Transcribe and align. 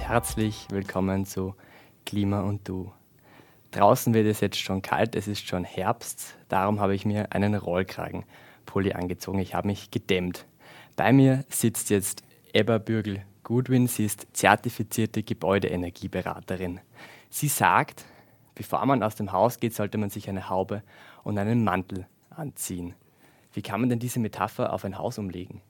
Herzlich 0.00 0.66
willkommen 0.70 1.26
zu 1.26 1.54
Klima 2.06 2.40
und 2.40 2.66
Du. 2.66 2.90
Draußen 3.72 4.14
wird 4.14 4.26
es 4.26 4.40
jetzt 4.40 4.58
schon 4.58 4.80
kalt, 4.80 5.14
es 5.14 5.28
ist 5.28 5.46
schon 5.46 5.64
Herbst, 5.64 6.34
darum 6.48 6.80
habe 6.80 6.94
ich 6.94 7.04
mir 7.04 7.32
einen 7.32 7.54
Rollkragenpulli 7.54 8.94
angezogen. 8.94 9.38
Ich 9.38 9.54
habe 9.54 9.68
mich 9.68 9.90
gedämmt. 9.90 10.46
Bei 10.96 11.12
mir 11.12 11.44
sitzt 11.50 11.90
jetzt 11.90 12.22
Ebba 12.54 12.78
Bürgel-Goodwin, 12.78 13.86
sie 13.86 14.06
ist 14.06 14.26
zertifizierte 14.32 15.22
Gebäudeenergieberaterin. 15.22 16.80
Sie 17.28 17.48
sagt, 17.48 18.06
bevor 18.54 18.84
man 18.86 19.02
aus 19.02 19.14
dem 19.14 19.30
Haus 19.32 19.60
geht, 19.60 19.74
sollte 19.74 19.98
man 19.98 20.08
sich 20.08 20.28
eine 20.30 20.48
Haube 20.48 20.82
und 21.22 21.36
einen 21.36 21.62
Mantel 21.62 22.06
anziehen. 22.30 22.94
Wie 23.52 23.62
kann 23.62 23.80
man 23.80 23.90
denn 23.90 23.98
diese 23.98 24.20
Metapher 24.20 24.72
auf 24.72 24.84
ein 24.84 24.98
Haus 24.98 25.18
umlegen? 25.18 25.60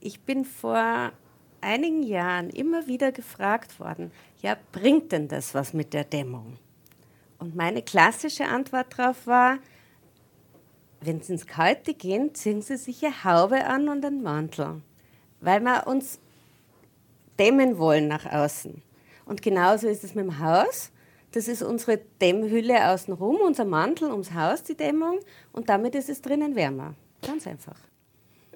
Ich 0.00 0.20
bin 0.20 0.44
vor 0.44 1.12
einigen 1.60 2.02
Jahren 2.02 2.50
immer 2.50 2.86
wieder 2.86 3.10
gefragt 3.10 3.80
worden, 3.80 4.12
ja, 4.42 4.56
bringt 4.72 5.12
denn 5.12 5.28
das 5.28 5.54
was 5.54 5.72
mit 5.72 5.94
der 5.94 6.04
Dämmung? 6.04 6.58
Und 7.38 7.56
meine 7.56 7.82
klassische 7.82 8.46
Antwort 8.46 8.98
darauf 8.98 9.26
war, 9.26 9.58
wenn 11.00 11.20
Sie 11.20 11.32
ins 11.32 11.46
Kalte 11.46 11.94
gehen, 11.94 12.34
ziehen 12.34 12.62
Sie 12.62 12.76
sich 12.76 13.04
eine 13.04 13.24
Haube 13.24 13.66
an 13.66 13.88
und 13.88 14.04
einen 14.04 14.22
Mantel, 14.22 14.82
weil 15.40 15.60
wir 15.60 15.86
uns 15.86 16.18
dämmen 17.38 17.78
wollen 17.78 18.08
nach 18.08 18.26
außen. 18.26 18.82
Und 19.26 19.42
genauso 19.42 19.88
ist 19.88 20.04
es 20.04 20.14
mit 20.14 20.24
dem 20.24 20.38
Haus. 20.38 20.90
Das 21.34 21.48
ist 21.48 21.62
unsere 21.64 21.98
Dämmhülle 22.22 22.90
außenrum, 22.90 23.38
unser 23.44 23.64
Mantel 23.64 24.12
ums 24.12 24.34
Haus, 24.34 24.62
die 24.62 24.76
Dämmung. 24.76 25.18
Und 25.52 25.68
damit 25.68 25.96
ist 25.96 26.08
es 26.08 26.22
drinnen 26.22 26.54
wärmer. 26.54 26.94
Ganz 27.26 27.48
einfach. 27.48 27.74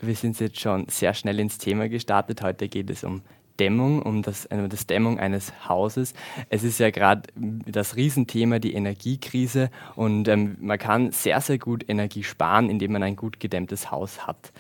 Wir 0.01 0.15
sind 0.15 0.39
jetzt 0.39 0.61
schon 0.61 0.87
sehr 0.89 1.13
schnell 1.13 1.41
ins 1.41 1.59
Thema 1.59 1.89
gestartet. 1.89 2.41
Heute 2.41 2.69
geht 2.69 2.89
es 2.89 3.03
um 3.03 3.23
Dämmung, 3.59 4.01
um 4.01 4.23
das, 4.23 4.47
äh, 4.47 4.69
das 4.69 4.87
Dämmung 4.87 5.19
eines 5.19 5.69
Hauses. 5.69 6.15
Es 6.51 6.63
ist 6.63 6.79
ja 6.79 6.91
gerade 6.91 7.23
das 7.35 7.97
Riesenthema, 7.97 8.61
die 8.61 8.75
Energiekrise 8.75 9.71
und 9.97 10.29
ähm, 10.29 10.57
man 10.61 10.79
kann 10.79 11.11
sehr, 11.11 11.41
sehr 11.41 11.59
gut 11.59 11.85
Energie 11.89 12.23
sparen, 12.23 12.71
indem 12.71 12.93
man 12.93 13.03
ein 13.03 13.17
gut 13.17 13.41
gedämmtes 13.41 13.91
Haus 13.91 14.25
hat. 14.25 14.53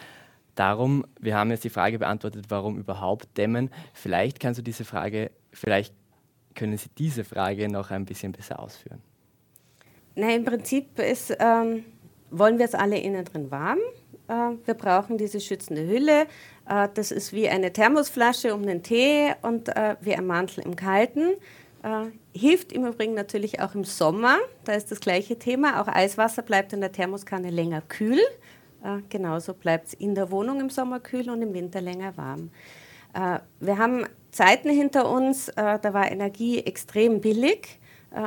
Darum, 0.56 1.06
wir 1.20 1.36
haben 1.36 1.52
jetzt 1.52 1.62
die 1.62 1.70
Frage 1.70 2.00
beantwortet, 2.00 2.46
warum 2.48 2.78
überhaupt 2.78 3.38
dämmen. 3.38 3.70
Vielleicht 3.92 4.40
kannst 4.40 4.58
du 4.58 4.62
diese 4.64 4.84
Frage, 4.84 5.30
vielleicht 5.52 5.94
können 6.58 6.76
Sie 6.76 6.90
diese 6.98 7.24
Frage 7.24 7.68
noch 7.68 7.90
ein 7.90 8.04
bisschen 8.04 8.32
besser 8.32 8.58
ausführen. 8.58 9.00
Na, 10.14 10.34
Im 10.34 10.44
Prinzip 10.44 10.98
ist, 10.98 11.34
ähm, 11.38 11.84
wollen 12.30 12.58
wir 12.58 12.64
es 12.64 12.74
alle 12.74 12.98
innen 12.98 13.24
drin 13.24 13.50
warm. 13.50 13.78
Äh, 14.28 14.56
wir 14.64 14.74
brauchen 14.74 15.16
diese 15.16 15.40
schützende 15.40 15.86
Hülle. 15.86 16.26
Äh, 16.68 16.88
das 16.94 17.12
ist 17.12 17.32
wie 17.32 17.48
eine 17.48 17.72
Thermosflasche 17.72 18.54
um 18.54 18.66
den 18.66 18.82
Tee 18.82 19.32
und 19.42 19.68
äh, 19.68 19.96
wie 20.00 20.14
ein 20.14 20.26
Mantel 20.26 20.64
im 20.64 20.76
Kalten. 20.76 21.36
hilft 22.34 22.72
im 22.72 22.84
Übrigen 22.84 23.14
natürlich 23.14 23.60
auch 23.60 23.74
im 23.76 23.84
Sommer. 23.84 24.38
Da 24.64 24.72
ist 24.72 24.90
das 24.90 24.98
gleiche 24.98 25.38
Thema. 25.38 25.80
Auch 25.80 25.86
Eiswasser 25.86 26.42
bleibt 26.42 26.72
in 26.72 26.80
der 26.80 26.90
Thermoskanne 26.90 27.50
länger 27.50 27.82
kühl. 27.82 28.20
genauso 29.08 29.54
bleibt 29.54 29.86
es 29.86 29.94
in 29.94 30.16
der 30.16 30.32
Wohnung 30.32 30.60
im 30.60 30.70
Sommer 30.70 30.98
kühl 30.98 31.30
und 31.30 31.40
im 31.40 31.54
Winter 31.54 31.80
länger 31.80 32.16
warm. 32.16 32.50
wir 33.60 33.78
haben 33.78 34.06
Zeiten 34.30 34.70
hinter 34.70 35.10
uns, 35.10 35.46
da 35.54 35.94
war 35.94 36.10
Energie 36.10 36.60
extrem 36.60 37.20
billig 37.20 37.78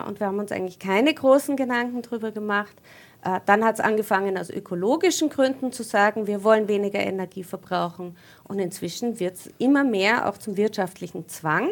und 0.08 0.20
wir 0.20 0.28
haben 0.28 0.40
uns 0.40 0.52
eigentlich 0.52 0.80
keine 0.80 1.14
großen 1.14 1.56
Gedanken 1.56 2.02
darüber 2.02 2.32
gemacht, 2.32 2.76
äh, 3.24 3.40
dann 3.46 3.64
hat 3.64 3.76
es 3.76 3.80
angefangen, 3.82 4.38
aus 4.38 4.50
ökologischen 4.50 5.30
Gründen 5.30 5.72
zu 5.72 5.84
sagen, 5.84 6.28
wir 6.28 6.44
wollen 6.44 6.68
weniger 6.68 7.00
Energie 7.00 7.44
verbrauchen. 7.44 8.16
Und 8.44 8.60
inzwischen 8.60 9.20
wird 9.20 9.36
es 9.36 9.50
immer 9.58 9.84
mehr 9.84 10.28
auch 10.28 10.38
zum 10.38 10.58
wirtschaftlichen 10.58 11.28
Zwang, 11.28 11.70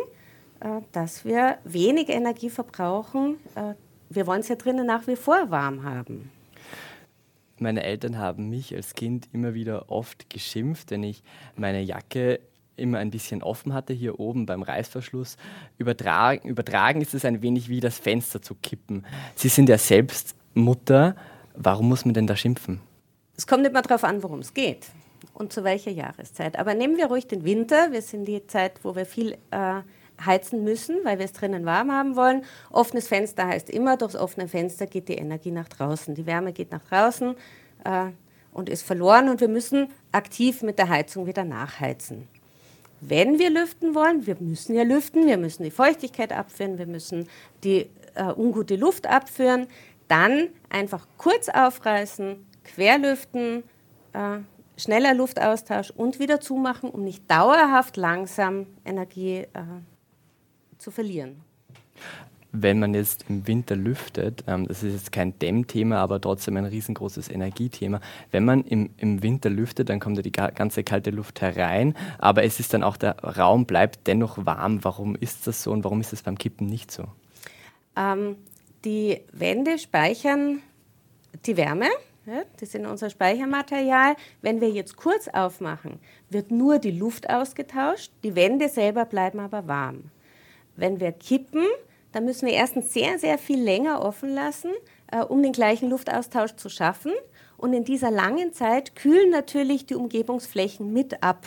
äh, 0.60 0.82
dass 0.92 1.26
wir 1.26 1.58
wenig 1.64 2.10
Energie 2.10 2.50
verbrauchen. 2.50 3.38
Äh, 3.56 3.74
wir 4.10 4.28
wollen 4.28 4.42
es 4.42 4.48
ja 4.48 4.56
drinnen 4.56 4.86
nach 4.86 5.08
wie 5.08 5.16
vor 5.16 5.50
warm 5.50 5.84
haben. 5.84 6.32
Meine 7.58 7.84
Eltern 7.84 8.18
haben 8.18 8.50
mich 8.50 8.74
als 8.74 8.94
Kind 8.94 9.28
immer 9.34 9.54
wieder 9.54 9.92
oft 9.92 10.30
geschimpft, 10.30 10.92
wenn 10.92 11.04
ich 11.04 11.24
meine 11.58 11.82
Jacke 11.82 12.40
immer 12.80 12.98
ein 12.98 13.12
bisschen 13.12 13.44
offen 13.44 13.74
hatte, 13.74 13.94
hier 13.94 14.20
oben 14.20 14.46
beim 14.46 14.64
Reißverschluss. 14.64 15.38
Übertragen, 15.78 16.48
übertragen 16.50 17.02
ist 17.02 17.14
es 17.14 17.26
ein 17.26 17.42
wenig 17.42 17.70
wie 17.70 17.80
das 17.80 17.98
Fenster 17.98 18.42
zu 18.42 18.56
kippen. 18.56 19.06
Sie 19.36 19.50
sind 19.50 19.70
ja 19.70 19.78
selbst 19.78 20.36
Mutter. 20.54 21.16
Warum 21.56 21.90
muss 21.90 22.06
man 22.06 22.14
denn 22.14 22.28
da 22.28 22.36
schimpfen? 22.36 22.82
Es 23.38 23.48
kommt 23.48 23.66
immer 23.66 23.82
darauf 23.82 24.04
an, 24.04 24.24
worum 24.24 24.40
es 24.40 24.54
geht 24.54 24.88
und 25.34 25.54
zu 25.54 25.64
welcher 25.64 25.92
Jahreszeit. 25.92 26.58
Aber 26.60 26.74
nehmen 26.74 26.98
wir 26.98 27.08
ruhig 27.08 27.28
den 27.28 27.44
Winter. 27.44 27.92
Wir 27.92 28.02
sind 28.02 28.26
die 28.26 28.46
Zeit, 28.48 28.84
wo 28.84 28.96
wir 28.96 29.06
viel 29.06 29.38
äh, 29.52 29.82
heizen 30.26 30.64
müssen, 30.64 30.98
weil 31.04 31.18
wir 31.18 31.26
es 31.26 31.34
drinnen 31.34 31.66
warm 31.66 31.92
haben 31.92 32.16
wollen. 32.16 32.44
Offenes 32.72 33.08
Fenster 33.08 33.48
heißt 33.48 33.70
immer, 33.70 33.98
durchs 33.98 34.16
offene 34.16 34.48
Fenster 34.48 34.86
geht 34.86 35.08
die 35.08 35.16
Energie 35.16 35.52
nach 35.52 35.70
draußen. 35.70 36.16
Die 36.16 36.26
Wärme 36.26 36.54
geht 36.54 36.72
nach 36.72 36.84
draußen 36.84 37.36
äh, 37.86 38.08
und 38.52 38.70
ist 38.70 38.84
verloren 38.84 39.30
und 39.30 39.42
wir 39.42 39.48
müssen 39.48 39.90
aktiv 40.12 40.62
mit 40.62 40.78
der 40.78 40.90
Heizung 40.90 41.26
wieder 41.26 41.46
nachheizen. 41.46 42.28
Wenn 43.02 43.40
wir 43.40 43.50
lüften 43.50 43.96
wollen, 43.96 44.28
wir 44.28 44.36
müssen 44.40 44.76
ja 44.76 44.84
lüften, 44.84 45.26
wir 45.26 45.38
müssen 45.38 45.64
die 45.64 45.72
Feuchtigkeit 45.72 46.34
abführen, 46.34 46.78
wir 46.78 46.86
müssen 46.86 47.30
die 47.64 47.90
äh, 48.16 48.34
ungute 48.36 48.76
Luft 48.76 49.08
abführen, 49.08 49.68
dann 50.08 50.50
einfach 50.70 51.08
kurz 51.18 51.50
aufreißen, 51.50 52.46
querlüften, 52.64 53.64
äh, 54.14 54.40
schneller 54.78 55.14
Luftaustausch 55.14 55.92
und 55.92 56.20
wieder 56.20 56.42
zumachen, 56.42 56.90
um 56.90 57.04
nicht 57.04 57.30
dauerhaft 57.30 57.98
langsam 57.98 58.68
Energie 58.86 59.40
äh, 59.40 59.48
zu 60.78 60.92
verlieren. 60.92 61.42
Wenn 62.52 62.80
man 62.80 62.96
jetzt 62.96 63.26
im 63.30 63.46
Winter 63.48 63.76
lüftet, 63.76 64.44
ähm, 64.48 64.68
das 64.68 64.82
ist 64.82 64.94
jetzt 64.94 65.12
kein 65.12 65.38
Dämmthema, 65.38 65.98
aber 65.98 66.20
trotzdem 66.20 66.58
ein 66.58 66.66
riesengroßes 66.66 67.30
Energiethema. 67.30 68.02
Wenn 68.32 68.44
man 68.44 68.64
im, 68.64 68.90
im 68.98 69.22
Winter 69.22 69.50
lüftet, 69.50 69.90
dann 69.90 70.00
kommt 70.00 70.18
ja 70.18 70.24
die 70.24 70.32
ganze 70.32 70.84
kalte 70.84 71.12
Luft 71.12 71.42
herein, 71.42 71.96
aber 72.18 72.44
es 72.44 72.60
ist 72.60 72.74
dann 72.74 72.84
auch 72.84 72.98
der 72.98 73.20
Raum 73.20 73.66
bleibt 73.66 74.08
dennoch 74.08 74.46
warm. 74.46 74.84
Warum 74.84 75.16
ist 75.16 75.46
das 75.46 75.62
so 75.62 75.72
und 75.72 75.84
warum 75.84 76.02
ist 76.02 76.12
das 76.12 76.24
beim 76.24 76.38
Kippen 76.38 76.66
nicht 76.66 76.92
so? 76.92 77.06
Ähm, 77.96 78.36
die 78.84 79.22
Wände 79.32 79.78
speichern 79.78 80.62
die 81.46 81.56
Wärme, 81.58 81.88
das 82.60 82.74
ist 82.74 82.76
unser 82.76 83.10
Speichermaterial. 83.10 84.16
Wenn 84.42 84.62
wir 84.62 84.70
jetzt 84.70 84.96
kurz 84.96 85.28
aufmachen, 85.28 86.00
wird 86.30 86.52
nur 86.52 86.80
die 86.80 86.92
Luft 86.92 87.30
ausgetauscht, 87.30 88.12
die 88.24 88.36
Wände 88.36 88.70
selber 88.70 89.06
bleiben 89.06 89.40
aber 89.40 89.68
warm. 89.68 90.12
Wenn 90.76 91.00
wir 91.00 91.12
kippen, 91.12 91.66
dann 92.12 92.26
müssen 92.26 92.48
wir 92.48 92.54
erstens 92.54 92.94
sehr, 92.94 93.20
sehr 93.20 93.38
viel 93.38 93.62
länger 93.62 94.04
offen 94.04 94.34
lassen, 94.34 94.72
äh, 95.12 95.24
um 95.24 95.44
den 95.44 95.54
gleichen 95.54 95.90
Luftaustausch 95.90 96.56
zu 96.56 96.70
schaffen. 96.70 97.12
Und 97.58 97.74
in 97.74 97.84
dieser 97.84 98.12
langen 98.12 98.54
Zeit 98.54 98.96
kühlen 98.96 99.30
natürlich 99.30 99.86
die 99.86 99.96
Umgebungsflächen 99.96 100.94
mit 100.94 101.24
ab. 101.24 101.46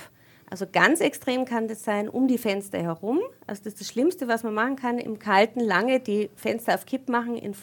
Also 0.51 0.67
ganz 0.71 1.01
extrem 1.01 1.47
kann 1.47 1.67
das 1.67 1.83
sein 1.83 2.11
um 2.11 2.29
die 2.29 2.37
Fenster 2.37 2.79
herum. 2.79 3.21
Also 3.47 3.65
das 3.65 3.73
ist 3.73 3.81
das 3.81 3.89
Schlimmste, 3.89 4.29
was 4.29 4.43
man 4.43 4.53
machen 4.53 4.77
kann, 4.77 4.99
im 4.99 5.19
Kalten 5.19 5.61
lange 5.61 5.99
die 5.99 6.29
Fenster 6.37 6.75
auf 6.75 6.85
Kipp 6.85 7.09
machen, 7.09 7.39
in 7.39 7.55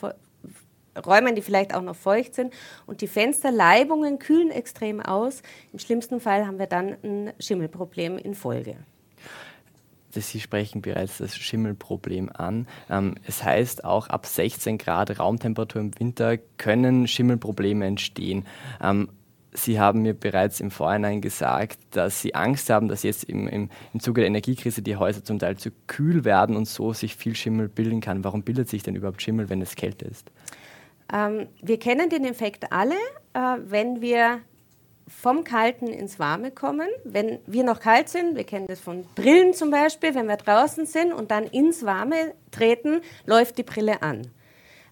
Räumen, 1.05 1.35
die 1.35 1.43
vielleicht 1.43 1.75
auch 1.75 1.83
noch 1.83 1.95
feucht 1.95 2.33
sind. 2.33 2.51
Und 2.87 3.01
die 3.01 3.07
Fensterleibungen 3.07 4.17
kühlen 4.17 4.49
extrem 4.49 5.01
aus. 5.01 5.43
Im 5.71 5.77
schlimmsten 5.77 6.19
Fall 6.19 6.47
haben 6.47 6.57
wir 6.57 6.65
dann 6.65 6.97
ein 7.03 7.33
Schimmelproblem 7.39 8.17
in 8.17 8.33
Folge. 8.33 8.77
Sie 10.11 10.39
sprechen 10.39 10.81
bereits 10.81 11.19
das 11.19 11.35
Schimmelproblem 11.35 12.29
an. 12.33 12.67
Ähm, 12.89 13.15
es 13.25 13.43
heißt, 13.43 13.83
auch 13.83 14.07
ab 14.07 14.25
16 14.25 14.77
Grad 14.77 15.19
Raumtemperatur 15.19 15.81
im 15.81 15.99
Winter 15.99 16.37
können 16.57 17.07
Schimmelprobleme 17.07 17.85
entstehen. 17.85 18.45
Ähm, 18.81 19.09
Sie 19.51 19.79
haben 19.79 20.03
mir 20.03 20.13
bereits 20.13 20.59
im 20.59 20.69
Vorhinein 20.69 21.21
gesagt, 21.21 21.79
dass 21.91 22.21
Sie 22.21 22.35
Angst 22.35 22.69
haben, 22.69 22.87
dass 22.87 23.03
jetzt 23.03 23.23
im, 23.23 23.47
im, 23.47 23.69
im 23.93 23.99
Zuge 23.99 24.21
der 24.21 24.27
Energiekrise 24.27 24.81
die 24.83 24.95
Häuser 24.95 25.23
zum 25.23 25.39
Teil 25.39 25.57
zu 25.57 25.71
kühl 25.87 26.23
werden 26.23 26.55
und 26.55 26.67
so 26.67 26.93
sich 26.93 27.15
viel 27.15 27.35
Schimmel 27.35 27.67
bilden 27.67 27.99
kann. 27.99 28.23
Warum 28.23 28.43
bildet 28.43 28.69
sich 28.69 28.83
denn 28.83 28.95
überhaupt 28.95 29.21
Schimmel, 29.21 29.49
wenn 29.49 29.61
es 29.61 29.75
kälter 29.75 30.05
ist? 30.05 30.31
Ähm, 31.11 31.47
wir 31.61 31.79
kennen 31.79 32.09
den 32.09 32.25
Effekt 32.25 32.71
alle, 32.71 32.95
äh, 33.33 33.57
wenn 33.65 34.01
wir 34.01 34.41
vom 35.09 35.43
Kalten 35.43 35.87
ins 35.87 36.19
Warme 36.19 36.51
kommen. 36.51 36.87
Wenn 37.03 37.39
wir 37.47 37.63
noch 37.63 37.79
kalt 37.79 38.09
sind, 38.09 38.35
wir 38.35 38.43
kennen 38.43 38.67
das 38.67 38.79
von 38.79 39.05
Brillen 39.15 39.53
zum 39.53 39.71
Beispiel, 39.71 40.15
wenn 40.15 40.27
wir 40.27 40.37
draußen 40.37 40.85
sind 40.85 41.11
und 41.13 41.31
dann 41.31 41.45
ins 41.45 41.83
Warme 41.83 42.33
treten, 42.51 43.01
läuft 43.25 43.57
die 43.57 43.63
Brille 43.63 44.01
an. 44.01 44.29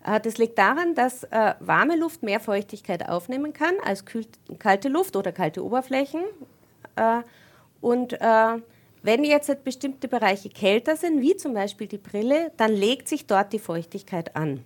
Äh, 0.06 0.20
das 0.20 0.38
liegt 0.38 0.58
daran, 0.58 0.96
dass 0.96 1.24
äh, 1.26 1.54
warme 1.60 1.96
Luft 1.96 2.24
mehr 2.24 2.40
Feuchtigkeit 2.40 3.08
aufnehmen 3.08 3.54
kann 3.54 3.76
als 3.84 4.06
kalte 4.60 4.90
Luft 4.90 5.16
oder 5.16 5.32
kalte 5.32 5.64
Oberflächen. 5.64 6.22
Äh, 6.96 7.22
und 7.80 8.18
wenn 9.04 9.24
jetzt 9.24 9.64
bestimmte 9.64 10.08
Bereiche 10.08 10.50
kälter 10.50 10.96
sind, 10.96 11.22
wie 11.22 11.38
zum 11.38 11.54
Beispiel 11.54 11.86
die 11.86 12.00
Brille, 12.00 12.52
dann 12.58 12.74
legt 12.74 13.08
sich 13.08 13.28
dort 13.28 13.54
die 13.54 13.60
Feuchtigkeit 13.60 14.36
an. 14.36 14.64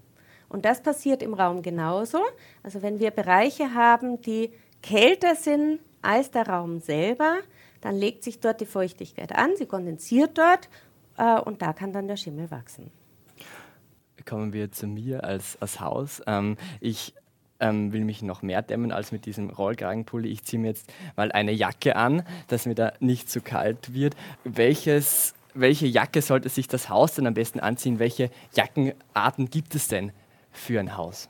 Und 0.47 0.63
das 0.63 0.81
passiert 0.81 1.21
im 1.21 1.33
Raum 1.33 1.61
genauso. 1.61 2.19
Also 2.63 2.81
wenn 2.81 2.99
wir 2.99 3.11
Bereiche 3.11 3.73
haben, 3.73 4.21
die 4.21 4.51
kälter 4.81 5.35
sind 5.35 5.79
als 6.01 6.31
der 6.31 6.47
Raum 6.47 6.79
selber, 6.79 7.39
dann 7.81 7.95
legt 7.95 8.23
sich 8.23 8.39
dort 8.39 8.61
die 8.61 8.65
Feuchtigkeit 8.65 9.33
an, 9.33 9.55
sie 9.55 9.65
kondensiert 9.65 10.37
dort 10.37 10.69
äh, 11.17 11.39
und 11.39 11.61
da 11.61 11.73
kann 11.73 11.93
dann 11.93 12.07
der 12.07 12.17
Schimmel 12.17 12.51
wachsen. 12.51 12.91
Kommen 14.25 14.53
wir 14.53 14.71
zu 14.71 14.87
mir 14.87 15.23
als, 15.23 15.57
als 15.61 15.79
Haus. 15.79 16.21
Ähm, 16.27 16.57
ich 16.79 17.15
ähm, 17.59 17.91
will 17.91 18.03
mich 18.03 18.21
noch 18.21 18.43
mehr 18.43 18.61
dämmen 18.61 18.91
als 18.91 19.11
mit 19.11 19.25
diesem 19.25 19.49
Rollkragenpulli. 19.49 20.29
Ich 20.29 20.43
ziehe 20.43 20.59
mir 20.59 20.69
jetzt 20.69 20.91
mal 21.15 21.31
eine 21.31 21.51
Jacke 21.51 21.95
an, 21.95 22.23
dass 22.47 22.65
mir 22.65 22.75
da 22.75 22.93
nicht 22.99 23.29
zu 23.29 23.41
kalt 23.41 23.93
wird. 23.93 24.15
Welches, 24.43 25.33
welche 25.55 25.87
Jacke 25.87 26.21
sollte 26.21 26.49
sich 26.49 26.67
das 26.67 26.89
Haus 26.89 27.15
denn 27.15 27.25
am 27.25 27.33
besten 27.33 27.59
anziehen? 27.59 27.97
Welche 27.97 28.29
Jackenarten 28.53 29.49
gibt 29.49 29.73
es 29.73 29.87
denn? 29.87 30.11
für 30.51 30.79
ein 30.79 30.97
Haus? 30.97 31.29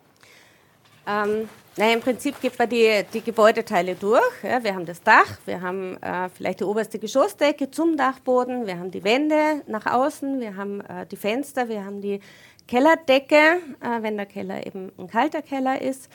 Ähm, 1.11 1.49
naja, 1.77 1.93
Im 1.93 2.01
Prinzip 2.01 2.39
geht 2.41 2.59
man 2.59 2.67
die, 2.67 3.03
die 3.13 3.21
Gebäudeteile 3.21 3.95
durch. 3.95 4.43
Ja, 4.43 4.61
wir 4.63 4.75
haben 4.75 4.85
das 4.85 5.01
Dach, 5.01 5.39
wir 5.45 5.61
haben 5.61 5.95
äh, 6.03 6.27
vielleicht 6.29 6.59
die 6.59 6.65
oberste 6.65 6.99
Geschossdecke 6.99 7.71
zum 7.71 7.95
Dachboden, 7.95 8.67
wir 8.67 8.77
haben 8.77 8.91
die 8.91 9.03
Wände 9.05 9.61
nach 9.67 9.85
außen, 9.85 10.41
wir 10.41 10.57
haben 10.57 10.81
äh, 10.81 11.05
die 11.05 11.15
Fenster, 11.15 11.69
wir 11.69 11.85
haben 11.85 12.01
die 12.01 12.19
Kellerdecke, 12.67 13.35
äh, 13.79 14.01
wenn 14.01 14.17
der 14.17 14.25
Keller 14.25 14.65
eben 14.65 14.91
ein 14.97 15.07
kalter 15.07 15.41
Keller 15.41 15.81
ist. 15.81 16.09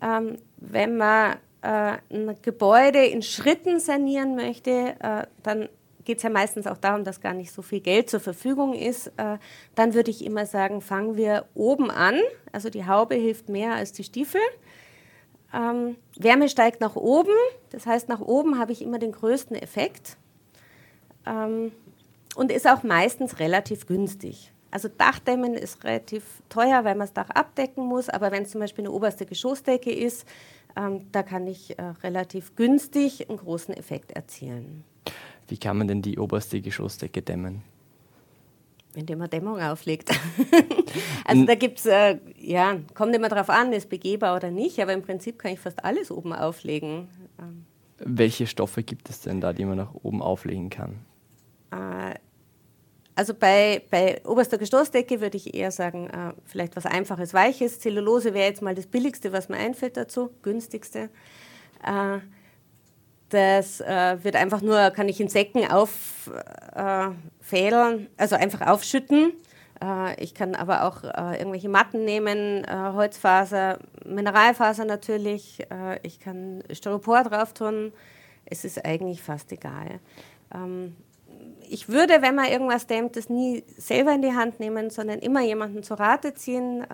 Ähm, 0.00 0.38
wenn 0.56 0.96
man 0.96 1.36
äh, 1.60 1.98
ein 2.10 2.36
Gebäude 2.40 3.04
in 3.04 3.22
Schritten 3.22 3.80
sanieren 3.80 4.34
möchte, 4.36 4.96
äh, 5.00 5.26
dann 5.42 5.68
geht 6.04 6.18
es 6.18 6.22
ja 6.22 6.30
meistens 6.30 6.66
auch 6.66 6.78
darum, 6.78 7.04
dass 7.04 7.20
gar 7.20 7.34
nicht 7.34 7.52
so 7.52 7.62
viel 7.62 7.80
Geld 7.80 8.10
zur 8.10 8.20
Verfügung 8.20 8.74
ist, 8.74 9.08
äh, 9.16 9.38
dann 9.74 9.94
würde 9.94 10.10
ich 10.10 10.24
immer 10.24 10.46
sagen, 10.46 10.80
fangen 10.80 11.16
wir 11.16 11.46
oben 11.54 11.90
an. 11.90 12.18
Also 12.52 12.70
die 12.70 12.86
Haube 12.86 13.14
hilft 13.14 13.48
mehr 13.48 13.74
als 13.74 13.92
die 13.92 14.04
Stiefel. 14.04 14.40
Ähm, 15.52 15.96
Wärme 16.16 16.48
steigt 16.48 16.80
nach 16.80 16.96
oben, 16.96 17.32
das 17.70 17.86
heißt, 17.86 18.08
nach 18.08 18.20
oben 18.20 18.58
habe 18.58 18.72
ich 18.72 18.82
immer 18.82 18.98
den 18.98 19.12
größten 19.12 19.56
Effekt 19.56 20.16
ähm, 21.26 21.70
und 22.34 22.50
ist 22.50 22.68
auch 22.68 22.82
meistens 22.82 23.38
relativ 23.38 23.86
günstig. 23.86 24.50
Also 24.72 24.88
Dachdämmen 24.88 25.54
ist 25.54 25.84
relativ 25.84 26.24
teuer, 26.48 26.82
weil 26.82 26.96
man 26.96 27.06
das 27.06 27.12
Dach 27.12 27.30
abdecken 27.30 27.86
muss, 27.86 28.08
aber 28.08 28.32
wenn 28.32 28.42
es 28.42 28.50
zum 28.50 28.60
Beispiel 28.60 28.82
eine 28.82 28.90
oberste 28.90 29.26
Geschossdecke 29.26 29.92
ist, 29.92 30.26
ähm, 30.76 31.06
da 31.12 31.22
kann 31.22 31.46
ich 31.46 31.78
äh, 31.78 31.82
relativ 32.02 32.56
günstig 32.56 33.28
einen 33.28 33.38
großen 33.38 33.74
Effekt 33.74 34.10
erzielen. 34.10 34.82
Wie 35.48 35.58
kann 35.58 35.78
man 35.78 35.88
denn 35.88 36.02
die 36.02 36.18
oberste 36.18 36.60
Geschossdecke 36.60 37.22
dämmen? 37.22 37.62
Indem 38.94 39.18
man 39.18 39.28
Dämmung 39.28 39.60
auflegt. 39.60 40.10
also 41.24 41.44
da 41.44 41.54
gibt 41.56 41.80
es, 41.80 41.86
äh, 41.86 42.18
ja, 42.38 42.76
kommt 42.94 43.14
immer 43.14 43.28
darauf 43.28 43.50
an, 43.50 43.72
ist 43.72 43.88
begehbar 43.88 44.36
oder 44.36 44.50
nicht, 44.50 44.78
aber 44.80 44.92
im 44.92 45.02
Prinzip 45.02 45.38
kann 45.38 45.52
ich 45.52 45.60
fast 45.60 45.84
alles 45.84 46.10
oben 46.12 46.32
auflegen. 46.32 47.08
Ähm. 47.40 47.64
Welche 47.98 48.46
Stoffe 48.46 48.82
gibt 48.82 49.10
es 49.10 49.22
denn 49.22 49.40
da, 49.40 49.52
die 49.52 49.64
man 49.64 49.78
nach 49.78 49.94
oben 49.94 50.22
auflegen 50.22 50.70
kann? 50.70 51.00
Äh, 51.72 52.14
also 53.16 53.34
bei, 53.34 53.82
bei 53.90 54.20
oberster 54.24 54.58
Gestoßdecke 54.58 55.20
würde 55.20 55.36
ich 55.36 55.54
eher 55.54 55.70
sagen, 55.70 56.08
äh, 56.08 56.32
vielleicht 56.44 56.76
was 56.76 56.86
Einfaches, 56.86 57.34
Weiches. 57.34 57.78
Zellulose 57.80 58.34
wäre 58.34 58.48
jetzt 58.48 58.62
mal 58.62 58.74
das 58.74 58.86
Billigste, 58.86 59.32
was 59.32 59.48
mir 59.48 59.56
einfällt 59.56 59.96
dazu, 59.96 60.30
günstigste. 60.42 61.10
Äh, 61.84 62.18
das 63.34 63.80
äh, 63.80 64.22
wird 64.22 64.36
einfach 64.36 64.62
nur, 64.62 64.90
kann 64.90 65.08
ich 65.08 65.20
in 65.20 65.28
Säcken 65.28 65.68
auffädeln, 65.68 67.16
äh, 67.52 68.08
also 68.16 68.36
einfach 68.36 68.66
aufschütten. 68.66 69.32
Äh, 69.82 70.22
ich 70.22 70.34
kann 70.34 70.54
aber 70.54 70.84
auch 70.84 71.02
äh, 71.02 71.38
irgendwelche 71.38 71.68
Matten 71.68 72.04
nehmen, 72.04 72.64
äh, 72.64 72.92
Holzfaser, 72.92 73.80
Mineralfaser 74.04 74.84
natürlich. 74.84 75.66
Ich 76.02 76.20
kann 76.20 76.62
Styropor 76.70 77.24
drauf 77.24 77.54
tun. 77.54 77.92
Es 78.44 78.64
ist 78.64 78.84
eigentlich 78.84 79.22
fast 79.22 79.50
egal. 79.52 80.00
Ähm, 80.54 80.94
ich 81.68 81.88
würde, 81.88 82.20
wenn 82.20 82.34
man 82.34 82.46
irgendwas 82.46 82.86
dämmt, 82.86 83.16
das 83.16 83.28
nie 83.28 83.64
selber 83.76 84.12
in 84.12 84.22
die 84.22 84.34
Hand 84.34 84.60
nehmen, 84.60 84.90
sondern 84.90 85.18
immer 85.18 85.40
jemanden 85.40 85.82
zu 85.82 85.94
Rate 85.94 86.34
ziehen 86.34 86.86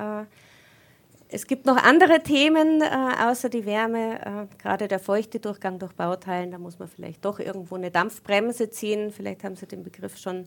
es 1.32 1.46
gibt 1.46 1.66
noch 1.66 1.76
andere 1.76 2.22
Themen 2.22 2.80
äh, 2.80 2.86
außer 3.24 3.48
die 3.48 3.64
Wärme, 3.64 4.20
äh, 4.20 4.56
gerade 4.60 4.88
der 4.88 4.98
feuchte 4.98 5.38
Durchgang 5.38 5.78
durch 5.78 5.92
Bauteilen. 5.92 6.50
Da 6.50 6.58
muss 6.58 6.78
man 6.78 6.88
vielleicht 6.88 7.24
doch 7.24 7.38
irgendwo 7.38 7.76
eine 7.76 7.90
Dampfbremse 7.90 8.70
ziehen. 8.70 9.10
Vielleicht 9.12 9.44
haben 9.44 9.56
Sie 9.56 9.66
den 9.66 9.82
Begriff 9.82 10.16
schon 10.16 10.46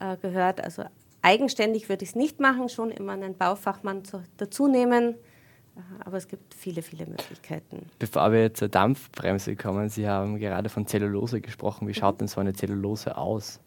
äh, 0.00 0.16
gehört. 0.16 0.62
Also 0.62 0.84
eigenständig 1.20 1.88
würde 1.88 2.04
ich 2.04 2.10
es 2.10 2.16
nicht 2.16 2.40
machen, 2.40 2.68
schon 2.68 2.90
immer 2.90 3.12
einen 3.12 3.36
Baufachmann 3.36 4.04
zu, 4.04 4.22
dazu 4.38 4.68
nehmen. 4.68 5.14
Äh, 5.76 5.80
aber 6.04 6.16
es 6.16 6.28
gibt 6.28 6.54
viele, 6.54 6.82
viele 6.82 7.06
Möglichkeiten. 7.06 7.86
Bevor 7.98 8.32
wir 8.32 8.54
zur 8.54 8.68
Dampfbremse 8.68 9.54
kommen, 9.56 9.90
Sie 9.90 10.08
haben 10.08 10.38
gerade 10.38 10.70
von 10.70 10.86
Zellulose 10.86 11.40
gesprochen. 11.40 11.88
Wie 11.88 11.94
schaut 11.94 12.20
denn 12.20 12.28
so 12.28 12.40
eine 12.40 12.54
Zellulose 12.54 13.16
aus? 13.18 13.60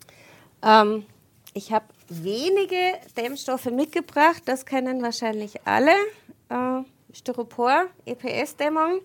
Ähm, 0.63 1.05
ich 1.53 1.71
habe 1.71 1.85
wenige 2.09 2.75
Dämmstoffe 3.15 3.71
mitgebracht, 3.71 4.43
das 4.45 4.65
kennen 4.65 5.01
wahrscheinlich 5.01 5.65
alle 5.65 5.93
äh, 6.49 6.81
Styropor, 7.13 7.85
EPS-Dämmung. 8.05 9.01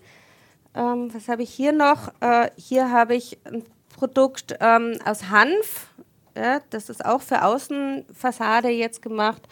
Ähm, 0.75 1.13
was 1.13 1.29
habe 1.29 1.43
ich 1.43 1.51
hier 1.51 1.73
noch? 1.73 2.13
Äh, 2.21 2.51
hier 2.57 2.91
habe 2.91 3.15
ich 3.15 3.39
ein 3.45 3.65
Produkt 3.97 4.57
ähm, 4.61 4.99
aus 5.05 5.31
Hanf. 5.31 5.89
Ja, 6.37 6.61
das 6.71 6.89
ist 6.89 7.05
auch 7.05 7.21
für 7.21 7.45
Außenfassade 7.45 8.69
jetzt 8.69 9.03
gemacht. 9.03 9.43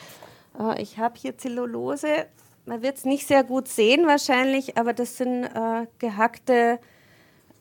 Äh, 0.58 0.82
ich 0.82 0.98
habe 0.98 1.14
hier 1.18 1.36
Zellulose. 1.36 2.26
Man 2.66 2.82
wird 2.82 2.98
es 2.98 3.04
nicht 3.04 3.26
sehr 3.26 3.44
gut 3.44 3.68
sehen 3.68 4.06
wahrscheinlich, 4.06 4.76
aber 4.76 4.92
das 4.92 5.16
sind 5.16 5.44
äh, 5.44 5.86
gehackte 5.98 6.78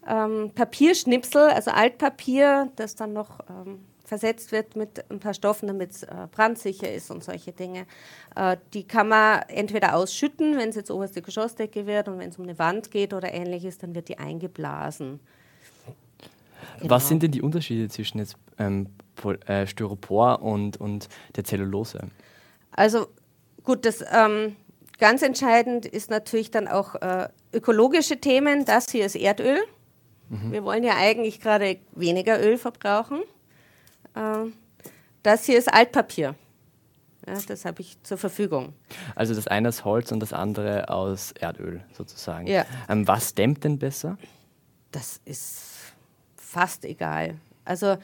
ähm, 0.07 0.51
Papierschnipsel, 0.53 1.49
also 1.49 1.71
Altpapier, 1.71 2.71
das 2.75 2.95
dann 2.95 3.13
noch 3.13 3.39
ähm, 3.49 3.85
versetzt 4.07 4.53
wird 4.53 4.77
mit 4.77 5.03
ein 5.11 5.19
paar 5.19 5.33
Stoffen, 5.33 5.67
damit 5.67 5.91
es 5.91 6.03
äh, 6.03 6.27
brandsicher 6.31 6.91
ist 6.91 7.11
und 7.11 7.23
solche 7.23 7.51
Dinge. 7.51 7.85
Äh, 8.37 8.55
die 8.73 8.85
kann 8.87 9.09
man 9.09 9.41
entweder 9.49 9.95
ausschütten, 9.95 10.57
wenn 10.57 10.69
es 10.69 10.77
jetzt 10.77 10.89
oberste 10.89 11.21
Geschossdecke 11.21 11.85
wird 11.85 12.07
und 12.07 12.17
wenn 12.17 12.29
es 12.29 12.37
um 12.37 12.45
eine 12.45 12.57
Wand 12.57 12.89
geht 12.89 13.13
oder 13.13 13.33
ähnliches, 13.33 13.77
dann 13.79 13.93
wird 13.95 14.07
die 14.07 14.17
eingeblasen. 14.17 15.19
Genau. 16.79 16.89
Was 16.89 17.09
sind 17.09 17.21
denn 17.21 17.31
die 17.31 17.41
Unterschiede 17.41 17.89
zwischen 17.89 18.19
jetzt, 18.19 18.37
ähm, 18.57 18.87
äh, 19.45 19.67
Styropor 19.67 20.41
und, 20.41 20.77
und 20.77 21.09
der 21.35 21.43
Zellulose? 21.43 21.99
Also 22.71 23.07
gut, 23.63 23.83
das 23.85 24.05
ähm, 24.09 24.55
ganz 24.99 25.21
entscheidend 25.21 25.85
ist 25.85 26.09
natürlich 26.09 26.49
dann 26.49 26.69
auch 26.69 26.95
äh, 26.95 27.27
ökologische 27.51 28.21
Themen. 28.21 28.63
Das 28.63 28.89
hier 28.89 29.05
ist 29.05 29.17
Erdöl. 29.17 29.59
Mhm. 30.29 30.53
Wir 30.53 30.63
wollen 30.63 30.85
ja 30.85 30.95
eigentlich 30.95 31.41
gerade 31.41 31.77
weniger 31.93 32.41
Öl 32.41 32.57
verbrauchen. 32.57 33.21
Äh, 34.17 34.51
das 35.23 35.45
hier 35.45 35.57
ist 35.57 35.73
Altpapier. 35.73 36.35
Ja, 37.27 37.33
das 37.45 37.65
habe 37.65 37.81
ich 37.81 38.01
zur 38.03 38.17
Verfügung. 38.17 38.73
Also 39.15 39.35
das 39.35 39.47
eine 39.47 39.67
aus 39.67 39.83
Holz 39.83 40.11
und 40.13 40.21
das 40.21 40.31
andere 40.31 40.89
aus 40.89 41.33
Erdöl 41.33 41.83
sozusagen. 41.91 42.47
Ja. 42.47 42.65
Ähm, 42.87 43.07
was 43.07 43.33
dämmt 43.35 43.63
denn 43.65 43.77
besser? 43.77 44.17
Das 44.91 45.19
ist 45.25 45.93
fast 46.37 46.85
egal. 46.85 47.35
Also 47.65 47.97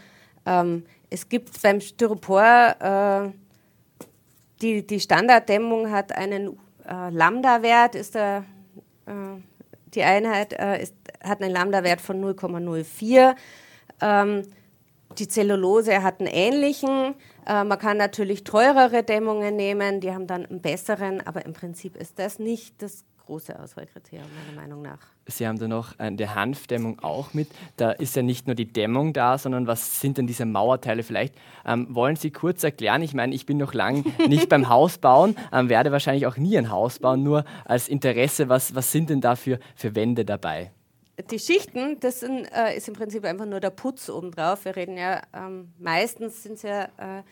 ähm, 0.46 0.84
es 1.10 1.30
gibt 1.30 1.62
beim 1.62 1.80
Styropor, 1.80 2.76
äh, 2.80 4.10
die, 4.62 4.86
die 4.86 5.00
Standarddämmung 5.00 5.90
hat 5.90 6.12
einen 6.12 6.58
äh, 6.86 7.10
Lambda-Wert, 7.10 7.96
ist 7.96 8.16
der, 8.16 8.44
äh, 9.06 9.12
die 9.94 10.04
Einheit 10.04 10.52
äh, 10.54 10.82
ist, 10.82 10.96
hat 11.24 11.42
einen 11.42 11.52
Lambda-Wert 11.52 12.02
von 12.02 12.22
0,04. 12.22 13.36
Ähm, 14.02 14.44
die 15.20 15.28
Zellulose 15.28 16.04
hat 16.04 16.20
einen 16.20 16.30
ähnlichen. 16.32 17.16
Äh, 17.46 17.64
man 17.64 17.80
kann 17.80 17.98
natürlich 17.98 18.44
teurere 18.44 19.04
Dämmungen 19.04 19.56
nehmen, 19.56 20.00
die 20.00 20.12
haben 20.12 20.28
dann 20.28 20.46
einen 20.46 20.62
besseren, 20.62 21.26
aber 21.26 21.46
im 21.46 21.54
Prinzip 21.54 21.96
ist 21.96 22.20
das 22.20 22.40
nicht 22.40 22.82
das 22.82 23.06
große 23.26 23.58
Auswahlkriterium, 23.58 24.28
meiner 24.46 24.62
Meinung 24.62 24.82
nach. 24.82 25.00
Sie 25.26 25.48
haben 25.48 25.58
da 25.58 25.68
noch 25.68 25.98
äh, 26.00 26.12
die 26.12 26.28
Hanfdämmung 26.28 27.00
auch 27.00 27.34
mit. 27.34 27.48
Da 27.78 27.92
ist 27.92 28.16
ja 28.16 28.22
nicht 28.22 28.48
nur 28.48 28.56
die 28.56 28.72
Dämmung 28.72 29.14
da, 29.14 29.38
sondern 29.38 29.68
was 29.68 30.02
sind 30.02 30.18
denn 30.18 30.28
diese 30.28 30.46
Mauerteile? 30.46 31.04
Vielleicht 31.04 31.34
ähm, 31.66 31.88
wollen 31.90 32.18
Sie 32.18 32.32
kurz 32.32 32.64
erklären. 32.64 33.02
Ich 33.02 33.14
meine, 33.14 33.34
ich 33.34 33.46
bin 33.46 33.58
noch 33.58 33.74
lange 33.74 34.04
nicht 34.28 34.50
beim 34.50 34.68
Haus 34.68 34.98
bauen, 34.98 35.36
ähm, 35.54 35.70
werde 35.70 35.92
wahrscheinlich 35.92 36.28
auch 36.28 36.38
nie 36.38 36.58
ein 36.58 36.70
Haus 36.70 37.00
bauen, 37.00 37.24
nur 37.24 37.46
als 37.66 37.88
Interesse, 37.88 38.50
was, 38.50 38.76
was 38.76 38.92
sind 38.92 39.10
denn 39.10 39.22
da 39.22 39.36
für, 39.36 39.60
für 39.76 39.96
Wände 39.96 40.26
dabei? 40.26 40.72
Die 41.30 41.40
Schichten, 41.40 42.00
das 42.00 42.22
sind, 42.22 42.46
äh, 42.46 42.76
ist 42.76 42.88
im 42.88 42.96
Prinzip 42.96 43.24
einfach 43.26 43.46
nur 43.46 43.60
der 43.60 43.70
Putz 43.70 44.10
obendrauf. 44.10 44.66
Wir 44.66 44.76
reden 44.76 44.98
ja 44.98 45.22
ähm, 45.34 45.72
meistens 45.78 46.44
sind 46.44 46.54
es 46.54 46.64
ja 46.64 46.86
äh, 46.98 47.24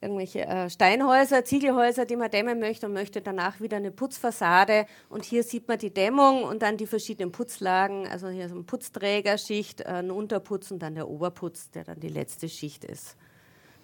irgendwelche 0.00 0.46
äh, 0.46 0.70
Steinhäuser, 0.70 1.44
Ziegelhäuser, 1.44 2.04
die 2.06 2.16
man 2.16 2.30
dämmen 2.30 2.60
möchte 2.60 2.86
und 2.86 2.92
möchte 2.92 3.20
danach 3.20 3.60
wieder 3.60 3.78
eine 3.78 3.90
Putzfassade. 3.90 4.86
Und 5.08 5.24
hier 5.24 5.42
sieht 5.42 5.68
man 5.68 5.78
die 5.78 5.92
Dämmung 5.92 6.44
und 6.44 6.62
dann 6.62 6.76
die 6.76 6.86
verschiedenen 6.86 7.32
Putzlagen. 7.32 8.06
Also 8.06 8.28
hier 8.28 8.48
so 8.48 8.54
eine 8.54 8.64
Putzträgerschicht, 8.64 9.82
äh, 9.82 9.84
ein 9.84 10.10
Unterputz 10.10 10.70
und 10.70 10.80
dann 10.80 10.94
der 10.94 11.08
Oberputz, 11.08 11.70
der 11.70 11.84
dann 11.84 12.00
die 12.00 12.08
letzte 12.08 12.48
Schicht 12.48 12.84
ist. 12.84 13.16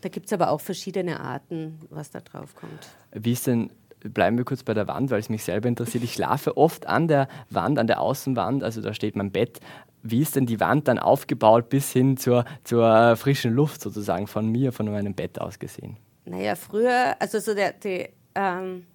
Da 0.03 0.09
gibt 0.09 0.27
es 0.27 0.33
aber 0.33 0.51
auch 0.51 0.61
verschiedene 0.61 1.21
Arten, 1.21 1.79
was 1.91 2.11
da 2.11 2.21
drauf 2.21 2.55
kommt. 2.55 2.89
Wie 3.13 3.33
ist 3.33 3.47
denn 3.47 3.71
bleiben 4.01 4.39
wir 4.39 4.45
kurz 4.45 4.63
bei 4.63 4.75
der 4.75 4.89
Wand, 4.89 5.11
weil 5.11 5.21
es 5.21 5.29
mich 5.29 5.45
selber 5.45 5.69
interessiert. 5.69 6.05
Ich 6.05 6.15
schlafe 6.15 6.57
oft 6.57 6.87
an 6.87 7.09
der 7.09 7.29
Wand, 7.51 7.79
an 7.79 7.87
der 7.87 8.01
Außenwand, 8.01 8.65
also 8.65 8.81
da 8.81 8.95
steht 8.95 9.17
mein 9.17 9.31
Bett. 9.31 9.61
Wie 10.03 10.23
ist 10.23 10.37
denn 10.37 10.47
die 10.47 10.61
Wand 10.61 10.89
dann 10.89 10.99
aufgebaut 10.99 11.69
bis 11.69 11.93
hin 11.93 12.17
zur, 12.17 12.45
zur 12.65 13.17
frischen 13.17 13.53
Luft 13.53 13.83
sozusagen 13.83 14.27
von 14.27 14.49
mir, 14.49 14.73
von 14.73 14.91
meinem 14.91 15.15
Bett 15.15 15.41
aus 15.41 15.59
gesehen? 15.59 15.99
Naja, 16.25 16.55
früher, 16.55 17.17
also 17.19 17.39
so 17.39 17.55
der, 17.55 17.73
die, 17.73 18.09
ähm, 18.35 18.87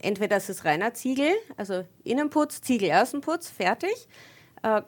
entweder 0.00 0.36
ist 0.36 0.50
es 0.50 0.64
reiner 0.64 0.92
Ziegel, 0.94 1.30
also 1.56 1.84
Innenputz, 2.04 2.60
Ziegel, 2.60 2.92
Außenputz, 2.92 3.48
fertig. 3.48 4.08
Äh, 4.62 4.82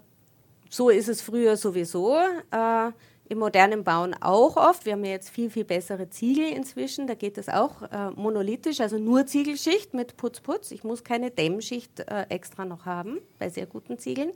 so 0.69 0.91
ist 0.91 1.09
es 1.09 1.23
früher 1.23 1.57
sowieso. 1.57 2.17
Äh, 2.51 2.93
im 3.29 3.39
modernen 3.39 3.85
Bauen 3.85 4.15
auch 4.21 4.57
oft. 4.57 4.85
Wir 4.85 4.93
haben 4.93 5.05
ja 5.05 5.13
jetzt 5.13 5.31
viel, 5.31 5.51
viel 5.51 5.65
bessere 5.65 6.11
Ziegel 6.11 6.49
inzwischen. 6.49 7.07
Da 7.07 7.15
geht 7.15 7.39
es 7.39 7.49
auch 7.49 7.83
äh, 7.83 8.11
monolithisch, 8.15 8.81
also 8.81 8.99
nur 8.99 9.27
Ziegelschicht 9.27 9.95
mit 9.95 10.17
Putz-Putz. 10.17 10.71
Ich 10.71 10.85
muss 10.85 11.05
keine 11.05 11.31
Dämmschicht 11.31 12.01
äh, 12.01 12.27
extra 12.29 12.65
noch 12.65 12.85
haben 12.85 13.19
bei 13.39 13.49
sehr 13.49 13.67
guten 13.67 13.99
Ziegeln. 13.99 14.33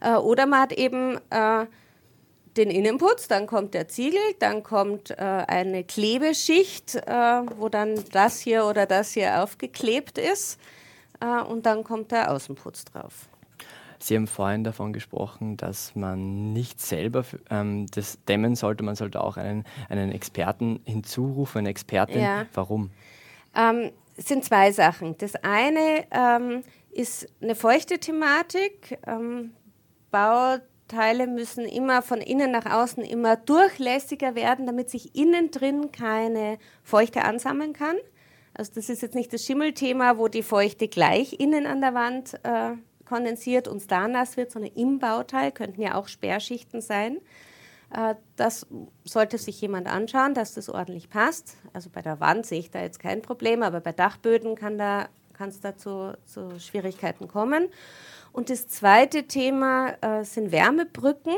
Äh, 0.00 0.14
oder 0.14 0.46
man 0.46 0.60
hat 0.60 0.72
eben 0.72 1.18
äh, 1.30 1.66
den 2.56 2.70
Innenputz, 2.70 3.28
dann 3.28 3.46
kommt 3.46 3.74
der 3.74 3.88
Ziegel, 3.88 4.20
dann 4.38 4.62
kommt 4.62 5.10
äh, 5.10 5.14
eine 5.16 5.84
Klebeschicht, 5.84 6.96
äh, 6.96 7.10
wo 7.56 7.68
dann 7.68 8.02
das 8.12 8.40
hier 8.40 8.66
oder 8.66 8.86
das 8.86 9.12
hier 9.12 9.42
aufgeklebt 9.42 10.18
ist. 10.18 10.58
und 11.48 11.66
dann 11.66 11.84
kommt 11.84 12.10
der 12.10 12.32
Außenputz 12.32 12.84
drauf. 12.86 13.28
Sie 14.02 14.16
haben 14.16 14.26
vorhin 14.26 14.64
davon 14.64 14.92
gesprochen, 14.92 15.56
dass 15.56 15.94
man 15.94 16.52
nicht 16.52 16.80
selber 16.80 17.24
ähm, 17.50 17.86
das 17.94 18.18
dämmen 18.24 18.56
sollte, 18.56 18.82
man 18.82 18.96
sollte 18.96 19.22
auch 19.22 19.36
einen, 19.36 19.64
einen 19.88 20.10
Experten 20.10 20.80
hinzurufen, 20.84 21.60
eine 21.60 21.68
Expertin. 21.68 22.20
Ja. 22.20 22.46
Warum? 22.52 22.90
Ähm, 23.54 23.92
es 24.16 24.26
sind 24.26 24.44
zwei 24.44 24.72
Sachen. 24.72 25.16
Das 25.18 25.36
eine 25.36 26.04
ähm, 26.10 26.64
ist 26.90 27.28
eine 27.40 27.54
feuchte 27.54 27.98
Thematik. 27.98 28.98
Ähm, 29.06 29.52
Bauteile 30.10 31.28
müssen 31.28 31.64
immer 31.64 32.02
von 32.02 32.20
innen 32.20 32.50
nach 32.50 32.66
außen 32.66 33.04
immer 33.04 33.36
durchlässiger 33.36 34.34
werden, 34.34 34.66
damit 34.66 34.90
sich 34.90 35.14
innen 35.14 35.52
drin 35.52 35.92
keine 35.92 36.58
Feuchte 36.82 37.22
ansammeln 37.22 37.72
kann. 37.72 37.96
Also 38.54 38.72
das 38.74 38.88
ist 38.88 39.00
jetzt 39.00 39.14
nicht 39.14 39.32
das 39.32 39.44
Schimmelthema, 39.44 40.18
wo 40.18 40.28
die 40.28 40.42
Feuchte 40.42 40.88
gleich 40.88 41.40
innen 41.40 41.66
an 41.66 41.80
der 41.80 41.94
Wand 41.94 42.34
äh, 42.42 42.72
kondensiert 43.12 43.68
und 43.68 43.90
da 43.90 44.08
nass 44.08 44.38
wird, 44.38 44.50
sondern 44.50 44.72
im 44.74 44.98
Bauteil 44.98 45.52
könnten 45.52 45.82
ja 45.82 45.96
auch 45.96 46.08
Sperrschichten 46.08 46.80
sein. 46.80 47.18
Äh, 47.94 48.14
das 48.36 48.66
sollte 49.04 49.36
sich 49.36 49.60
jemand 49.60 49.86
anschauen, 49.86 50.32
dass 50.32 50.54
das 50.54 50.70
ordentlich 50.70 51.10
passt. 51.10 51.56
Also 51.74 51.90
bei 51.90 52.00
der 52.00 52.20
Wand 52.20 52.46
sehe 52.46 52.60
ich 52.60 52.70
da 52.70 52.80
jetzt 52.80 53.00
kein 53.00 53.20
Problem, 53.20 53.62
aber 53.62 53.80
bei 53.80 53.92
Dachböden 53.92 54.54
kann 54.54 54.78
da 54.78 55.08
kann 55.34 55.48
es 55.48 55.60
dazu 55.60 56.12
zu 56.24 56.58
Schwierigkeiten 56.60 57.26
kommen. 57.26 57.68
Und 58.32 58.48
das 58.48 58.68
zweite 58.68 59.24
Thema 59.24 59.94
äh, 60.00 60.24
sind 60.24 60.52
Wärmebrücken. 60.52 61.34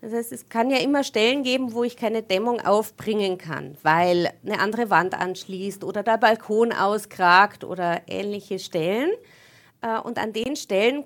Das 0.00 0.12
heißt, 0.12 0.32
es 0.32 0.48
kann 0.48 0.70
ja 0.70 0.78
immer 0.78 1.02
Stellen 1.02 1.42
geben, 1.42 1.72
wo 1.72 1.84
ich 1.84 1.96
keine 1.96 2.22
Dämmung 2.22 2.60
aufbringen 2.60 3.38
kann, 3.38 3.76
weil 3.82 4.32
eine 4.44 4.60
andere 4.60 4.90
Wand 4.90 5.14
anschließt 5.14 5.84
oder 5.84 6.02
der 6.02 6.18
Balkon 6.18 6.72
auskragt 6.72 7.64
oder 7.64 8.02
ähnliche 8.06 8.58
Stellen. 8.58 9.10
Äh, 9.82 10.00
und 10.00 10.18
an 10.18 10.32
den 10.32 10.56
Stellen 10.56 11.04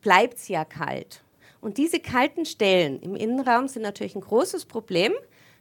bleibt 0.00 0.38
es 0.38 0.48
ja 0.48 0.64
kalt. 0.64 1.22
Und 1.60 1.76
diese 1.76 2.00
kalten 2.00 2.44
Stellen 2.44 3.00
im 3.00 3.16
Innenraum 3.16 3.68
sind 3.68 3.82
natürlich 3.82 4.14
ein 4.14 4.20
großes 4.20 4.66
Problem, 4.66 5.12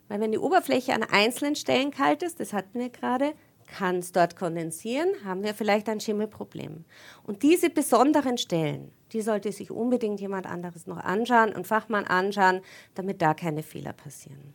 weil 0.07 0.19
wenn 0.21 0.31
die 0.31 0.37
Oberfläche 0.37 0.93
an 0.93 1.03
einzelnen 1.03 1.55
Stellen 1.55 1.91
kalt 1.91 2.23
ist, 2.23 2.39
das 2.39 2.53
hatten 2.53 2.79
wir 2.79 2.89
gerade, 2.89 3.33
kann 3.65 3.97
es 3.97 4.11
dort 4.11 4.37
kondensieren, 4.37 5.09
haben 5.25 5.43
wir 5.43 5.53
vielleicht 5.53 5.89
ein 5.89 5.99
Schimmelproblem. 5.99 6.85
Und 7.23 7.43
diese 7.43 7.69
besonderen 7.69 8.37
Stellen, 8.37 8.91
die 9.11 9.21
sollte 9.21 9.51
sich 9.51 9.71
unbedingt 9.71 10.21
jemand 10.21 10.45
anderes 10.45 10.87
noch 10.87 10.97
anschauen, 10.97 11.53
ein 11.53 11.65
Fachmann 11.65 12.05
anschauen, 12.05 12.61
damit 12.95 13.21
da 13.21 13.33
keine 13.33 13.63
Fehler 13.63 13.93
passieren. 13.93 14.53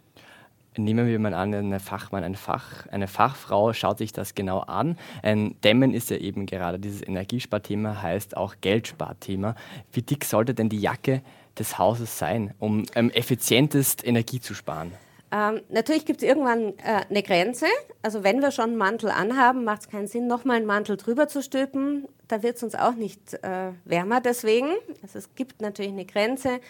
Nehmen 0.77 1.07
wir 1.07 1.19
mal 1.19 1.35
an, 1.35 1.53
ein 1.53 1.81
Fachmann, 1.81 2.25
ein 2.25 2.35
Fach, 2.35 2.87
eine 2.87 3.07
Fachfrau 3.07 3.75
schaut 3.75 3.99
sich 3.99 4.13
das 4.13 4.35
genau 4.35 4.61
an. 4.61 4.97
Ein 5.23 5.61
Dämmen 5.63 5.93
ist 5.93 6.09
ja 6.11 6.17
eben 6.17 6.47
gerade 6.47 6.79
dieses 6.79 7.07
Energiesparthema, 7.07 8.01
heißt 8.01 8.37
auch 8.37 8.55
Geldsparthema. 8.61 9.55
Wie 9.93 10.03
dick 10.03 10.25
sollte 10.25 10.55
denn 10.55 10.71
die 10.71 10.81
Jacke 10.81 11.23
des 11.59 11.79
Hauses 11.79 12.19
sein, 12.19 12.55
um 12.59 12.85
ähm, 12.95 13.11
effizientest 13.11 14.07
Energie 14.07 14.41
zu 14.41 14.55
sparen? 14.55 14.93
Ähm, 15.31 15.61
natürlich 15.71 16.05
gibt 16.05 16.23
es 16.23 16.29
irgendwann 16.29 16.75
äh, 16.79 17.05
eine 17.09 17.23
Grenze. 17.23 17.67
Also 18.03 18.23
wenn 18.23 18.41
wir 18.41 18.51
schon 18.51 18.71
einen 18.71 18.77
Mantel 18.77 19.11
anhaben, 19.11 19.65
macht 19.65 19.83
es 19.83 19.89
keinen 19.89 20.07
Sinn, 20.07 20.27
nochmal 20.27 20.57
einen 20.57 20.67
Mantel 20.67 20.97
drüber 20.97 21.27
zu 21.27 21.43
stülpen. 21.43 22.07
Da 22.29 22.43
wird 22.43 22.57
es 22.57 22.63
uns 22.63 22.75
auch 22.75 22.95
nicht 22.95 23.35
äh, 23.43 23.73
wärmer 23.85 24.21
deswegen. 24.21 24.69
Also 25.03 25.19
es 25.19 25.35
gibt 25.35 25.63
natürlich 25.63 25.93
eine 25.93 26.05
Grenze. 26.05 26.61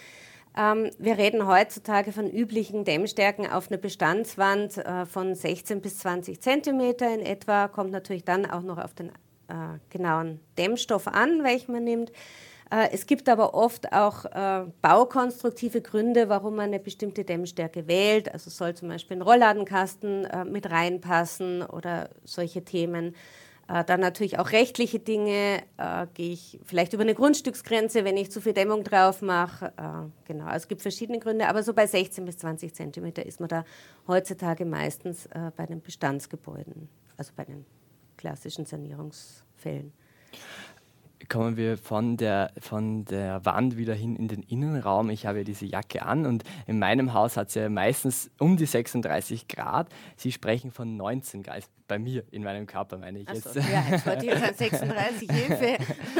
Ähm, 0.55 0.91
wir 0.99 1.17
reden 1.17 1.47
heutzutage 1.47 2.11
von 2.11 2.29
üblichen 2.29 2.85
Dämmstärken 2.85 3.47
auf 3.47 3.71
einer 3.71 3.79
Bestandswand 3.79 4.77
äh, 4.77 5.05
von 5.05 5.33
16 5.33 5.81
bis 5.81 5.99
20 5.99 6.41
Zentimeter 6.41 7.11
in 7.13 7.21
etwa. 7.21 7.67
Kommt 7.67 7.91
natürlich 7.91 8.23
dann 8.23 8.45
auch 8.45 8.61
noch 8.61 8.77
auf 8.77 8.93
den 8.93 9.09
äh, 9.47 9.79
genauen 9.89 10.39
Dämmstoff 10.57 11.07
an, 11.07 11.43
welchen 11.43 11.71
man 11.71 11.83
nimmt. 11.83 12.11
Äh, 12.73 12.89
es 12.91 13.05
gibt 13.05 13.29
aber 13.29 13.53
oft 13.53 13.93
auch 13.93 14.25
äh, 14.25 14.65
baukonstruktive 14.81 15.81
Gründe, 15.81 16.29
warum 16.29 16.55
man 16.55 16.65
eine 16.65 16.79
bestimmte 16.79 17.23
Dämmstärke 17.23 17.87
wählt. 17.87 18.31
Also 18.33 18.49
soll 18.49 18.73
zum 18.73 18.89
Beispiel 18.89 19.17
ein 19.17 19.21
Rollladenkasten 19.21 20.25
äh, 20.25 20.45
mit 20.45 20.69
reinpassen 20.69 21.61
oder 21.63 22.09
solche 22.23 22.63
Themen. 22.63 23.15
Äh, 23.67 23.83
dann 23.85 24.01
natürlich 24.01 24.39
auch 24.39 24.51
rechtliche 24.51 24.99
Dinge. 24.99 25.63
Äh, 25.77 26.07
Gehe 26.13 26.33
ich 26.33 26.59
vielleicht 26.65 26.93
über 26.93 27.03
eine 27.03 27.15
Grundstücksgrenze, 27.15 28.03
wenn 28.03 28.17
ich 28.17 28.31
zu 28.31 28.41
viel 28.41 28.53
Dämmung 28.53 28.83
drauf 28.83 29.21
mache. 29.21 29.73
Äh, 29.77 30.09
genau, 30.27 30.45
also 30.45 30.63
es 30.63 30.67
gibt 30.67 30.81
verschiedene 30.81 31.19
Gründe, 31.19 31.47
aber 31.47 31.63
so 31.63 31.73
bei 31.73 31.87
16 31.87 32.25
bis 32.25 32.37
20 32.37 32.73
Zentimeter 32.73 33.25
ist 33.25 33.39
man 33.39 33.49
da 33.49 33.63
heutzutage 34.07 34.65
meistens 34.65 35.29
bei 35.55 35.65
den 35.65 35.81
Bestandsgebäuden, 35.81 36.89
also 37.17 37.31
bei 37.35 37.45
den 37.45 37.65
klassischen 38.17 38.65
Sanierungsfällen 38.65 39.93
kommen 41.29 41.57
wir 41.57 41.77
von 41.77 42.17
der, 42.17 42.51
von 42.59 43.05
der 43.05 43.45
Wand 43.45 43.77
wieder 43.77 43.93
hin 43.93 44.15
in 44.15 44.27
den 44.27 44.43
Innenraum. 44.43 45.09
Ich 45.09 45.25
habe 45.25 45.39
ja 45.39 45.43
diese 45.43 45.65
Jacke 45.65 46.03
an 46.03 46.25
und 46.25 46.43
in 46.67 46.79
meinem 46.79 47.13
Haus 47.13 47.37
hat 47.37 47.49
es 47.49 47.55
ja 47.55 47.69
meistens 47.69 48.29
um 48.39 48.57
die 48.57 48.65
36 48.65 49.47
Grad. 49.47 49.89
Sie 50.15 50.31
sprechen 50.31 50.71
von 50.71 50.97
19 50.97 51.43
Grad. 51.43 51.63
Bei 51.87 51.99
mir, 51.99 52.23
in 52.31 52.43
meinem 52.43 52.65
Körper 52.65 52.97
meine 52.97 53.19
ich 53.19 53.29
jetzt. 53.29 53.53
So, 53.53 53.59
ja, 53.59 53.83
jetzt 53.91 54.05
wollte 54.05 54.25
ich 54.25 54.33
sagen, 54.33 54.55
36 54.55 55.31
Hilfe. 55.31 55.77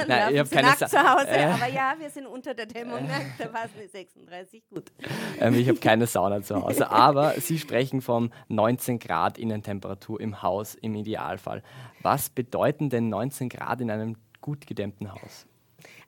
Nein, 0.08 0.34
ich 0.34 0.40
habe 0.40 0.50
keine 0.50 0.68
nackt 0.68 0.90
zu 0.90 0.98
Hause. 0.98 1.30
Äh, 1.30 1.46
aber 1.46 1.68
ja, 1.68 1.96
wir 1.98 2.10
sind 2.10 2.28
unter 2.28 2.54
der 2.54 2.66
Dämmung 2.66 3.00
da 3.38 3.54
war 3.54 3.66
es 3.66 3.72
eine 3.76 3.88
36, 3.88 4.64
gut. 4.70 4.92
Ähm, 5.40 5.56
ich 5.56 5.68
habe 5.70 5.80
keine 5.80 6.06
Sauna 6.06 6.42
zu 6.42 6.62
Hause. 6.62 6.92
Aber 6.92 7.34
Sie 7.40 7.58
sprechen 7.58 8.02
von 8.02 8.32
19 8.50 9.00
Grad 9.00 9.38
Innentemperatur 9.38 10.20
im 10.20 10.42
Haus 10.42 10.76
im 10.76 10.96
Idealfall. 10.96 11.64
Was 12.02 12.30
bedeuten 12.30 12.90
denn 12.90 13.10
19 13.10 13.50
Grad 13.50 13.80
in 13.82 13.90
einem 13.90 14.18
gut 14.44 14.68
gedämmten 14.68 15.12
Haus? 15.12 15.48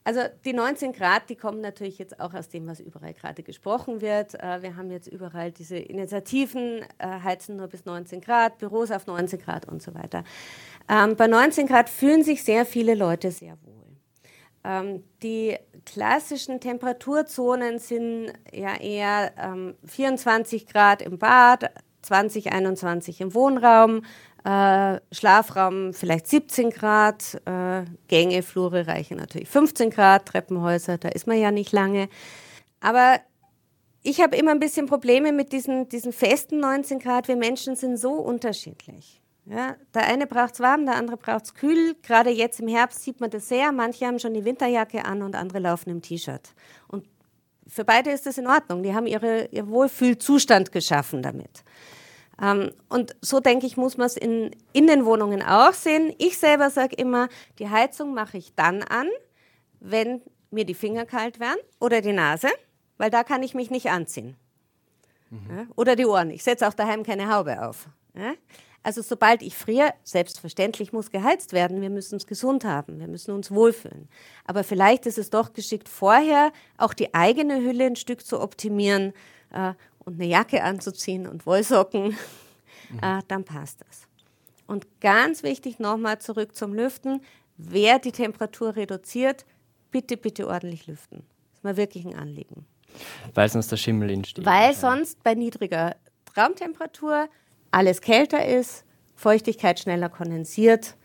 Also 0.04 0.22
die 0.46 0.54
19 0.54 0.94
Grad, 0.94 1.30
die 1.30 1.36
kommen 1.36 1.62
natürlich 1.62 1.98
jetzt 1.98 2.20
auch 2.20 2.36
aus 2.36 2.48
dem, 2.48 2.68
was 2.68 2.80
überall 2.80 3.14
gerade 3.14 3.42
gesprochen 3.42 4.02
wird. 4.02 4.36
Äh, 4.36 4.62
wir 4.62 4.76
haben 4.76 4.92
jetzt 4.92 5.08
überall 5.08 5.52
diese 5.52 5.78
Initiativen, 5.78 6.86
äh, 7.00 7.08
heizen 7.24 7.56
nur 7.56 7.68
bis 7.68 7.86
19 7.86 8.22
Grad, 8.22 8.60
Büros 8.60 8.92
auf 8.92 9.08
19 9.08 9.40
Grad 9.40 9.68
und 9.68 9.82
so 9.82 9.96
weiter. 9.96 10.24
Ähm, 10.88 11.16
bei 11.16 11.26
19 11.26 11.66
Grad 11.66 11.90
fühlen 11.90 12.24
sich 12.24 12.44
sehr 12.44 12.68
viele 12.68 12.94
Leute 12.94 13.32
sehr 13.32 13.58
wohl. 13.64 13.76
Ähm, 14.64 15.04
die 15.24 15.58
klassischen 15.86 16.60
Temperaturzonen 16.60 17.80
sind 17.80 18.32
ja 18.54 18.76
eher 18.76 19.32
24 19.86 20.62
ähm, 20.62 20.68
Grad 20.68 21.02
im 21.02 21.18
Bad, 21.18 21.72
20, 22.04 22.52
21 22.52 23.22
im 23.22 23.34
Wohnraum, 23.34 24.04
äh, 24.46 25.00
Schlafraum 25.12 25.94
vielleicht 25.94 26.28
17 26.28 26.70
Grad, 26.70 27.42
äh, 27.46 27.84
Gänge, 28.08 28.44
Flure 28.44 28.86
reichen 28.86 29.18
natürlich 29.18 29.50
15 29.50 29.90
Grad, 29.90 30.28
Treppenhäuser, 30.28 31.00
da 31.00 31.10
ist 31.10 31.26
man 31.26 31.40
ja 31.40 31.50
nicht 31.50 31.72
lange. 31.72 32.10
Aber 32.80 33.20
ich 34.04 34.22
habe 34.22 34.38
immer 34.38 34.52
ein 34.52 34.60
bisschen 34.60 34.86
Probleme 34.86 35.32
mit 35.32 35.52
diesen, 35.52 35.90
diesen 35.90 36.14
festen 36.14 36.60
19 36.60 37.00
Grad. 37.00 37.28
Wir 37.28 37.36
Menschen 37.36 37.76
sind 37.76 37.98
so 37.98 38.14
unterschiedlich. 38.14 39.20
Ja, 39.48 39.76
der 39.94 40.08
eine 40.08 40.28
braucht 40.28 40.56
es 40.56 40.60
warm, 40.60 40.86
der 40.86 40.96
andere 40.96 41.18
braucht 41.18 41.46
es 41.46 41.54
kühl. 41.56 41.96
Gerade 42.04 42.30
jetzt 42.30 42.60
im 42.60 42.68
Herbst 42.68 43.04
sieht 43.04 43.20
man 43.20 43.32
das 43.32 43.48
sehr. 43.48 43.72
Manche 43.72 44.06
haben 44.06 44.20
schon 44.20 44.34
die 44.36 44.46
Winterjacke 44.46 45.06
an 45.06 45.24
und 45.24 45.36
andere 45.36 45.60
laufen 45.60 45.90
im 45.90 46.02
T-Shirt. 46.02 46.54
Und 46.88 47.08
für 47.68 47.84
beide 47.84 48.12
ist 48.12 48.28
das 48.28 48.38
in 48.38 48.48
Ordnung. 48.48 48.84
Die 48.84 48.94
haben 48.94 49.08
ihre, 49.08 49.46
ihr 49.52 49.68
Wohlfühlzustand 49.68 50.72
geschaffen 50.72 51.24
damit. 51.24 51.64
Ähm, 52.42 52.72
und 52.90 53.16
so 53.22 53.40
denke 53.40 53.66
ich, 53.66 53.78
muss 53.78 53.98
man 53.98 54.08
es 54.08 54.18
in 54.18 54.52
Innenwohnungen 54.74 55.42
auch 55.42 55.74
sehen. 55.74 56.14
Ich 56.18 56.38
selber 56.38 56.70
sage 56.70 56.96
immer, 56.96 57.30
die 57.60 57.70
Heizung 57.70 58.14
mache 58.14 58.38
ich 58.38 58.54
dann 58.56 58.84
an, 58.84 59.08
wenn 59.80 60.22
mir 60.52 60.66
die 60.66 60.74
Finger 60.74 61.06
kalt 61.06 61.40
werden 61.40 61.60
oder 61.80 62.02
die 62.02 62.14
Nase, 62.14 62.50
weil 62.98 63.10
da 63.10 63.24
kann 63.24 63.44
ich 63.44 63.54
mich 63.54 63.70
nicht 63.70 63.90
anziehen. 63.90 64.36
Mhm. 65.30 65.58
Ja, 65.58 65.66
oder 65.76 65.96
die 65.96 66.06
Ohren. 66.06 66.30
Ich 66.30 66.44
setze 66.44 66.68
auch 66.68 66.74
daheim 66.74 67.04
keine 67.04 67.34
Haube 67.34 67.62
auf. 67.62 67.88
Ja? 68.16 68.34
Also 68.84 69.02
sobald 69.02 69.42
ich 69.42 69.56
friere, 69.56 69.94
selbstverständlich 70.04 70.94
muss 70.94 71.10
geheizt 71.10 71.54
werden. 71.54 71.82
Wir 71.82 71.90
müssen 71.90 72.18
es 72.18 72.28
gesund 72.28 72.66
haben, 72.66 73.00
wir 73.00 73.08
müssen 73.08 73.32
uns 73.34 73.50
wohlfühlen. 73.50 74.08
Aber 74.46 74.64
vielleicht 74.64 75.08
ist 75.08 75.18
es 75.18 75.32
doch 75.32 75.54
geschickt, 75.54 75.90
vorher 75.90 76.52
auch 76.78 76.94
die 76.94 77.14
eigene 77.14 77.62
Hülle 77.62 77.86
ein 77.86 77.96
Stück 77.96 78.24
zu 78.24 78.40
optimieren 78.40 79.14
äh, 79.52 79.74
und 80.06 80.16
eine 80.16 80.26
Jacke 80.26 80.64
anzuziehen 80.64 81.28
und 81.28 81.46
Wollsocken, 81.46 82.04
mhm. 82.90 83.00
äh, 83.02 83.22
dann 83.28 83.44
passt 83.44 83.82
das. 83.82 84.08
Und 84.68 84.88
ganz 85.02 85.44
wichtig 85.44 85.80
nochmal 85.80 86.20
zurück 86.20 86.56
zum 86.56 86.74
Lüften. 86.74 87.22
Wer 87.58 88.00
die 88.00 88.12
Temperatur 88.12 88.76
reduziert, 88.76 89.46
bitte, 89.92 90.18
bitte 90.18 90.48
ordentlich 90.48 90.88
lüften. 90.88 91.20
Das 91.20 91.60
ist 91.60 91.64
mir 91.64 91.78
wirklich 91.78 92.06
ein 92.06 92.16
Anliegen. 92.16 92.66
Weil 93.34 93.50
sonst 93.50 93.72
der 93.72 93.78
Schimmel 93.78 94.10
entsteht. 94.10 94.46
Weil 94.46 94.74
sonst 94.74 95.22
bei 95.24 95.36
niedriger 95.36 95.96
Raumtemperatur 96.38 97.30
alles 97.72 98.02
kälter 98.02 98.46
ist, 98.46 98.86
Feuchtigkeit 99.16 99.80
schneller 99.80 100.10
kondensiert. 100.10 100.96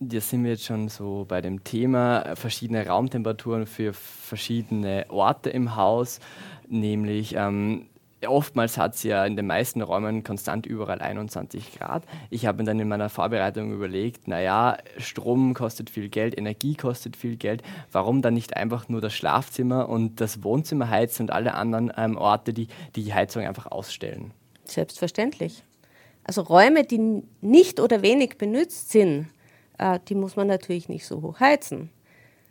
Da 0.00 0.20
sind 0.20 0.44
wir 0.44 0.52
jetzt 0.52 0.64
schon 0.64 0.88
so 0.88 1.26
bei 1.28 1.40
dem 1.40 1.62
Thema 1.62 2.34
verschiedene 2.34 2.86
Raumtemperaturen 2.86 3.66
für 3.66 3.92
verschiedene 3.92 5.04
Orte 5.10 5.50
im 5.50 5.76
Haus, 5.76 6.20
nämlich 6.68 7.34
ähm, 7.36 7.90
oftmals 8.26 8.76
hat 8.76 8.94
es 8.94 9.02
ja 9.02 9.24
in 9.24 9.36
den 9.36 9.46
meisten 9.46 9.80
Räumen 9.80 10.22
konstant 10.24 10.66
überall 10.66 11.00
21 11.00 11.78
Grad. 11.78 12.04
Ich 12.28 12.46
habe 12.46 12.58
mir 12.58 12.64
dann 12.64 12.78
in 12.78 12.88
meiner 12.88 13.08
Vorbereitung 13.08 13.72
überlegt, 13.72 14.28
naja, 14.28 14.76
Strom 14.98 15.54
kostet 15.54 15.90
viel 15.90 16.08
Geld, 16.08 16.36
Energie 16.36 16.74
kostet 16.74 17.16
viel 17.16 17.36
Geld. 17.36 17.62
Warum 17.92 18.22
dann 18.22 18.34
nicht 18.34 18.56
einfach 18.56 18.88
nur 18.88 19.00
das 19.00 19.14
Schlafzimmer 19.14 19.88
und 19.88 20.20
das 20.20 20.42
Wohnzimmer 20.42 20.90
heizen 20.90 21.22
und 21.22 21.30
alle 21.30 21.54
anderen 21.54 21.92
ähm, 21.96 22.16
Orte, 22.16 22.52
die 22.52 22.68
die 22.96 23.12
Heizung 23.14 23.44
einfach 23.44 23.66
ausstellen? 23.66 24.32
Selbstverständlich. 24.64 25.64
Also 26.24 26.42
Räume, 26.42 26.84
die 26.84 27.22
nicht 27.40 27.80
oder 27.80 28.02
wenig 28.02 28.36
benutzt 28.36 28.90
sind, 28.90 29.28
äh, 29.78 29.98
die 30.08 30.14
muss 30.14 30.36
man 30.36 30.46
natürlich 30.46 30.88
nicht 30.88 31.06
so 31.06 31.22
hoch 31.22 31.40
heizen. 31.40 31.90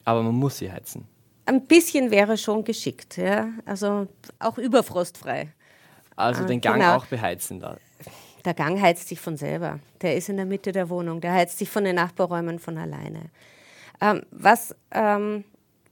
Aber 0.05 0.23
man 0.23 0.35
muss 0.35 0.57
sie 0.57 0.71
heizen. 0.71 1.05
Ein 1.45 1.65
bisschen 1.65 2.11
wäre 2.11 2.37
schon 2.37 2.63
geschickt, 2.63 3.17
ja. 3.17 3.49
Also 3.65 4.07
auch 4.39 4.57
überfrostfrei. 4.57 5.49
Also 6.19 6.45
den 6.45 6.61
Gang 6.61 6.79
genau. 6.81 6.95
auch 6.95 7.05
beheizen 7.05 7.59
da. 7.59 7.77
Der 8.45 8.53
Gang 8.53 8.79
heizt 8.81 9.07
sich 9.07 9.19
von 9.19 9.37
selber. 9.37 9.79
Der 10.01 10.15
ist 10.15 10.29
in 10.29 10.37
der 10.37 10.45
Mitte 10.45 10.71
der 10.71 10.89
Wohnung. 10.89 11.21
Der 11.21 11.33
heizt 11.33 11.57
sich 11.57 11.69
von 11.69 11.83
den 11.83 11.95
Nachbarräumen 11.95 12.59
von 12.59 12.77
alleine. 12.77 13.29
Ähm, 14.01 14.23
was, 14.31 14.75
ähm, 14.91 15.43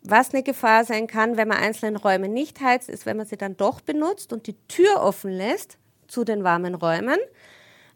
was 0.01 0.33
eine 0.33 0.43
Gefahr 0.43 0.85
sein 0.85 1.07
kann, 1.07 1.37
wenn 1.37 1.47
man 1.47 1.57
einzelne 1.57 1.99
Räume 1.99 2.29
nicht 2.29 2.61
heizt, 2.61 2.89
ist, 2.89 3.05
wenn 3.05 3.17
man 3.17 3.25
sie 3.25 3.37
dann 3.37 3.57
doch 3.57 3.81
benutzt 3.81 4.31
und 4.31 4.47
die 4.47 4.55
Tür 4.67 5.01
offen 5.01 5.31
lässt 5.31 5.77
zu 6.07 6.23
den 6.23 6.43
warmen 6.43 6.75
Räumen, 6.75 7.19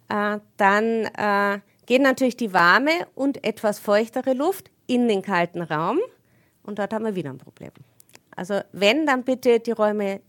äh, 0.09 0.39
dann 0.57 1.05
äh, 1.05 1.59
geht 1.85 2.01
natürlich 2.01 2.37
die 2.37 2.53
warme 2.53 2.91
und 3.15 3.45
etwas 3.45 3.79
feuchtere 3.79 4.33
Luft 4.33 4.69
in 4.87 5.07
den 5.07 5.21
kalten 5.21 5.61
Raum 5.61 5.99
und 6.63 6.79
dort 6.79 6.93
haben 6.93 7.05
wir 7.05 7.15
wieder 7.15 7.29
ein 7.29 7.37
Problem. 7.37 7.71
Also 8.35 8.61
wenn, 8.71 9.05
dann 9.05 9.23
bitte 9.23 9.59
die 9.59 9.71
Räume 9.71 10.21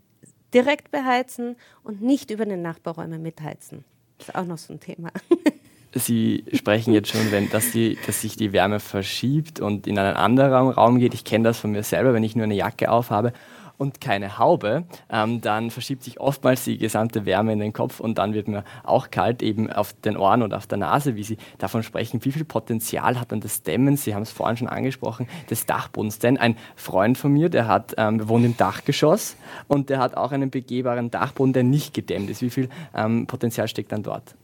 direkt 0.55 0.91
beheizen 0.91 1.57
und 1.83 2.03
nicht 2.03 2.31
über 2.31 2.45
den 2.45 2.63
Nachbarräume 2.63 3.19
mitheizen. 3.19 3.85
Das 4.19 4.29
ist 4.29 4.35
auch 4.35 4.45
noch 4.45 4.59
so 4.59 4.73
ein 4.73 4.81
Thema. 4.81 5.11
Sie 5.95 6.45
sprechen 6.55 6.95
jetzt 6.95 7.11
schon, 7.11 7.31
wenn, 7.33 7.51
dass, 7.51 7.73
die, 7.73 7.99
dass 8.07 8.23
sich 8.23 8.37
die 8.37 8.53
Wärme 8.53 8.81
verschiebt 8.81 9.61
und 9.61 9.87
in 9.87 9.99
einen 9.99 10.17
anderen 10.17 10.71
Raum 10.71 10.99
geht. 10.99 11.13
Ich 11.13 11.25
kenne 11.25 11.45
das 11.45 11.59
von 11.59 11.73
mir 11.73 11.83
selber, 11.83 12.15
wenn 12.15 12.25
ich 12.25 12.35
nur 12.35 12.45
eine 12.45 12.55
Jacke 12.55 12.91
aufhabe 12.91 13.35
und 13.79 14.01
keine 14.01 14.39
Haube, 14.39 14.85
ähm, 15.11 15.41
dann 15.41 15.71
verschiebt 15.71 16.03
sich 16.03 16.21
oftmals 16.21 16.65
die 16.65 16.79
gesamte 16.79 17.27
Wärme 17.27 17.53
in 17.53 17.59
den 17.59 17.73
Kopf 17.73 18.01
und 18.01 18.19
dann 18.19 18.35
wird 18.35 18.49
mir 18.49 18.65
auch 18.85 19.11
kalt, 19.11 19.43
eben 19.43 19.71
auf 19.71 19.93
den 19.93 20.17
Ohren 20.17 20.43
und 20.43 20.55
auf 20.55 20.67
der 20.67 20.79
Nase, 20.79 21.17
wie 21.17 21.25
Sie 21.25 21.39
davon 21.59 21.83
sprechen. 21.83 22.25
Wie 22.25 22.33
viel 22.33 22.45
Potenzial 22.45 23.19
hat 23.19 23.33
dann 23.33 23.41
das 23.41 23.63
Dämmen, 23.63 23.97
Sie 23.97 24.15
haben 24.15 24.23
es 24.23 24.31
vorhin 24.31 24.57
schon 24.57 24.69
angesprochen, 24.69 25.29
des 25.51 25.67
Dachbodens? 25.67 26.19
Denn 26.19 26.39
ein 26.39 26.57
Freund 26.77 27.19
von 27.19 27.33
mir, 27.33 27.49
der 27.49 27.67
hat, 27.67 27.95
ähm, 27.97 28.29
wohnt 28.29 28.45
im 28.45 28.57
Dachgeschoss 28.57 29.37
und 29.69 29.91
der 29.91 29.99
hat 29.99 30.17
auch 30.17 30.33
einen 30.33 30.51
begehbaren 30.51 31.11
Dachboden, 31.11 31.53
der 31.53 31.65
nicht 31.65 31.95
gedämmt 31.95 32.31
ist. 32.31 32.43
Wie 32.43 32.51
viel 32.51 32.69
ähm, 32.95 33.27
Potenzial 33.27 33.69
steckt 33.69 33.93
dann 33.93 34.03
dort? 34.03 34.35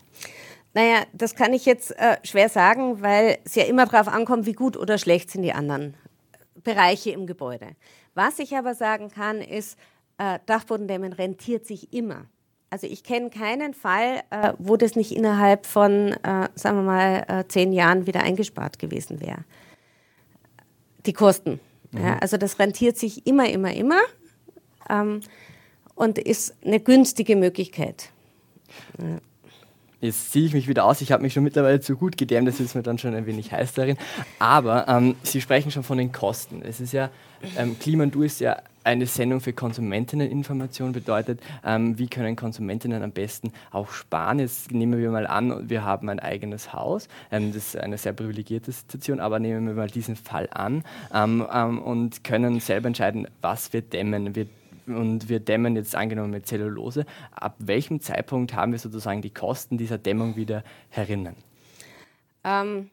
Naja, 0.75 1.03
das 1.13 1.35
kann 1.35 1.53
ich 1.55 1.65
jetzt 1.65 1.91
äh, 1.99 2.19
schwer 2.23 2.49
sagen, 2.49 3.03
weil 3.03 3.39
es 3.45 3.55
ja 3.55 3.65
immer 3.65 3.87
darauf 3.87 4.09
ankommt, 4.09 4.47
wie 4.47 4.53
gut 4.53 4.77
oder 4.77 4.99
schlecht 4.99 5.31
sind 5.31 5.43
die 5.43 5.53
anderen 5.53 5.95
Bereiche 6.63 7.11
im 7.11 7.27
Gebäude. 7.27 7.69
Was 8.19 8.41
ich 8.41 8.57
aber 8.57 8.75
sagen 8.75 9.13
kann, 9.13 9.41
ist, 9.41 9.79
äh, 10.19 10.41
Dachbodendämmen 10.47 11.13
rentiert 11.13 11.65
sich 11.65 11.93
immer. 11.93 12.25
Also 12.69 12.89
ich 12.89 13.05
kenne 13.05 13.31
keinen 13.31 13.75
Fall, 13.75 14.23
äh, 14.31 14.55
wo 14.59 14.77
das 14.77 14.97
nicht 14.97 15.13
innerhalb 15.13 15.67
von, 15.67 16.15
äh, 16.25 16.49
sagen 16.57 16.79
wir 16.79 16.83
mal, 16.83 17.25
äh, 17.29 17.45
zehn 17.47 17.73
Jahren 17.73 18.09
wieder 18.09 18.25
eingespart 18.25 18.81
gewesen 18.81 19.21
wäre. 19.21 19.45
Die 21.07 21.13
Kosten. 21.13 21.61
Mhm. 21.93 22.05
Ja, 22.05 22.19
also 22.19 22.37
das 22.39 22.59
rentiert 22.59 22.97
sich 22.97 23.25
immer, 23.25 23.49
immer, 23.49 23.73
immer 23.73 24.01
ähm, 24.91 25.21
und 25.95 26.19
ist 26.19 26.57
eine 26.65 26.81
günstige 26.81 27.37
Möglichkeit. 27.37 28.11
Ja. 28.99 29.19
Jetzt 30.01 30.31
ziehe 30.31 30.47
ich 30.47 30.55
mich 30.55 30.69
wieder 30.69 30.85
aus. 30.85 31.01
Ich 31.01 31.11
habe 31.11 31.23
mich 31.23 31.33
schon 31.33 31.43
mittlerweile 31.43 31.81
zu 31.81 31.97
gut 31.97 32.17
gedämmt, 32.17 32.47
das 32.47 32.61
ist 32.61 32.77
mir 32.77 32.83
dann 32.83 32.99
schon 32.99 33.15
ein 33.15 33.27
wenig 33.27 33.51
heiß 33.51 33.75
darin. 33.75 33.97
Aber 34.39 34.87
ähm, 34.87 35.17
Sie 35.25 35.41
sprechen 35.41 35.73
schon 35.73 35.83
von 35.83 35.99
den 35.99 36.13
Kosten. 36.13 36.63
Es 36.63 36.81
ist 36.81 36.93
ja, 36.93 37.11
ähm, 37.57 37.79
Klima 37.81 38.05
ist 38.05 38.41
ja 38.41 38.63
eine 38.85 39.07
Sendung 39.07 39.41
für 39.41 39.53
Konsumentinneninformation 39.53 40.93
bedeutet, 40.93 41.41
ähm, 41.65 41.99
wie 41.99 42.07
können 42.07 42.37
Konsumentinnen 42.37 43.03
am 43.03 43.11
besten 43.11 43.53
auch 43.71 43.91
sparen. 43.91 44.39
Jetzt 44.39 44.71
nehmen 44.73 44.99
wir 44.99 45.11
mal 45.11 45.27
an, 45.27 45.69
wir 45.69 45.85
haben 45.85 46.09
ein 46.09 46.21
eigenes 46.21 46.73
Haus. 46.73 47.09
Ähm, 47.31 47.53
das 47.53 47.75
ist 47.75 47.77
eine 47.77 47.99
sehr 47.99 48.13
privilegierte 48.13 48.73
Situation, 48.73 49.21
aber 49.21 49.41
nehmen 49.41 49.67
wir 49.67 49.75
mal 49.75 49.89
diesen 49.89 50.17
Fall 50.17 50.49
an 50.53 50.85
ähm, 51.13 51.45
ähm 51.53 51.83
und 51.83 52.25
können 52.25 52.61
selber 52.61 52.87
entscheiden, 52.87 53.27
was 53.43 53.73
wir 53.73 53.83
dämmen. 53.83 54.35
Wir 54.35 54.47
und 54.97 55.29
wir 55.29 55.41
dämmen 55.41 55.77
jetzt 55.77 55.95
angenommen 55.95 56.31
mit 56.31 56.47
Zellulose. 56.47 57.05
Ab 57.33 57.57
welchem 57.59 58.01
Zeitpunkt 58.01 58.55
haben 58.55 58.73
wir 58.73 58.79
sozusagen 58.79 59.23
die 59.23 59.33
Kosten 59.33 59.79
dieser 59.79 59.99
Dämmung 59.99 60.37
wieder 60.37 60.65
herinnen? 60.89 61.37
Ähm, 62.45 62.91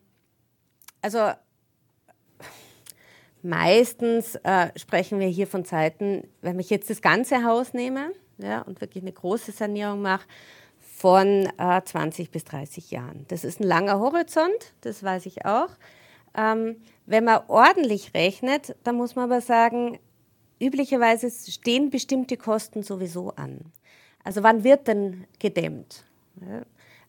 also 1.01 1.31
meistens 3.41 4.35
äh, 4.43 4.69
sprechen 4.75 5.19
wir 5.19 5.27
hier 5.27 5.47
von 5.47 5.65
Zeiten, 5.65 6.27
wenn 6.41 6.59
ich 6.59 6.69
jetzt 6.69 6.89
das 6.89 7.01
ganze 7.01 7.43
Haus 7.43 7.73
nehme 7.73 8.11
ja, 8.37 8.61
und 8.61 8.81
wirklich 8.81 9.03
eine 9.03 9.13
große 9.13 9.51
Sanierung 9.51 10.01
mache, 10.01 10.25
von 10.79 11.49
äh, 11.57 11.81
20 11.83 12.31
bis 12.31 12.45
30 12.45 12.91
Jahren. 12.91 13.25
Das 13.27 13.43
ist 13.43 13.59
ein 13.59 13.67
langer 13.67 13.99
Horizont, 13.99 14.73
das 14.81 15.03
weiß 15.03 15.25
ich 15.25 15.45
auch. 15.45 15.69
Ähm, 16.37 16.77
wenn 17.05 17.23
man 17.23 17.41
ordentlich 17.47 18.13
rechnet, 18.13 18.75
dann 18.83 18.95
muss 18.95 19.15
man 19.15 19.25
aber 19.25 19.41
sagen, 19.41 19.99
üblicherweise 20.59 21.29
stehen 21.29 21.89
bestimmte 21.89 22.37
Kosten 22.37 22.83
sowieso 22.83 23.31
an. 23.35 23.59
Also 24.23 24.43
wann 24.43 24.63
wird 24.63 24.87
denn 24.87 25.25
gedämmt? 25.39 26.05
Ja, 26.41 26.65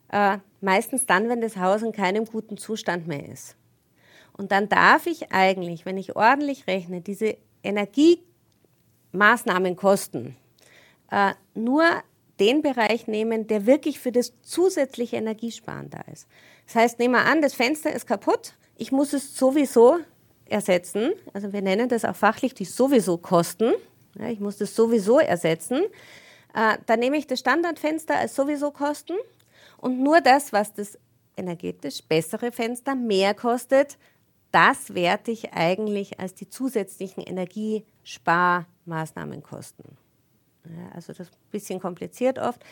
äh, 0.09 0.37
meistens 0.61 1.05
dann, 1.05 1.27
wenn 1.29 1.41
das 1.41 1.57
Haus 1.57 1.81
in 1.81 1.91
keinem 1.91 2.23
guten 2.25 2.57
Zustand 2.57 3.07
mehr 3.07 3.27
ist. 3.27 3.57
Und 4.33 4.51
dann 4.51 4.69
darf 4.69 5.07
ich 5.07 5.31
eigentlich, 5.31 5.85
wenn 5.85 5.97
ich 5.97 6.15
ordentlich 6.15 6.67
rechne, 6.67 7.01
diese 7.01 7.37
Energiemaßnahmenkosten 7.63 10.35
äh, 11.11 11.33
nur 11.55 11.83
den 12.39 12.61
Bereich 12.61 13.07
nehmen, 13.07 13.47
der 13.47 13.65
wirklich 13.65 13.99
für 13.99 14.11
das 14.11 14.39
zusätzliche 14.41 15.15
Energiesparen 15.15 15.89
da 15.89 16.01
ist. 16.11 16.27
Das 16.67 16.75
heißt, 16.75 16.99
nehmen 16.99 17.15
wir 17.15 17.25
an, 17.25 17.41
das 17.41 17.55
Fenster 17.55 17.91
ist 17.91 18.05
kaputt, 18.05 18.53
ich 18.75 18.91
muss 18.91 19.13
es 19.13 19.35
sowieso 19.35 19.97
ersetzen. 20.49 21.13
Also 21.33 21.53
wir 21.53 21.61
nennen 21.61 21.89
das 21.89 22.05
auch 22.05 22.15
fachlich 22.15 22.53
die 22.53 22.65
sowieso 22.65 23.17
Kosten. 23.17 23.73
Ja, 24.19 24.29
ich 24.29 24.39
muss 24.39 24.57
das 24.57 24.75
sowieso 24.75 25.19
ersetzen. 25.19 25.83
Äh, 26.53 26.77
dann 26.85 26.99
nehme 26.99 27.17
ich 27.17 27.27
das 27.27 27.39
Standardfenster 27.39 28.17
als 28.17 28.35
sowieso 28.35 28.71
Kosten 28.71 29.15
und 29.77 29.99
nur 29.99 30.21
das, 30.21 30.53
was 30.53 30.73
das 30.73 30.97
energetisch 31.35 32.01
bessere 32.03 32.51
Fenster 32.51 32.95
mehr 32.95 33.33
kostet, 33.33 33.97
das 34.51 34.93
werte 34.95 35.31
ich 35.31 35.53
eigentlich 35.53 36.19
als 36.19 36.33
die 36.33 36.49
zusätzlichen 36.49 37.21
Energiesparmaßnahmen 37.21 39.43
kosten. 39.43 39.97
Ja, 40.65 40.89
also 40.95 41.13
das 41.13 41.27
ist 41.27 41.33
ein 41.33 41.51
bisschen 41.51 41.79
kompliziert 41.79 42.39
oft. 42.39 42.65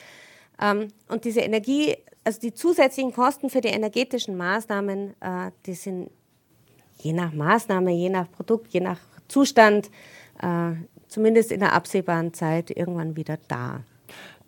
Ähm, 0.60 0.88
und 1.10 1.26
diese 1.26 1.42
Energie, 1.42 1.98
also 2.24 2.40
die 2.40 2.54
zusätzlichen 2.54 3.14
Kosten 3.14 3.50
für 3.50 3.60
die 3.62 3.70
energetischen 3.70 4.38
Maßnahmen, 4.38 5.16
äh, 5.22 5.52
die 5.66 5.74
sind 5.74 6.12
je 6.98 7.14
nach 7.14 7.34
Maßnahme, 7.34 7.92
je 7.92 8.10
nach 8.10 8.30
Produkt, 8.32 8.74
je 8.74 8.82
nach 8.82 9.00
Zustand, 9.28 9.90
äh, 10.42 10.72
zumindest 11.08 11.52
in 11.52 11.60
der 11.60 11.74
absehbaren 11.74 12.34
Zeit 12.34 12.72
irgendwann 12.72 13.16
wieder 13.16 13.38
da 13.48 13.82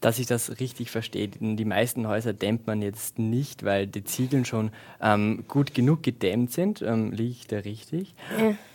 dass 0.01 0.19
ich 0.19 0.27
das 0.27 0.59
richtig 0.59 0.91
verstehe. 0.91 1.27
Die 1.27 1.65
meisten 1.65 2.07
Häuser 2.07 2.33
dämmt 2.33 2.67
man 2.67 2.81
jetzt 2.81 3.17
nicht, 3.17 3.63
weil 3.63 3.87
die 3.87 4.03
Ziegeln 4.03 4.45
schon 4.45 4.71
ähm, 5.01 5.45
gut 5.47 5.73
genug 5.73 6.03
gedämmt 6.03 6.51
sind. 6.51 6.81
Ähm, 6.81 7.11
liege 7.11 7.31
ich 7.31 7.47
da 7.47 7.57
richtig? 7.57 8.13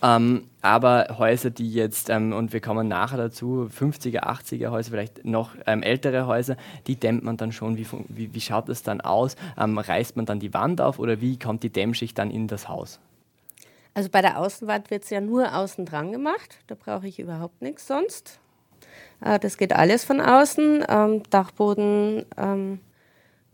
Ja. 0.03 0.17
Ähm, 0.17 0.49
aber 0.63 1.17
Häuser, 1.19 1.51
die 1.51 1.73
jetzt, 1.73 2.11
ähm, 2.11 2.33
und 2.33 2.53
wir 2.53 2.61
kommen 2.61 2.89
nachher 2.89 3.19
dazu, 3.19 3.69
50er, 3.71 4.25
80er 4.25 4.71
Häuser, 4.71 4.91
vielleicht 4.91 5.25
noch 5.25 5.51
ähm, 5.67 5.83
ältere 5.83 6.27
Häuser, 6.27 6.57
die 6.87 6.97
dämmt 6.97 7.23
man 7.23 7.37
dann 7.37 7.53
schon. 7.53 7.77
Wie, 7.77 7.87
wie, 8.09 8.35
wie 8.35 8.41
schaut 8.41 8.69
das 8.69 8.83
dann 8.83 9.01
aus? 9.01 9.37
Ähm, 9.59 9.79
reißt 9.79 10.17
man 10.17 10.27
dann 10.27 10.41
die 10.41 10.53
Wand 10.53 10.81
auf 10.81 10.99
oder 10.99 11.21
wie 11.21 11.39
kommt 11.39 11.63
die 11.63 11.71
Dämmschicht 11.71 12.19
dann 12.19 12.31
in 12.31 12.49
das 12.49 12.69
Haus? 12.69 13.01
Also 13.95 14.09
bei 14.09 14.23
der 14.23 14.39
Außenwand 14.39 14.91
wird 14.91 15.05
es 15.05 15.11
ja 15.11 15.21
nur 15.21 15.55
außen 15.55 15.85
dran 15.85 16.13
gemacht. 16.13 16.59
Da 16.67 16.75
brauche 16.75 17.07
ich 17.07 17.19
überhaupt 17.19 17.61
nichts 17.61 17.87
sonst. 17.87 18.41
Äh, 19.21 19.39
das 19.39 19.59
geht 19.59 19.73
alles 19.75 20.05
von 20.05 20.21
außen. 20.21 20.85
Ähm, 20.89 21.23
Dachboden 21.31 22.25
ähm, 22.37 22.81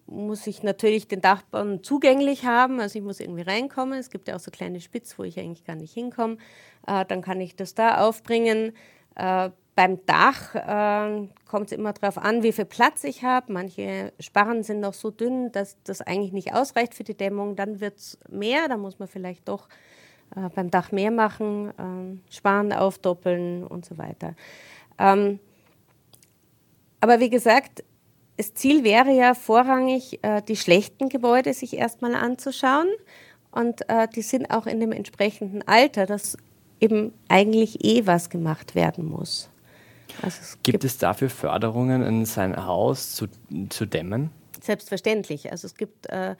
muss 0.06 0.46
ich 0.46 0.62
natürlich 0.62 1.08
den 1.08 1.20
Dachboden 1.20 1.82
zugänglich 1.82 2.46
haben. 2.46 2.80
Also 2.80 2.98
ich 2.98 3.04
muss 3.04 3.20
irgendwie 3.20 3.42
reinkommen. 3.42 3.98
Es 3.98 4.10
gibt 4.10 4.28
ja 4.28 4.36
auch 4.36 4.40
so 4.40 4.50
kleine 4.50 4.80
Spitz, 4.80 5.18
wo 5.18 5.24
ich 5.24 5.38
eigentlich 5.38 5.64
gar 5.64 5.76
nicht 5.76 5.92
hinkomme. 5.92 6.38
Äh, 6.86 7.04
dann 7.06 7.20
kann 7.20 7.40
ich 7.40 7.56
das 7.56 7.74
da 7.74 8.06
aufbringen. 8.06 8.72
Äh, 9.16 9.50
beim 9.74 10.04
Dach 10.06 10.54
äh, 10.54 11.28
kommt 11.46 11.66
es 11.66 11.72
immer 11.72 11.92
darauf 11.92 12.18
an, 12.18 12.42
wie 12.42 12.52
viel 12.52 12.64
Platz 12.64 13.04
ich 13.04 13.22
habe. 13.22 13.52
Manche 13.52 14.12
Sparren 14.18 14.64
sind 14.64 14.80
noch 14.80 14.94
so 14.94 15.10
dünn, 15.10 15.52
dass 15.52 15.76
das 15.84 16.00
eigentlich 16.00 16.32
nicht 16.32 16.52
ausreicht 16.52 16.94
für 16.94 17.04
die 17.04 17.16
Dämmung. 17.16 17.54
Dann 17.54 17.80
wird 17.80 17.98
es 17.98 18.18
mehr. 18.28 18.68
Da 18.68 18.76
muss 18.76 18.98
man 18.98 19.06
vielleicht 19.06 19.48
doch 19.48 19.68
äh, 20.36 20.48
beim 20.54 20.70
Dach 20.70 20.92
mehr 20.92 21.10
machen, 21.10 21.70
äh, 21.70 22.32
Sparren 22.32 22.72
aufdoppeln 22.72 23.64
und 23.64 23.84
so 23.84 23.98
weiter. 23.98 24.34
Ähm, 24.98 25.38
aber 27.00 27.20
wie 27.20 27.30
gesagt, 27.30 27.84
das 28.36 28.54
Ziel 28.54 28.84
wäre 28.84 29.12
ja 29.12 29.34
vorrangig, 29.34 30.20
äh, 30.22 30.42
die 30.42 30.56
schlechten 30.56 31.08
Gebäude 31.08 31.52
sich 31.54 31.76
erstmal 31.76 32.14
anzuschauen. 32.14 32.88
Und 33.50 33.88
äh, 33.88 34.06
die 34.08 34.22
sind 34.22 34.50
auch 34.50 34.66
in 34.66 34.78
dem 34.80 34.92
entsprechenden 34.92 35.66
Alter, 35.66 36.06
dass 36.06 36.36
eben 36.80 37.12
eigentlich 37.28 37.84
eh 37.84 38.06
was 38.06 38.30
gemacht 38.30 38.74
werden 38.74 39.06
muss. 39.06 39.48
Also 40.22 40.38
es 40.40 40.52
gibt, 40.62 40.64
gibt, 40.64 40.84
es 40.84 40.98
dafür 40.98 41.30
Förderungen, 41.30 42.02
in 42.02 42.24
sein 42.24 42.64
Haus 42.64 43.14
zu, 43.14 43.26
zu 43.68 43.86
dämmen? 43.86 44.30
Selbstverständlich. 44.60 45.50
Also 45.50 45.66
es 45.66 45.74
gibt 45.74 46.06
äh, 46.06 46.36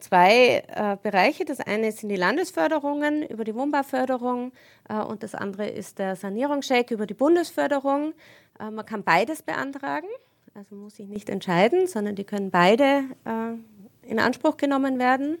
zwei 0.00 0.64
äh, 0.68 0.96
Bereiche. 1.02 1.44
Das 1.44 1.60
eine 1.60 1.90
sind 1.92 2.08
die 2.08 2.16
Landesförderungen 2.16 3.22
über 3.22 3.44
die 3.44 3.54
Wohnbauförderung 3.54 4.52
äh, 4.88 4.96
und 4.96 5.22
das 5.22 5.34
andere 5.34 5.68
ist 5.68 5.98
der 5.98 6.16
Sanierungscheck 6.16 6.90
über 6.90 7.06
die 7.06 7.14
Bundesförderung. 7.14 8.12
Äh, 8.58 8.70
man 8.70 8.86
kann 8.86 9.02
beides 9.02 9.42
beantragen, 9.42 10.08
also 10.54 10.74
muss 10.74 10.96
sich 10.96 11.08
nicht 11.08 11.28
entscheiden, 11.28 11.86
sondern 11.86 12.14
die 12.14 12.24
können 12.24 12.50
beide 12.50 13.04
äh, 13.24 14.08
in 14.08 14.18
Anspruch 14.18 14.56
genommen 14.56 14.98
werden. 14.98 15.38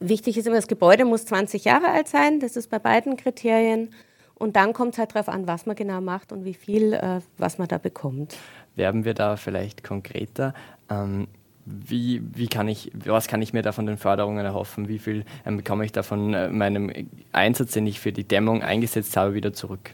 Wichtig 0.00 0.36
ist 0.36 0.46
immer, 0.46 0.56
das 0.56 0.66
Gebäude 0.66 1.04
muss 1.04 1.24
20 1.24 1.64
Jahre 1.64 1.88
alt 1.88 2.08
sein, 2.08 2.40
das 2.40 2.56
ist 2.56 2.68
bei 2.68 2.78
beiden 2.78 3.16
Kriterien. 3.16 3.94
Und 4.36 4.56
dann 4.56 4.72
kommt 4.72 4.94
es 4.94 4.98
halt 4.98 5.14
darauf 5.14 5.28
an, 5.28 5.46
was 5.46 5.64
man 5.64 5.76
genau 5.76 6.00
macht 6.00 6.32
und 6.32 6.44
wie 6.44 6.54
viel, 6.54 6.92
äh, 6.92 7.20
was 7.38 7.56
man 7.58 7.68
da 7.68 7.78
bekommt. 7.78 8.36
Werben 8.74 9.04
wir 9.04 9.14
da 9.14 9.36
vielleicht 9.36 9.84
konkreter? 9.84 10.54
Ähm 10.90 11.28
wie, 11.66 12.22
wie 12.34 12.48
kann 12.48 12.68
ich, 12.68 12.90
was 12.94 13.26
kann 13.26 13.40
ich 13.42 13.52
mir 13.52 13.62
da 13.62 13.72
von 13.72 13.86
den 13.86 13.96
Förderungen 13.96 14.44
erhoffen? 14.44 14.88
Wie 14.88 14.98
viel 14.98 15.24
ähm, 15.46 15.56
bekomme 15.56 15.84
ich 15.84 15.92
da 15.92 16.02
von 16.02 16.34
äh, 16.34 16.48
meinem 16.48 16.92
Einsatz, 17.32 17.72
den 17.72 17.86
ich 17.86 18.00
für 18.00 18.12
die 18.12 18.24
Dämmung 18.24 18.62
eingesetzt 18.62 19.16
habe, 19.16 19.34
wieder 19.34 19.52
zurück? 19.52 19.90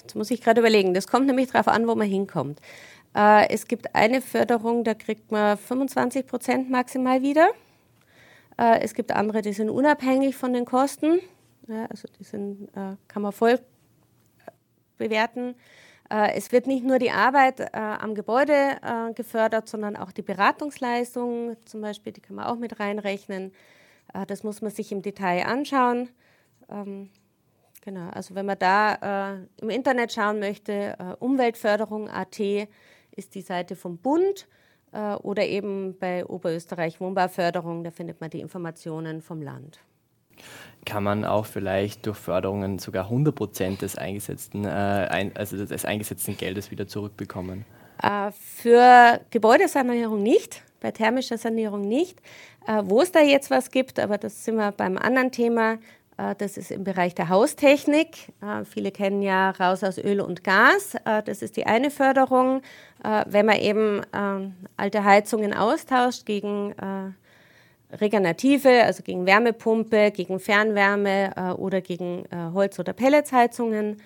Jetzt 0.00 0.16
muss 0.16 0.30
ich 0.30 0.40
gerade 0.40 0.60
überlegen. 0.60 0.94
Das 0.94 1.06
kommt 1.06 1.26
nämlich 1.26 1.50
darauf 1.50 1.68
an, 1.68 1.86
wo 1.86 1.94
man 1.94 2.08
hinkommt. 2.08 2.60
Äh, 3.14 3.48
es 3.50 3.68
gibt 3.68 3.94
eine 3.94 4.20
Förderung, 4.20 4.84
da 4.84 4.94
kriegt 4.94 5.30
man 5.30 5.56
25 5.56 6.26
Prozent 6.26 6.70
maximal 6.70 7.22
wieder. 7.22 7.48
Äh, 8.58 8.80
es 8.80 8.94
gibt 8.94 9.12
andere, 9.12 9.42
die 9.42 9.52
sind 9.52 9.70
unabhängig 9.70 10.36
von 10.36 10.52
den 10.52 10.64
Kosten. 10.64 11.20
Ja, 11.68 11.86
also 11.86 12.08
die 12.18 12.24
sind, 12.24 12.68
äh, 12.74 12.96
kann 13.06 13.22
man 13.22 13.32
voll 13.32 13.52
äh, 13.52 14.50
bewerten. 14.98 15.54
Äh, 16.12 16.34
es 16.34 16.52
wird 16.52 16.66
nicht 16.66 16.84
nur 16.84 16.98
die 16.98 17.10
Arbeit 17.10 17.60
äh, 17.60 17.68
am 17.72 18.14
Gebäude 18.14 19.12
gefördert, 19.14 19.68
sondern 19.68 19.96
auch 19.96 20.12
die 20.12 20.22
Beratungsleistungen 20.22 21.56
zum 21.64 21.80
Beispiel, 21.80 22.12
die 22.12 22.20
kann 22.20 22.36
man 22.36 22.46
auch 22.46 22.56
mit 22.56 22.78
reinrechnen. 22.80 23.52
das 24.26 24.42
muss 24.42 24.60
man 24.60 24.70
sich 24.70 24.92
im 24.92 25.02
Detail 25.02 25.46
anschauen. 25.46 26.10
Ähm, 26.68 27.10
Genau, 27.84 28.08
also 28.10 28.36
wenn 28.36 28.46
man 28.46 28.58
da 28.58 29.34
äh, 29.34 29.46
im 29.60 29.68
Internet 29.68 30.12
schauen 30.12 30.38
möchte, 30.38 30.96
äh, 30.98 31.16
Umweltförderung.at 31.18 32.38
ist 33.10 33.34
die 33.34 33.42
Seite 33.42 33.74
vom 33.74 33.98
Bund 33.98 34.46
äh, 34.92 35.14
oder 35.16 35.44
eben 35.44 35.98
bei 35.98 36.24
Oberösterreich 36.24 37.00
Wohnbauförderung, 37.00 37.82
da 37.82 37.90
findet 37.90 38.20
man 38.20 38.30
die 38.30 38.40
Informationen 38.40 39.20
vom 39.20 39.42
Land. 39.42 39.80
Kann 40.84 41.04
man 41.04 41.24
auch 41.24 41.46
vielleicht 41.46 42.06
durch 42.06 42.16
Förderungen 42.16 42.78
sogar 42.78 43.04
100 43.04 43.34
Prozent 43.34 43.82
des 43.82 43.96
eingesetzten, 43.96 44.64
äh, 44.64 44.68
ein, 44.68 45.36
also 45.36 45.64
des 45.64 45.84
eingesetzten 45.84 46.36
Geldes 46.36 46.70
wieder 46.70 46.88
zurückbekommen? 46.88 47.64
Äh, 48.02 48.32
für 48.32 49.20
Gebäudesanierung 49.30 50.22
nicht, 50.22 50.62
bei 50.80 50.90
thermischer 50.90 51.38
Sanierung 51.38 51.82
nicht. 51.82 52.18
Äh, 52.66 52.82
wo 52.84 53.00
es 53.00 53.12
da 53.12 53.20
jetzt 53.20 53.50
was 53.50 53.70
gibt, 53.70 53.98
aber 53.98 54.18
das 54.18 54.44
sind 54.44 54.56
wir 54.56 54.72
beim 54.72 54.96
anderen 54.96 55.32
Thema, 55.32 55.78
äh, 56.16 56.34
das 56.36 56.56
ist 56.56 56.70
im 56.70 56.84
Bereich 56.84 57.14
der 57.14 57.28
Haustechnik. 57.28 58.32
Äh, 58.40 58.64
viele 58.64 58.90
kennen 58.90 59.22
ja 59.22 59.50
raus 59.50 59.82
aus 59.82 59.98
Öl 59.98 60.20
und 60.20 60.44
Gas. 60.44 60.94
Äh, 61.04 61.22
das 61.22 61.42
ist 61.42 61.56
die 61.56 61.66
eine 61.66 61.90
Förderung. 61.90 62.62
Wenn 63.26 63.46
man 63.46 63.56
eben 63.56 64.00
alte 64.76 65.02
Heizungen 65.02 65.54
austauscht 65.54 66.24
gegen 66.24 66.72
regenerative, 67.92 68.84
also 68.84 69.02
gegen 69.02 69.26
Wärmepumpe, 69.26 70.10
gegen 70.10 70.40
Fernwärme 70.40 71.56
oder 71.58 71.80
gegen 71.80 72.24
Holz- 72.54 72.78
oder 72.78 72.92
Pelletsheizungen, 72.92 74.00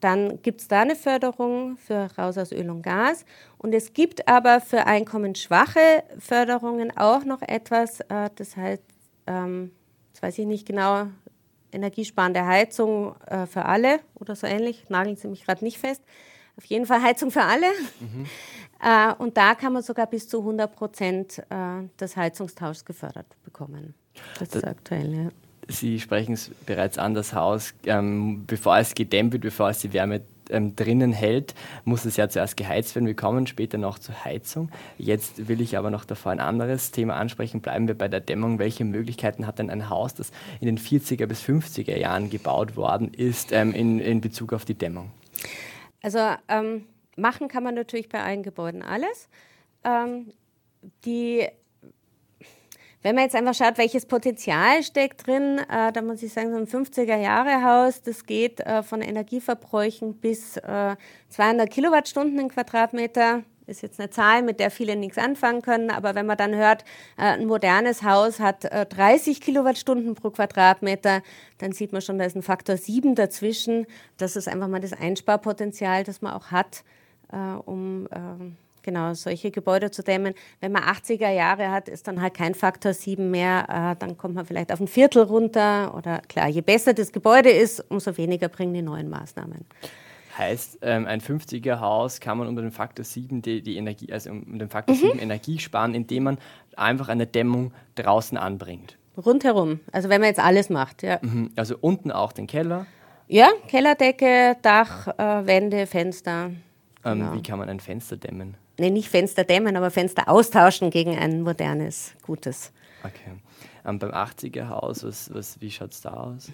dann 0.00 0.42
gibt 0.42 0.60
es 0.60 0.68
da 0.68 0.82
eine 0.82 0.96
Förderung 0.96 1.76
für 1.76 2.08
raus 2.18 2.36
aus 2.36 2.52
Öl 2.52 2.68
und 2.68 2.82
Gas. 2.82 3.24
Und 3.56 3.72
es 3.72 3.92
gibt 3.92 4.26
aber 4.28 4.60
für 4.60 4.86
einkommensschwache 4.86 6.02
Förderungen 6.18 6.96
auch 6.96 7.24
noch 7.24 7.40
etwas, 7.40 8.00
das 8.08 8.56
heißt, 8.56 8.82
ähm, 9.26 9.70
jetzt 10.08 10.22
weiß 10.22 10.38
ich 10.38 10.46
nicht 10.46 10.66
genau, 10.66 11.06
energiesparende 11.72 12.44
Heizung 12.44 13.14
äh, 13.26 13.46
für 13.46 13.64
alle 13.64 14.00
oder 14.14 14.34
so 14.36 14.46
ähnlich, 14.46 14.88
nageln 14.88 15.16
Sie 15.16 15.28
mich 15.28 15.44
gerade 15.44 15.64
nicht 15.64 15.78
fest. 15.78 16.02
Auf 16.56 16.64
jeden 16.64 16.86
Fall 16.86 17.02
Heizung 17.02 17.30
für 17.30 17.42
alle. 17.42 17.66
Mhm. 18.00 18.26
Äh, 18.82 19.12
und 19.18 19.36
da 19.36 19.54
kann 19.54 19.72
man 19.72 19.82
sogar 19.82 20.06
bis 20.06 20.28
zu 20.28 20.38
100 20.40 20.74
Prozent 20.74 21.38
äh, 21.50 21.88
des 21.98 22.16
Heizungstauschs 22.16 22.84
gefördert 22.84 23.26
bekommen. 23.44 23.94
Das, 24.38 24.50
das 24.50 24.62
ist 24.62 24.68
aktuell, 24.68 25.14
ja. 25.14 25.28
Sie 25.68 26.00
sprechen 26.00 26.32
es 26.32 26.50
bereits 26.66 26.98
an, 26.98 27.14
das 27.14 27.32
Haus, 27.32 27.74
ähm, 27.86 28.44
bevor 28.46 28.78
es 28.78 28.94
gedämmt 28.94 29.32
wird, 29.32 29.42
bevor 29.42 29.70
es 29.70 29.78
die 29.78 29.92
Wärme 29.92 30.22
ähm, 30.50 30.74
drinnen 30.74 31.12
hält, 31.12 31.54
muss 31.84 32.04
es 32.04 32.16
ja 32.16 32.28
zuerst 32.28 32.56
geheizt 32.56 32.94
werden. 32.94 33.06
Wir 33.06 33.14
kommen 33.14 33.46
später 33.46 33.78
noch 33.78 33.98
zur 33.98 34.24
Heizung. 34.24 34.70
Jetzt 34.98 35.48
will 35.48 35.60
ich 35.60 35.78
aber 35.78 35.90
noch 35.90 36.04
davor 36.04 36.32
ein 36.32 36.40
anderes 36.40 36.90
Thema 36.90 37.14
ansprechen. 37.14 37.60
Bleiben 37.60 37.86
wir 37.86 37.96
bei 37.96 38.08
der 38.08 38.20
Dämmung. 38.20 38.58
Welche 38.58 38.84
Möglichkeiten 38.84 39.46
hat 39.46 39.60
denn 39.60 39.70
ein 39.70 39.88
Haus, 39.88 40.14
das 40.14 40.32
in 40.60 40.66
den 40.66 40.78
40er 40.78 41.26
bis 41.26 41.42
50er 41.42 41.96
Jahren 41.96 42.30
gebaut 42.30 42.76
worden 42.76 43.14
ist, 43.14 43.52
ähm, 43.52 43.72
in, 43.72 44.00
in 44.00 44.20
Bezug 44.20 44.52
auf 44.52 44.64
die 44.64 44.74
Dämmung? 44.74 45.10
Also 46.02 46.18
ähm, 46.48 46.86
machen 47.16 47.48
kann 47.48 47.62
man 47.62 47.74
natürlich 47.74 48.08
bei 48.08 48.22
allen 48.22 48.42
Gebäuden 48.42 48.82
alles. 48.82 49.28
Ähm, 49.84 50.32
die 51.04 51.48
wenn 53.02 53.14
man 53.14 53.24
jetzt 53.24 53.34
einfach 53.34 53.54
schaut, 53.54 53.78
welches 53.78 54.04
Potenzial 54.04 54.82
steckt 54.82 55.26
drin, 55.26 55.58
äh, 55.70 55.90
da 55.90 56.02
muss 56.02 56.22
ich 56.22 56.34
sagen, 56.34 56.50
so 56.50 56.58
ein 56.58 56.66
50er-Jahre-Haus, 56.66 58.02
das 58.02 58.26
geht 58.26 58.60
äh, 58.60 58.82
von 58.82 59.00
Energieverbräuchen 59.00 60.16
bis 60.16 60.58
äh, 60.58 60.96
200 61.30 61.70
Kilowattstunden 61.70 62.38
im 62.38 62.48
Quadratmeter. 62.48 63.42
Ist 63.66 63.80
jetzt 63.82 64.00
eine 64.00 64.10
Zahl, 64.10 64.42
mit 64.42 64.60
der 64.60 64.70
viele 64.70 64.96
nichts 64.96 65.16
anfangen 65.16 65.62
können, 65.62 65.90
aber 65.90 66.14
wenn 66.14 66.26
man 66.26 66.36
dann 66.36 66.54
hört, 66.54 66.82
äh, 67.16 67.22
ein 67.22 67.46
modernes 67.46 68.02
Haus 68.02 68.38
hat 68.38 68.64
30 68.64 69.38
äh, 69.38 69.40
Kilowattstunden 69.40 70.14
pro 70.14 70.28
Quadratmeter, 70.28 71.22
dann 71.56 71.72
sieht 71.72 71.92
man 71.92 72.02
schon, 72.02 72.18
da 72.18 72.26
ist 72.26 72.36
ein 72.36 72.42
Faktor 72.42 72.76
7 72.76 73.14
dazwischen. 73.14 73.86
Das 74.18 74.36
ist 74.36 74.46
einfach 74.46 74.68
mal 74.68 74.80
das 74.80 74.92
Einsparpotenzial, 74.92 76.04
das 76.04 76.20
man 76.20 76.34
auch 76.34 76.50
hat, 76.50 76.84
um 77.64 78.08
ähm, 78.12 78.56
Genau, 78.82 79.12
solche 79.14 79.50
Gebäude 79.50 79.90
zu 79.90 80.02
dämmen. 80.02 80.34
Wenn 80.60 80.72
man 80.72 80.82
80er 80.82 81.30
Jahre 81.30 81.70
hat, 81.70 81.88
ist 81.88 82.08
dann 82.08 82.22
halt 82.22 82.34
kein 82.34 82.54
Faktor 82.54 82.94
7 82.94 83.30
mehr. 83.30 83.66
Äh, 83.68 83.96
dann 83.98 84.16
kommt 84.16 84.34
man 84.34 84.46
vielleicht 84.46 84.72
auf 84.72 84.80
ein 84.80 84.88
Viertel 84.88 85.24
runter. 85.24 85.94
Oder 85.94 86.20
klar, 86.28 86.48
je 86.48 86.62
besser 86.62 86.94
das 86.94 87.12
Gebäude 87.12 87.50
ist, 87.50 87.84
umso 87.90 88.16
weniger 88.16 88.48
bringen 88.48 88.72
die 88.72 88.82
neuen 88.82 89.10
Maßnahmen. 89.10 89.66
Heißt, 90.38 90.78
ähm, 90.82 91.06
ein 91.06 91.20
50er 91.20 91.80
Haus 91.80 92.20
kann 92.20 92.38
man 92.38 92.48
unter 92.48 92.62
dem 92.62 92.72
Faktor 92.72 93.04
7 93.04 93.42
die, 93.42 93.62
die 93.62 93.76
Energie, 93.76 94.10
also 94.12 94.30
um 94.30 94.58
den 94.58 94.70
Faktor 94.70 94.96
mhm. 94.96 95.00
7 95.00 95.18
Energie 95.18 95.58
sparen, 95.58 95.94
indem 95.94 96.24
man 96.24 96.38
einfach 96.76 97.08
eine 97.08 97.26
Dämmung 97.26 97.72
draußen 97.96 98.38
anbringt. 98.38 98.96
Rundherum. 99.16 99.80
Also 99.92 100.08
wenn 100.08 100.20
man 100.20 100.28
jetzt 100.28 100.40
alles 100.40 100.70
macht, 100.70 101.02
ja. 101.02 101.18
Mhm. 101.20 101.50
Also 101.56 101.76
unten 101.80 102.10
auch 102.10 102.32
den 102.32 102.46
Keller. 102.46 102.86
Ja, 103.26 103.50
Kellerdecke, 103.68 104.56
Dach, 104.62 105.08
äh, 105.08 105.46
Wände, 105.46 105.86
Fenster. 105.86 106.52
Ähm, 107.04 107.18
genau. 107.18 107.34
Wie 107.34 107.42
kann 107.42 107.58
man 107.58 107.68
ein 107.68 107.80
Fenster 107.80 108.16
dämmen? 108.16 108.56
Nee, 108.78 108.90
nicht 108.90 109.08
Fenster 109.08 109.44
dämmen, 109.44 109.76
aber 109.76 109.90
Fenster 109.90 110.28
austauschen 110.28 110.90
gegen 110.90 111.16
ein 111.16 111.42
modernes, 111.42 112.14
gutes. 112.22 112.72
Okay. 113.02 113.32
Ähm, 113.84 113.98
beim 113.98 114.10
80er 114.10 114.68
Haus, 114.68 115.04
was, 115.04 115.32
was, 115.32 115.60
wie 115.60 115.70
schaut 115.70 115.92
es 115.92 116.00
da 116.02 116.14
aus? 116.14 116.50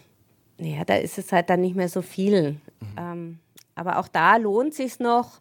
Ja, 0.59 0.85
da 0.85 0.97
ist 0.97 1.19
es 1.19 1.33
halt 1.33 1.51
dann 1.51 1.61
nicht 1.61 1.77
mehr 1.77 1.89
so 1.89 2.03
viel. 2.03 2.53
Mhm. 2.81 2.97
Ähm, 2.97 3.39
aber 3.75 3.99
auch 3.99 4.09
da 4.09 4.37
lohnt 4.37 4.71
es 4.71 4.77
sich 4.77 4.99
noch. 5.01 5.41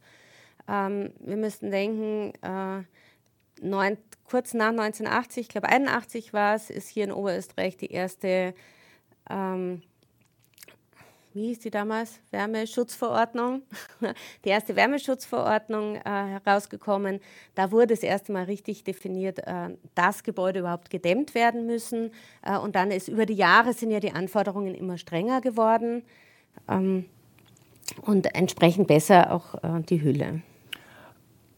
Ähm, 0.68 1.14
wir 1.20 1.38
müssten 1.38 1.72
denken, 1.72 2.34
äh, 2.42 2.84
neun, 3.62 3.98
kurz 4.26 4.54
nach 4.54 4.70
1980, 4.70 5.42
ich 5.42 5.50
glaube 5.50 5.70
81 5.70 6.34
war 6.34 6.56
es, 6.56 6.70
ist 6.70 6.90
hier 6.90 7.06
in 7.06 7.12
Oberösterreich 7.12 7.78
die 7.78 7.92
erste 7.92 8.54
ähm, 9.30 9.82
wie 11.36 11.48
hieß 11.48 11.60
die 11.60 11.70
damals, 11.70 12.22
Wärmeschutzverordnung, 12.32 13.62
die 14.46 14.50
erste 14.50 14.76
Wärmeschutzverordnung 14.78 15.98
äh, 15.98 16.02
herausgekommen. 16.04 17.20
Da 17.56 17.72
wurde 17.72 17.88
das 17.88 18.04
erste 18.04 18.32
Mal 18.32 18.46
richtig 18.46 18.86
definiert, 18.86 19.40
äh, 19.40 19.76
dass 19.96 20.24
Gebäude 20.24 20.60
überhaupt 20.60 20.90
gedämmt 20.90 21.36
werden 21.36 21.66
müssen. 21.66 22.12
Äh, 22.42 22.58
und 22.58 22.78
dann 22.78 22.90
ist 22.90 23.10
über 23.10 23.26
die 23.26 23.34
Jahre 23.34 23.74
sind 23.74 23.92
ja 23.92 24.00
die 24.00 24.14
Anforderungen 24.14 24.74
immer 24.76 24.98
strenger 24.98 25.42
geworden 25.42 26.04
ähm, 26.70 27.06
und 28.02 28.34
entsprechend 28.34 28.88
besser 28.88 29.34
auch 29.34 29.56
äh, 29.56 29.82
die 29.82 30.02
Hülle. 30.02 30.42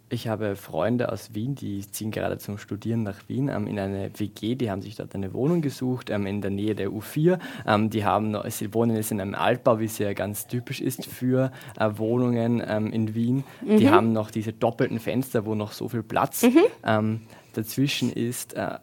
Ich 0.09 0.29
habe 0.29 0.55
Freunde 0.55 1.11
aus 1.11 1.33
Wien, 1.33 1.55
die 1.55 1.85
ziehen 1.89 2.11
gerade 2.11 2.37
zum 2.37 2.57
Studieren 2.57 3.03
nach 3.03 3.27
Wien 3.27 3.49
ähm, 3.49 3.67
in 3.67 3.77
eine 3.77 4.09
WG, 4.17 4.55
die 4.55 4.71
haben 4.71 4.81
sich 4.81 4.95
dort 4.95 5.13
eine 5.13 5.33
Wohnung 5.33 5.61
gesucht 5.61 6.09
ähm, 6.09 6.25
in 6.25 6.41
der 6.41 6.51
Nähe 6.51 6.75
der 6.75 6.89
U4. 6.89 7.39
Ähm, 7.65 7.89
die 7.89 8.05
haben 8.05 8.37
sie 8.49 8.73
wohnen 8.73 8.95
jetzt 8.95 9.11
in 9.11 9.19
einem 9.19 9.35
Altbau, 9.35 9.79
wie 9.79 9.85
es 9.85 9.97
ja 9.97 10.13
ganz 10.13 10.47
typisch 10.47 10.79
ist 10.79 11.05
für 11.05 11.51
äh, 11.77 11.89
Wohnungen 11.97 12.63
ähm, 12.65 12.93
in 12.93 13.15
Wien. 13.15 13.43
Mhm. 13.61 13.77
Die 13.77 13.89
haben 13.89 14.13
noch 14.13 14.31
diese 14.31 14.53
doppelten 14.53 14.99
Fenster, 14.99 15.45
wo 15.45 15.55
noch 15.55 15.73
so 15.73 15.89
viel 15.89 16.03
Platz 16.03 16.43
mhm. 16.43 17.19
Dazwischen 17.57 18.13
ist, 18.13 18.53
äh, 18.53 18.77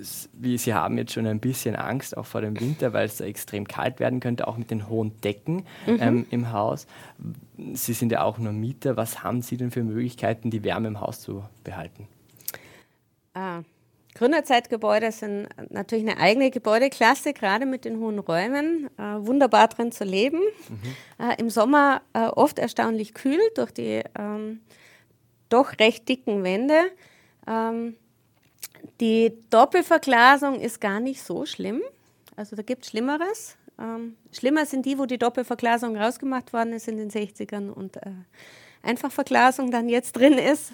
ist, 0.00 0.28
wie 0.32 0.58
Sie 0.58 0.74
haben 0.74 0.98
jetzt 0.98 1.12
schon 1.12 1.28
ein 1.28 1.38
bisschen 1.38 1.76
Angst 1.76 2.16
auch 2.16 2.26
vor 2.26 2.40
dem 2.40 2.58
Winter, 2.58 2.92
weil 2.92 3.06
es 3.06 3.18
da 3.18 3.24
extrem 3.24 3.68
kalt 3.68 4.00
werden 4.00 4.18
könnte, 4.18 4.48
auch 4.48 4.56
mit 4.56 4.72
den 4.72 4.88
hohen 4.88 5.16
Decken 5.20 5.64
mhm. 5.86 5.98
ähm, 6.00 6.26
im 6.30 6.50
Haus. 6.50 6.88
Sie 7.74 7.92
sind 7.92 8.10
ja 8.10 8.22
auch 8.22 8.38
nur 8.38 8.52
Mieter. 8.52 8.96
Was 8.96 9.22
haben 9.22 9.42
Sie 9.42 9.56
denn 9.56 9.70
für 9.70 9.84
Möglichkeiten, 9.84 10.50
die 10.50 10.64
Wärme 10.64 10.88
im 10.88 11.00
Haus 11.00 11.20
zu 11.20 11.44
behalten? 11.62 12.08
Ah. 13.34 13.62
Gründerzeitgebäude 14.14 15.12
sind 15.12 15.48
natürlich 15.70 16.08
eine 16.08 16.18
eigene 16.18 16.50
Gebäudeklasse, 16.50 17.32
gerade 17.32 17.64
mit 17.64 17.84
den 17.84 17.98
hohen 17.98 18.18
Räumen. 18.18 18.88
Äh, 18.98 19.02
wunderbar 19.24 19.68
drin 19.68 19.92
zu 19.92 20.02
leben. 20.02 20.40
Mhm. 20.68 21.24
Äh, 21.24 21.38
Im 21.38 21.50
Sommer 21.50 22.00
äh, 22.12 22.26
oft 22.26 22.58
erstaunlich 22.58 23.14
kühl 23.14 23.38
durch 23.54 23.70
die 23.70 24.02
ähm, 24.18 24.62
doch 25.48 25.78
recht 25.78 26.08
dicken 26.08 26.42
Wände. 26.42 26.80
Ähm, 27.46 27.94
die 29.00 29.32
Doppelverglasung 29.50 30.60
ist 30.60 30.80
gar 30.80 31.00
nicht 31.00 31.22
so 31.22 31.46
schlimm. 31.46 31.82
Also 32.36 32.56
da 32.56 32.62
gibt 32.62 32.84
es 32.84 32.90
Schlimmeres. 32.90 33.56
Ähm, 33.78 34.16
schlimmer 34.32 34.66
sind 34.66 34.86
die, 34.86 34.98
wo 34.98 35.06
die 35.06 35.18
Doppelverglasung 35.18 35.96
rausgemacht 35.96 36.52
worden 36.52 36.72
ist 36.72 36.88
in 36.88 36.96
den 36.96 37.10
60ern 37.10 37.70
und 37.70 37.96
äh, 37.96 38.10
Einfachverglasung 38.82 39.70
dann 39.70 39.88
jetzt 39.88 40.12
drin 40.12 40.34
ist. 40.34 40.72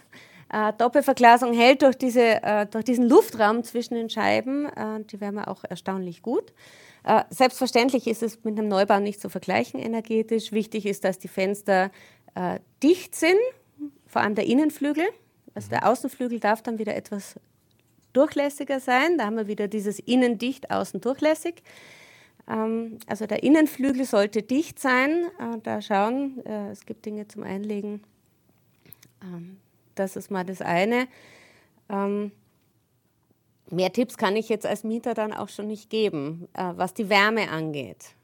Äh, 0.52 0.72
Doppelverglasung 0.74 1.52
hält 1.52 1.82
durch, 1.82 1.96
diese, 1.96 2.42
äh, 2.42 2.66
durch 2.66 2.84
diesen 2.84 3.08
Luftraum 3.08 3.64
zwischen 3.64 3.94
den 3.94 4.10
Scheiben 4.10 4.66
äh, 4.66 5.02
die 5.04 5.20
Wärme 5.20 5.48
auch 5.48 5.64
erstaunlich 5.64 6.22
gut. 6.22 6.52
Äh, 7.04 7.24
selbstverständlich 7.30 8.06
ist 8.06 8.22
es 8.22 8.44
mit 8.44 8.58
einem 8.58 8.68
Neubau 8.68 9.00
nicht 9.00 9.20
zu 9.20 9.28
vergleichen 9.28 9.80
energetisch. 9.80 10.52
Wichtig 10.52 10.86
ist, 10.86 11.04
dass 11.04 11.18
die 11.18 11.28
Fenster 11.28 11.90
äh, 12.34 12.60
dicht 12.82 13.14
sind, 13.14 13.38
vor 14.06 14.22
allem 14.22 14.34
der 14.34 14.46
Innenflügel. 14.46 15.04
Also 15.54 15.70
der 15.70 15.88
Außenflügel 15.88 16.38
darf 16.38 16.62
dann 16.62 16.78
wieder 16.78 16.94
etwas 16.94 17.36
durchlässiger 18.12 18.80
sein. 18.80 19.18
Da 19.18 19.26
haben 19.26 19.36
wir 19.36 19.46
wieder 19.46 19.68
dieses 19.68 19.98
innen 19.98 20.38
dicht, 20.38 20.70
außen 20.70 21.00
durchlässig. 21.00 21.62
Ähm, 22.48 22.98
also 23.06 23.26
der 23.26 23.42
Innenflügel 23.42 24.04
sollte 24.04 24.42
dicht 24.42 24.78
sein. 24.78 25.26
Äh, 25.38 25.58
da 25.62 25.80
schauen, 25.80 26.44
äh, 26.44 26.70
es 26.70 26.86
gibt 26.86 27.06
Dinge 27.06 27.28
zum 27.28 27.42
Einlegen. 27.42 28.02
Ähm, 29.22 29.58
das 29.94 30.16
ist 30.16 30.30
mal 30.30 30.44
das 30.44 30.60
eine. 30.60 31.06
Ähm, 31.88 32.32
mehr 33.70 33.92
Tipps 33.92 34.16
kann 34.16 34.36
ich 34.36 34.48
jetzt 34.48 34.66
als 34.66 34.84
Mieter 34.84 35.14
dann 35.14 35.32
auch 35.32 35.48
schon 35.48 35.66
nicht 35.66 35.90
geben, 35.90 36.48
äh, 36.54 36.72
was 36.76 36.94
die 36.94 37.08
Wärme 37.08 37.50
angeht. 37.50 38.14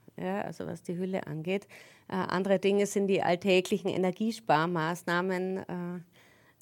Also 0.43 0.67
was 0.67 0.83
die 0.83 0.97
Hülle 0.97 1.27
angeht. 1.27 1.65
andere 2.09 2.59
Dinge 2.59 2.87
sind 2.87 3.07
die 3.07 3.21
alltäglichen 3.21 3.87
Energiesparmaßnahmen 3.87 5.63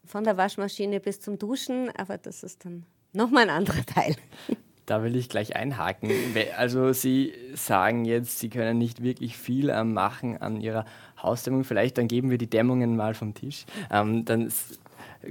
von 0.06 0.24
der 0.24 0.38
Waschmaschine 0.38 1.00
bis 1.00 1.20
zum 1.20 1.40
Duschen, 1.40 1.90
aber 1.98 2.20
das 2.20 2.44
ist 2.44 2.66
dann 2.66 2.86
nochmal 3.14 3.44
ein 3.44 3.50
anderer 3.50 3.86
Teil. 3.86 4.16
Da 4.88 5.04
will 5.04 5.18
ich 5.18 5.28
gleich 5.28 5.54
einhaken. 5.54 6.10
Also 6.56 6.94
Sie 6.94 7.34
sagen 7.56 8.06
jetzt, 8.06 8.40
Sie 8.40 8.48
können 8.48 8.78
nicht 8.78 9.04
wirklich 9.04 9.36
viel 9.36 9.70
ähm, 9.70 9.92
machen 9.92 10.38
an 10.42 10.62
Ihrer 10.62 10.86
Hausdämmung. 11.22 11.66
Vielleicht 11.66 11.98
dann 11.98 12.08
geben 12.08 12.30
wir 12.30 12.38
die 12.38 12.50
Dämmungen 12.50 12.96
mal 12.96 13.14
vom 13.14 13.34
Tisch. 13.34 13.66
Ähm, 13.92 14.24
dann 14.24 14.50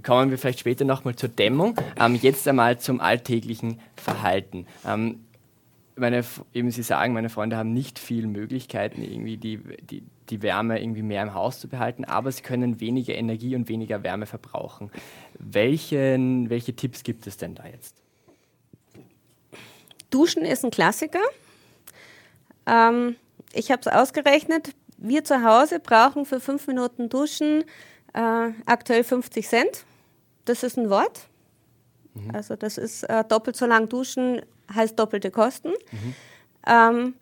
kommen 0.02 0.30
wir 0.30 0.36
vielleicht 0.36 0.60
später 0.60 0.84
nochmal 0.84 1.16
zur 1.16 1.30
Dämmung. 1.30 1.74
Ähm, 1.98 2.16
jetzt 2.16 2.46
einmal 2.46 2.78
zum 2.78 3.00
alltäglichen 3.00 3.80
Verhalten. 3.96 4.66
Ähm, 4.86 5.24
meine, 5.96 6.24
eben 6.52 6.70
Sie 6.70 6.82
sagen, 6.82 7.12
meine 7.12 7.28
Freunde 7.30 7.56
haben 7.56 7.72
nicht 7.72 7.98
viele 7.98 8.26
Möglichkeiten, 8.26 9.02
irgendwie 9.02 9.36
die, 9.36 9.58
die, 9.58 10.02
die 10.28 10.42
Wärme 10.42 10.80
irgendwie 10.80 11.02
mehr 11.02 11.22
im 11.22 11.34
Haus 11.34 11.60
zu 11.60 11.68
behalten, 11.68 12.04
aber 12.04 12.30
sie 12.32 12.42
können 12.42 12.80
weniger 12.80 13.14
Energie 13.14 13.56
und 13.56 13.68
weniger 13.68 14.02
Wärme 14.02 14.26
verbrauchen. 14.26 14.90
Welchen, 15.38 16.50
welche 16.50 16.74
Tipps 16.74 17.02
gibt 17.02 17.26
es 17.26 17.36
denn 17.36 17.54
da 17.54 17.66
jetzt? 17.66 17.94
Duschen 20.10 20.44
ist 20.44 20.64
ein 20.64 20.70
Klassiker. 20.70 21.20
Ähm, 22.66 23.16
ich 23.52 23.70
habe 23.70 23.80
es 23.80 23.88
ausgerechnet. 23.88 24.74
Wir 24.98 25.24
zu 25.24 25.42
Hause 25.42 25.80
brauchen 25.80 26.24
für 26.24 26.40
fünf 26.40 26.66
Minuten 26.66 27.08
Duschen 27.08 27.64
äh, 28.12 28.50
aktuell 28.66 29.04
50 29.04 29.46
Cent. 29.46 29.84
Das 30.44 30.62
ist 30.62 30.78
ein 30.78 30.90
Wort. 30.90 31.28
Mhm. 32.14 32.30
Also 32.34 32.56
das 32.56 32.78
ist 32.78 33.02
äh, 33.04 33.24
doppelt 33.24 33.56
so 33.56 33.66
lang 33.66 33.88
duschen, 33.88 34.42
heißt 34.74 34.98
doppelte 34.98 35.30
Kosten. 35.30 35.70
Mhm. 35.70 36.14
Ähm, 36.66 37.14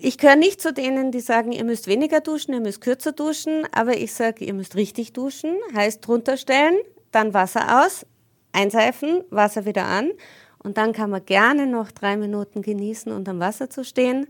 ich 0.00 0.18
gehöre 0.18 0.36
nicht 0.36 0.60
zu 0.60 0.72
denen, 0.72 1.12
die 1.12 1.20
sagen, 1.20 1.52
ihr 1.52 1.64
müsst 1.64 1.86
weniger 1.86 2.20
duschen, 2.20 2.52
ihr 2.52 2.60
müsst 2.60 2.80
kürzer 2.80 3.12
duschen, 3.12 3.66
aber 3.72 3.96
ich 3.96 4.12
sage, 4.12 4.44
ihr 4.44 4.54
müsst 4.54 4.76
richtig 4.76 5.12
duschen, 5.12 5.56
heißt 5.74 6.06
drunter 6.06 6.36
stellen, 6.36 6.76
dann 7.12 7.32
Wasser 7.32 7.84
aus, 7.84 8.04
einseifen, 8.52 9.24
Wasser 9.30 9.64
wieder 9.64 9.86
an 9.86 10.10
und 10.58 10.78
dann 10.78 10.92
kann 10.92 11.10
man 11.10 11.24
gerne 11.24 11.66
noch 11.66 11.90
drei 11.90 12.16
Minuten 12.16 12.62
genießen, 12.62 13.12
unter 13.12 13.32
dem 13.32 13.40
Wasser 13.40 13.70
zu 13.70 13.84
stehen. 13.84 14.26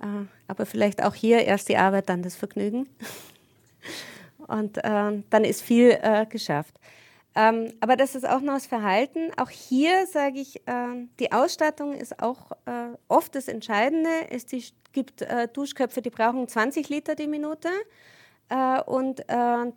Äh, 0.00 0.26
aber 0.48 0.66
vielleicht 0.66 1.02
auch 1.02 1.14
hier 1.14 1.44
erst 1.44 1.68
die 1.68 1.76
Arbeit, 1.76 2.08
dann 2.08 2.22
das 2.22 2.36
Vergnügen. 2.36 2.88
Und 4.46 4.78
äh, 4.78 5.22
dann 5.28 5.44
ist 5.44 5.62
viel 5.62 5.98
äh, 6.02 6.24
geschafft. 6.26 6.74
Ähm, 7.36 7.74
aber 7.80 7.96
das 7.96 8.14
ist 8.14 8.26
auch 8.26 8.40
noch 8.40 8.54
das 8.54 8.66
Verhalten. 8.66 9.30
Auch 9.36 9.50
hier 9.50 10.06
sage 10.06 10.40
ich, 10.40 10.56
äh, 10.66 11.06
die 11.20 11.32
Ausstattung 11.32 11.92
ist 11.92 12.22
auch 12.22 12.52
äh, 12.64 12.96
oft 13.08 13.34
das 13.34 13.48
Entscheidende. 13.48 14.08
Es 14.30 14.46
gibt 14.92 15.20
äh, 15.20 15.46
Duschköpfe, 15.52 16.00
die 16.00 16.08
brauchen 16.08 16.48
20 16.48 16.88
Liter 16.88 17.14
die 17.14 17.26
Minute 17.26 17.68
äh, 18.48 18.80
und 18.80 19.20
äh, 19.28 19.70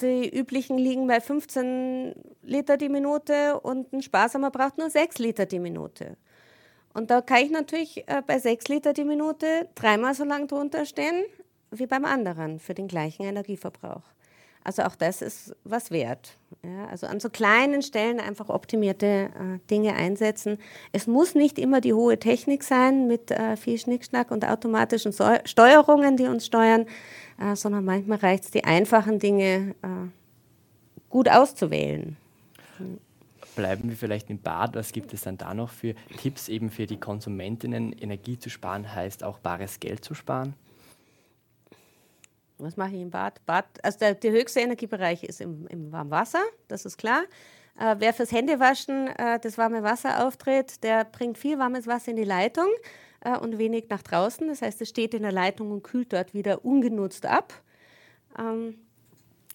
die 0.00 0.28
üblichen 0.28 0.78
liegen 0.78 1.08
bei 1.08 1.20
15 1.20 2.14
Liter 2.42 2.76
die 2.76 2.88
Minute 2.88 3.58
und 3.58 3.92
ein 3.92 4.00
Sparsamer 4.00 4.52
braucht 4.52 4.78
nur 4.78 4.90
6 4.90 5.18
Liter 5.18 5.46
die 5.46 5.58
Minute. 5.58 6.16
Und 6.94 7.10
da 7.10 7.20
kann 7.20 7.42
ich 7.42 7.50
natürlich 7.50 8.08
äh, 8.08 8.22
bei 8.24 8.38
6 8.38 8.68
Liter 8.68 8.92
die 8.92 9.04
Minute 9.04 9.68
dreimal 9.74 10.14
so 10.14 10.22
lang 10.22 10.46
drunter 10.46 10.86
stehen 10.86 11.24
wie 11.72 11.86
beim 11.86 12.04
anderen 12.04 12.60
für 12.60 12.74
den 12.74 12.86
gleichen 12.86 13.24
Energieverbrauch. 13.24 14.02
Also 14.62 14.82
auch 14.82 14.94
das 14.94 15.22
ist 15.22 15.56
was 15.64 15.90
wert. 15.90 16.36
Ja, 16.62 16.86
also 16.86 17.06
an 17.06 17.18
so 17.18 17.30
kleinen 17.30 17.80
Stellen 17.80 18.20
einfach 18.20 18.50
optimierte 18.50 19.06
äh, 19.06 19.58
Dinge 19.70 19.94
einsetzen. 19.94 20.58
Es 20.92 21.06
muss 21.06 21.34
nicht 21.34 21.58
immer 21.58 21.80
die 21.80 21.94
hohe 21.94 22.18
Technik 22.18 22.62
sein 22.62 23.06
mit 23.06 23.30
äh, 23.30 23.56
viel 23.56 23.78
Schnickschnack 23.78 24.30
und 24.30 24.44
automatischen 24.44 25.12
so 25.12 25.24
Steuerungen, 25.44 26.18
die 26.18 26.24
uns 26.24 26.44
steuern, 26.44 26.86
äh, 27.40 27.56
sondern 27.56 27.84
manchmal 27.84 28.18
reicht 28.18 28.44
es, 28.44 28.50
die 28.50 28.64
einfachen 28.64 29.18
Dinge 29.18 29.74
äh, 29.82 30.08
gut 31.08 31.30
auszuwählen. 31.30 32.16
Bleiben 33.56 33.88
wir 33.88 33.96
vielleicht 33.96 34.28
im 34.28 34.38
Bad. 34.38 34.74
Was 34.74 34.92
gibt 34.92 35.14
es 35.14 35.22
dann 35.22 35.38
da 35.38 35.54
noch 35.54 35.70
für 35.70 35.94
Tipps 36.18 36.48
eben 36.48 36.70
für 36.70 36.86
die 36.86 36.98
Konsumentinnen? 36.98 37.92
Energie 37.92 38.38
zu 38.38 38.50
sparen 38.50 38.94
heißt 38.94 39.24
auch 39.24 39.38
bares 39.38 39.80
Geld 39.80 40.04
zu 40.04 40.14
sparen? 40.14 40.54
Was 42.62 42.76
mache 42.76 42.94
ich 42.94 43.00
im 43.00 43.10
Bad? 43.10 43.44
Bad 43.46 43.66
also 43.82 43.98
der, 43.98 44.14
der 44.14 44.32
höchste 44.32 44.60
Energiebereich 44.60 45.24
ist 45.24 45.40
im, 45.40 45.66
im 45.68 45.92
Warmwasser, 45.92 46.42
das 46.68 46.84
ist 46.84 46.98
klar. 46.98 47.22
Äh, 47.78 47.96
wer 47.98 48.12
fürs 48.12 48.32
Händewaschen 48.32 49.08
äh, 49.08 49.38
das 49.40 49.56
warme 49.58 49.82
Wasser 49.82 50.26
auftritt, 50.26 50.82
der 50.84 51.04
bringt 51.04 51.38
viel 51.38 51.58
warmes 51.58 51.86
Wasser 51.86 52.10
in 52.10 52.16
die 52.16 52.24
Leitung 52.24 52.68
äh, 53.20 53.36
und 53.36 53.58
wenig 53.58 53.86
nach 53.88 54.02
draußen. 54.02 54.48
Das 54.48 54.62
heißt, 54.62 54.80
es 54.82 54.88
steht 54.88 55.14
in 55.14 55.22
der 55.22 55.32
Leitung 55.32 55.70
und 55.70 55.82
kühlt 55.82 56.12
dort 56.12 56.34
wieder 56.34 56.64
ungenutzt 56.64 57.26
ab. 57.26 57.54
Ähm, 58.38 58.74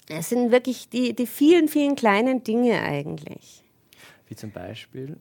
es 0.08 0.30
sind 0.30 0.52
wirklich 0.52 0.90
die, 0.90 1.16
die 1.16 1.28
vielen, 1.28 1.68
vielen 1.68 1.96
kleinen 1.96 2.44
Dinge 2.44 2.82
eigentlich. 2.82 3.64
Wie 4.28 4.36
zum 4.36 4.52
Beispiel? 4.52 5.18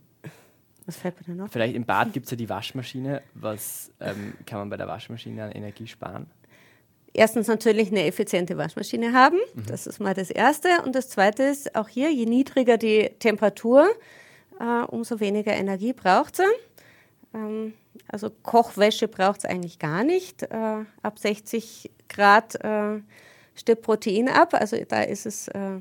Was 0.87 0.97
fällt 0.97 1.17
mir 1.21 1.35
da 1.35 1.43
noch? 1.43 1.51
Vielleicht 1.51 1.75
im 1.75 1.85
Bad 1.85 2.13
gibt 2.13 2.27
es 2.27 2.31
ja 2.31 2.37
die 2.37 2.49
Waschmaschine. 2.49 3.23
Was 3.35 3.91
ähm, 4.01 4.35
kann 4.45 4.59
man 4.59 4.71
bei 4.71 4.77
der 4.77 4.87
Waschmaschine 4.87 5.45
an 5.45 5.53
Energie 5.53 5.87
sparen? 5.87 6.27
Erstens 7.15 7.47
natürlich 7.47 7.89
eine 7.91 8.05
effiziente 8.05 8.59
Waschmaschine 8.59 9.13
haben. 9.13 9.39
Mhm. 9.55 9.67
Das 9.67 9.87
ist 9.87 10.01
mal 10.01 10.15
das 10.15 10.31
Erste. 10.31 10.83
Und 10.85 10.95
das 10.95 11.09
Zweite 11.09 11.45
ist 11.45 11.75
auch 11.75 11.89
hier, 11.89 12.13
je 12.13 12.27
niedriger 12.27 12.77
die 12.77 13.11
Temperatur, 13.19 13.89
äh, 14.61 14.85
umso 14.87 15.21
weniger 15.21 15.53
Energie 15.53 15.93
braucht 15.93 16.37
sie. 16.37 16.43
Ähm, 17.33 17.75
also 18.09 18.31
Kochwäsche 18.43 19.09
braucht 19.09 19.39
es 19.39 19.45
eigentlich 19.45 19.79
gar 19.79 20.05
nicht. 20.05 20.43
Äh, 20.43 20.85
ab 21.03 21.19
60 21.19 21.91
Grad 22.09 22.57
äh, 22.63 23.01
stirbt 23.55 23.83
Protein 23.83 24.29
ab. 24.29 24.55
Also 24.55 24.77
da 24.87 25.03
ist 25.03 25.27
es 25.27 25.49
äh, 25.49 25.81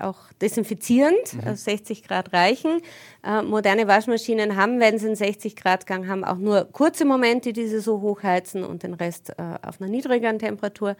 auch 0.00 0.32
desinfizierend, 0.40 1.34
mhm. 1.34 1.40
also 1.44 1.64
60 1.64 2.02
Grad 2.02 2.32
reichen. 2.32 2.80
Äh, 3.24 3.42
moderne 3.42 3.86
Waschmaschinen 3.88 4.56
haben, 4.56 4.80
wenn 4.80 4.98
sie 4.98 5.06
einen 5.06 5.16
60 5.16 5.56
Grad 5.56 5.86
Gang 5.86 6.06
haben, 6.08 6.24
auch 6.24 6.38
nur 6.38 6.64
kurze 6.72 7.04
Momente, 7.04 7.52
die 7.52 7.66
sie 7.66 7.80
so 7.80 8.00
hochheizen 8.00 8.64
und 8.64 8.82
den 8.82 8.94
Rest 8.94 9.30
äh, 9.30 9.42
auf 9.62 9.80
einer 9.80 9.90
niedrigeren 9.90 10.38
Temperatur. 10.38 10.96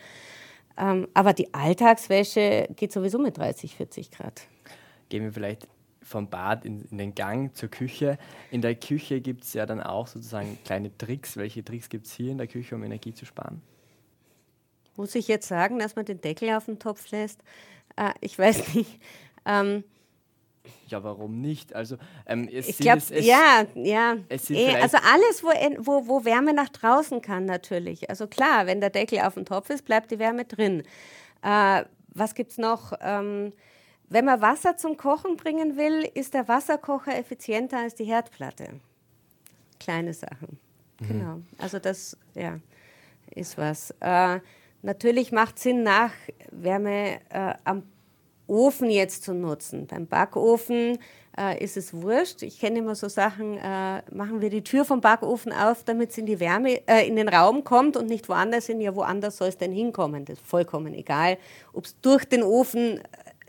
Ähm, 0.77 1.09
aber 1.15 1.33
die 1.33 1.53
Alltagswäsche 1.53 2.69
geht 2.77 2.93
sowieso 2.93 3.19
mit 3.19 3.39
30, 3.39 3.77
40 3.77 4.11
Grad. 4.11 4.43
Gehen 5.09 5.25
wir 5.25 5.33
vielleicht 5.33 5.69
vom 6.03 6.29
Bad 6.29 6.65
in, 6.65 6.83
in, 6.91 6.99
den 6.99 7.15
Gang 7.15 7.55
zur 7.55 7.69
Küche. 7.69 8.19
In 8.51 8.61
der 8.61 8.75
Küche 8.75 9.21
gibt 9.21 9.45
es 9.45 9.53
ja 9.55 9.67
dann 9.67 9.81
auch 9.81 10.07
sozusagen 10.07 10.59
kleine 10.65 10.97
Tricks. 10.97 11.37
Welche 11.37 11.65
Tricks 11.65 11.89
gibt 11.89 12.07
es 12.07 12.13
hier 12.13 12.33
in 12.33 12.39
der 12.39 12.47
Küche, 12.47 12.75
um 12.75 12.83
Energie 12.83 13.15
zu 13.15 13.25
sparen? 13.25 13.63
Muss 14.97 15.15
ich 15.15 15.29
jetzt 15.29 15.49
sagen, 15.49 15.79
dass 15.79 15.97
man 15.97 16.05
den 16.05 16.21
Deckel 16.21 16.51
auf 16.51 16.67
den 16.67 16.79
Topf 16.79 17.11
lässt? 17.11 17.41
Äh, 17.97 18.13
ich 18.21 18.39
weiß 18.39 18.75
nicht. 18.75 19.01
Ähm, 19.47 19.85
ja, 20.87 21.03
warum 21.03 21.41
nicht? 21.41 21.75
Also, 21.75 21.97
ähm, 22.27 22.49
ich 22.51 22.77
glaube, 22.79 23.03
ja, 23.19 23.65
ja. 23.75 24.17
Eh, 24.29 24.77
also 24.77 24.99
alles, 24.99 25.43
wo, 25.43 25.49
wo, 25.79 26.07
wo 26.07 26.25
Wärme 26.25 26.53
nach 26.53 26.69
draußen 26.69 27.23
kann, 27.23 27.47
natürlich. 27.47 28.11
Also 28.11 28.27
klar, 28.27 28.67
wenn 28.67 28.81
der 28.81 28.91
Deckel 28.91 29.21
auf 29.21 29.35
dem 29.35 29.45
Topf 29.45 29.71
ist, 29.71 29.85
bleibt 29.85 30.11
die 30.11 30.19
Wärme 30.19 30.45
drin. 30.45 30.83
Äh, 31.43 31.85
was 32.09 32.35
gibt 32.35 32.53
es 32.53 32.59
noch? 32.59 32.93
Ähm, 33.01 33.53
wenn 34.09 34.27
man 34.27 34.43
Wasser 34.43 34.77
zum 34.77 34.99
Kochen 34.99 35.37
bringen 35.37 35.79
will, 35.79 36.09
ist 36.15 36.35
der 36.35 36.47
Wasserkocher 36.47 37.17
effizienter 37.19 37.79
als 37.79 37.95
die 37.95 38.05
Herdplatte. 38.05 38.81
Kleine 39.81 40.13
Sachen. 40.13 40.59
Mhm. 41.01 41.09
Genau. 41.09 41.41
Also 41.59 41.79
das, 41.79 42.17
ja, 42.35 42.59
ist 43.35 43.57
was. 43.57 43.93
Äh, 44.01 44.41
Natürlich 44.83 45.31
macht 45.31 45.59
Sinn, 45.59 45.85
nach 45.85 46.13
Wärme 46.51 47.21
äh, 47.31 47.55
am 47.65 47.85
Ofen 48.49 48.91
jetzt 48.91 49.23
zu 49.23 49.33
nutzen. 49.33 49.87
Beim 49.87 50.07
Backofen 50.07 50.99
äh, 51.39 51.63
ist 51.63 51.77
es 51.77 51.95
wurscht. 51.95 52.43
Ich 52.43 52.59
kenne 52.59 52.81
immer 52.81 52.97
so 52.97 53.09
Sachen, 53.09 53.57
äh, 53.57 54.03
machen 54.13 54.41
wir 54.41 54.51
die 54.51 54.65
Tür 54.65 54.85
vom 54.85 55.01
Backofen 55.01 55.53
auf, 55.53 55.85
damit 55.85 56.11
es 56.11 56.19
in 56.19 56.27
die 56.27 56.41
Wärme, 56.41 56.87
äh, 56.89 57.07
in 57.07 57.17
den 57.17 57.29
Raum 57.29 57.63
kommt 57.63 57.97
und 57.97 58.09
nicht 58.09 58.29
woanders 58.29 58.67
hin. 58.67 58.81
Ja, 58.81 58.95
woanders 58.95 59.37
soll 59.37 59.49
es 59.49 59.57
denn 59.57 59.73
hinkommen? 59.73 60.25
Das 60.25 60.39
ist 60.39 60.47
vollkommen 60.47 60.95
egal. 60.95 61.39
Ob 61.73 61.85
es 61.85 61.99
durch 62.01 62.25
den 62.25 62.43
Ofen 62.43 62.99
äh, 62.99 63.03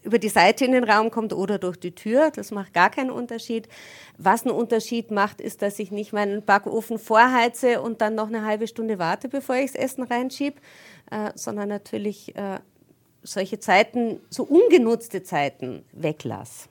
über 0.03 0.19
die 0.19 0.29
Seite 0.29 0.65
in 0.65 0.73
den 0.73 0.83
Raum 0.83 1.11
kommt 1.11 1.33
oder 1.33 1.57
durch 1.57 1.77
die 1.77 1.95
Tür. 1.95 2.31
Das 2.31 2.51
macht 2.51 2.73
gar 2.73 2.89
keinen 2.89 3.09
Unterschied. 3.09 3.67
Was 4.17 4.45
einen 4.45 4.55
Unterschied 4.55 5.11
macht, 5.11 5.41
ist, 5.41 5.61
dass 5.61 5.79
ich 5.79 5.91
nicht 5.91 6.13
meinen 6.13 6.43
Backofen 6.43 6.99
vorheize 6.99 7.81
und 7.81 8.01
dann 8.01 8.15
noch 8.15 8.27
eine 8.27 8.45
halbe 8.45 8.67
Stunde 8.67 8.99
warte, 8.99 9.29
bevor 9.29 9.55
ich 9.55 9.71
das 9.71 9.81
Essen 9.81 10.03
reinschiebe, 10.03 10.59
äh, 11.11 11.31
sondern 11.35 11.69
natürlich 11.69 12.35
äh, 12.35 12.59
solche 13.23 13.59
Zeiten, 13.59 14.19
so 14.29 14.43
ungenutzte 14.43 15.23
Zeiten 15.23 15.83
weglasse. 15.91 16.69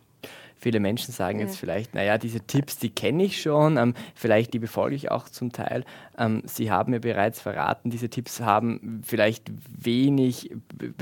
Viele 0.62 0.79
Menschen 0.79 1.12
sagen 1.12 1.40
jetzt 1.40 1.57
vielleicht, 1.57 1.92
naja, 1.92 2.18
diese 2.18 2.38
Tipps, 2.38 2.79
die 2.79 2.90
kenne 2.90 3.25
ich 3.25 3.42
schon, 3.42 3.77
ähm, 3.77 3.95
vielleicht 4.14 4.55
die 4.55 4.61
befolge 4.61 4.95
ich 4.95 5.11
auch 5.11 5.29
zum 5.29 5.51
Teil. 5.51 5.85
Ähm, 6.16 6.42
Sie 6.47 6.71
haben 6.71 6.92
mir 6.92 7.01
bereits 7.01 7.40
verraten, 7.40 7.90
diese 7.90 8.09
Tipps 8.11 8.38
haben 8.38 9.03
vielleicht 9.05 9.51
wenig, 9.77 10.53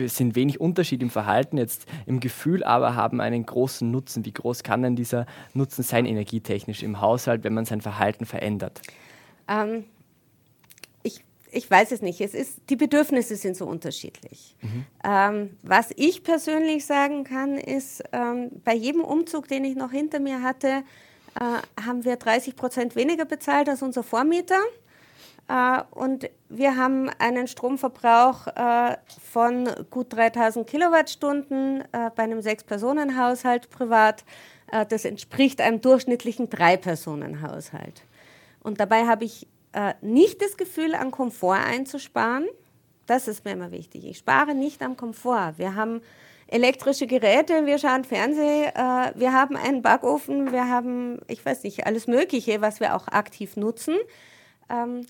sind 0.07 0.35
wenig 0.35 0.63
Unterschied 0.63 1.03
im 1.03 1.11
Verhalten, 1.11 1.59
jetzt 1.59 1.85
im 2.07 2.21
Gefühl, 2.21 2.65
aber 2.65 2.95
haben 2.95 3.21
einen 3.21 3.45
großen 3.45 3.91
Nutzen. 3.91 4.25
Wie 4.25 4.33
groß 4.33 4.63
kann 4.63 4.81
denn 4.81 4.97
dieser 4.97 5.27
Nutzen 5.53 5.83
sein 5.83 6.07
energietechnisch 6.07 6.83
im 6.83 7.03
Haushalt, 7.03 7.45
wenn 7.45 7.53
man 7.53 7.67
sein 7.67 7.83
Verhalten 7.83 8.25
verändert? 8.25 8.81
Ähm, 9.47 9.85
ich 11.53 11.71
weiß 11.71 11.93
es 11.93 12.03
nicht. 12.03 12.21
Es 12.21 12.35
ist, 12.35 12.59
die 12.69 12.77
Bedürfnisse 12.77 13.37
sind 13.37 13.57
so 13.57 13.67
unterschiedlich. 13.67 14.57
Mhm. 14.61 14.87
Ähm, 15.05 15.57
was 15.63 15.91
ich 15.97 16.23
persönlich 16.23 16.87
sagen 16.87 17.25
kann, 17.25 17.57
ist, 17.57 18.03
ähm, 18.13 18.51
bei 18.65 18.75
jedem 18.75 19.03
Umzug, 19.03 19.49
den 19.49 19.65
ich 19.65 19.77
noch 19.77 19.91
hinter 19.91 20.21
mir 20.21 20.43
hatte, 20.43 20.83
äh, 21.39 21.85
haben 21.85 22.05
wir 22.05 22.17
30 22.17 22.57
Prozent 22.57 22.97
weniger 22.97 23.25
bezahlt 23.25 23.69
als 23.69 23.83
unser 23.83 24.03
Vormieter. 24.03 24.61
Äh, 25.49 25.83
und 25.91 26.31
wir 26.49 26.77
haben 26.77 27.11
einen 27.19 27.47
Stromverbrauch 27.47 28.47
äh, 28.49 28.97
von 29.33 29.69
gut 29.91 30.13
3000 30.13 30.67
Kilowattstunden 30.67 31.83
äh, 31.93 32.11
bei 32.15 32.23
einem 32.23 32.43
Sechs-Personen-Haushalt 32.43 33.71
privat. 33.71 34.25
Äh, 34.71 34.87
das 34.87 35.05
entspricht 35.05 35.61
einem 35.61 35.81
durchschnittlichen 35.81 36.49
Drei-Personen-Haushalt. 36.49 38.03
Und 38.63 38.79
dabei 38.81 39.07
habe 39.07 39.25
ich 39.25 39.47
äh, 39.73 39.95
nicht 40.01 40.43
das 40.43 40.57
Gefühl, 40.57 40.95
an 40.95 41.11
Komfort 41.11 41.59
einzusparen. 41.65 42.49
Das 43.07 43.29
ist 43.29 43.45
mir 43.45 43.53
immer 43.53 43.73
wichtig. 43.73 44.05
Ich 44.05 44.19
spare 44.19 44.55
nicht 44.55 44.83
am 44.83 44.97
Komfort. 44.97 45.55
Wir 45.57 45.75
haben 45.75 46.01
elektrische 46.47 47.07
Geräte, 47.07 47.67
wir 47.67 47.79
schauen 47.79 48.05
Fernsehen, 48.05 48.71
äh, 48.75 49.13
wir 49.15 49.33
haben 49.33 49.57
einen 49.57 49.83
Backofen, 49.83 50.53
wir 50.53 50.69
haben, 50.69 51.21
ich 51.29 51.45
weiß 51.45 51.63
nicht, 51.63 51.87
alles 51.87 52.07
Mögliche, 52.09 52.61
was 52.61 52.81
wir 52.81 52.97
auch 52.97 53.09
aktiv 53.09 53.57
nutzen. 53.57 53.97
Ähm, 54.69 55.07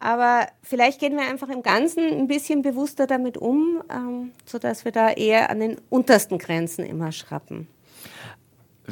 aber 0.00 0.48
vielleicht 0.62 0.98
gehen 0.98 1.16
wir 1.16 1.28
einfach 1.28 1.48
im 1.48 1.62
Ganzen 1.62 2.04
ein 2.04 2.26
bisschen 2.26 2.62
bewusster 2.62 3.06
damit 3.06 3.36
um, 3.36 3.82
ähm, 3.90 4.32
sodass 4.46 4.84
wir 4.84 4.92
da 4.92 5.10
eher 5.10 5.50
an 5.50 5.60
den 5.60 5.76
untersten 5.90 6.38
Grenzen 6.38 6.84
immer 6.84 7.12
schrappen 7.12 7.68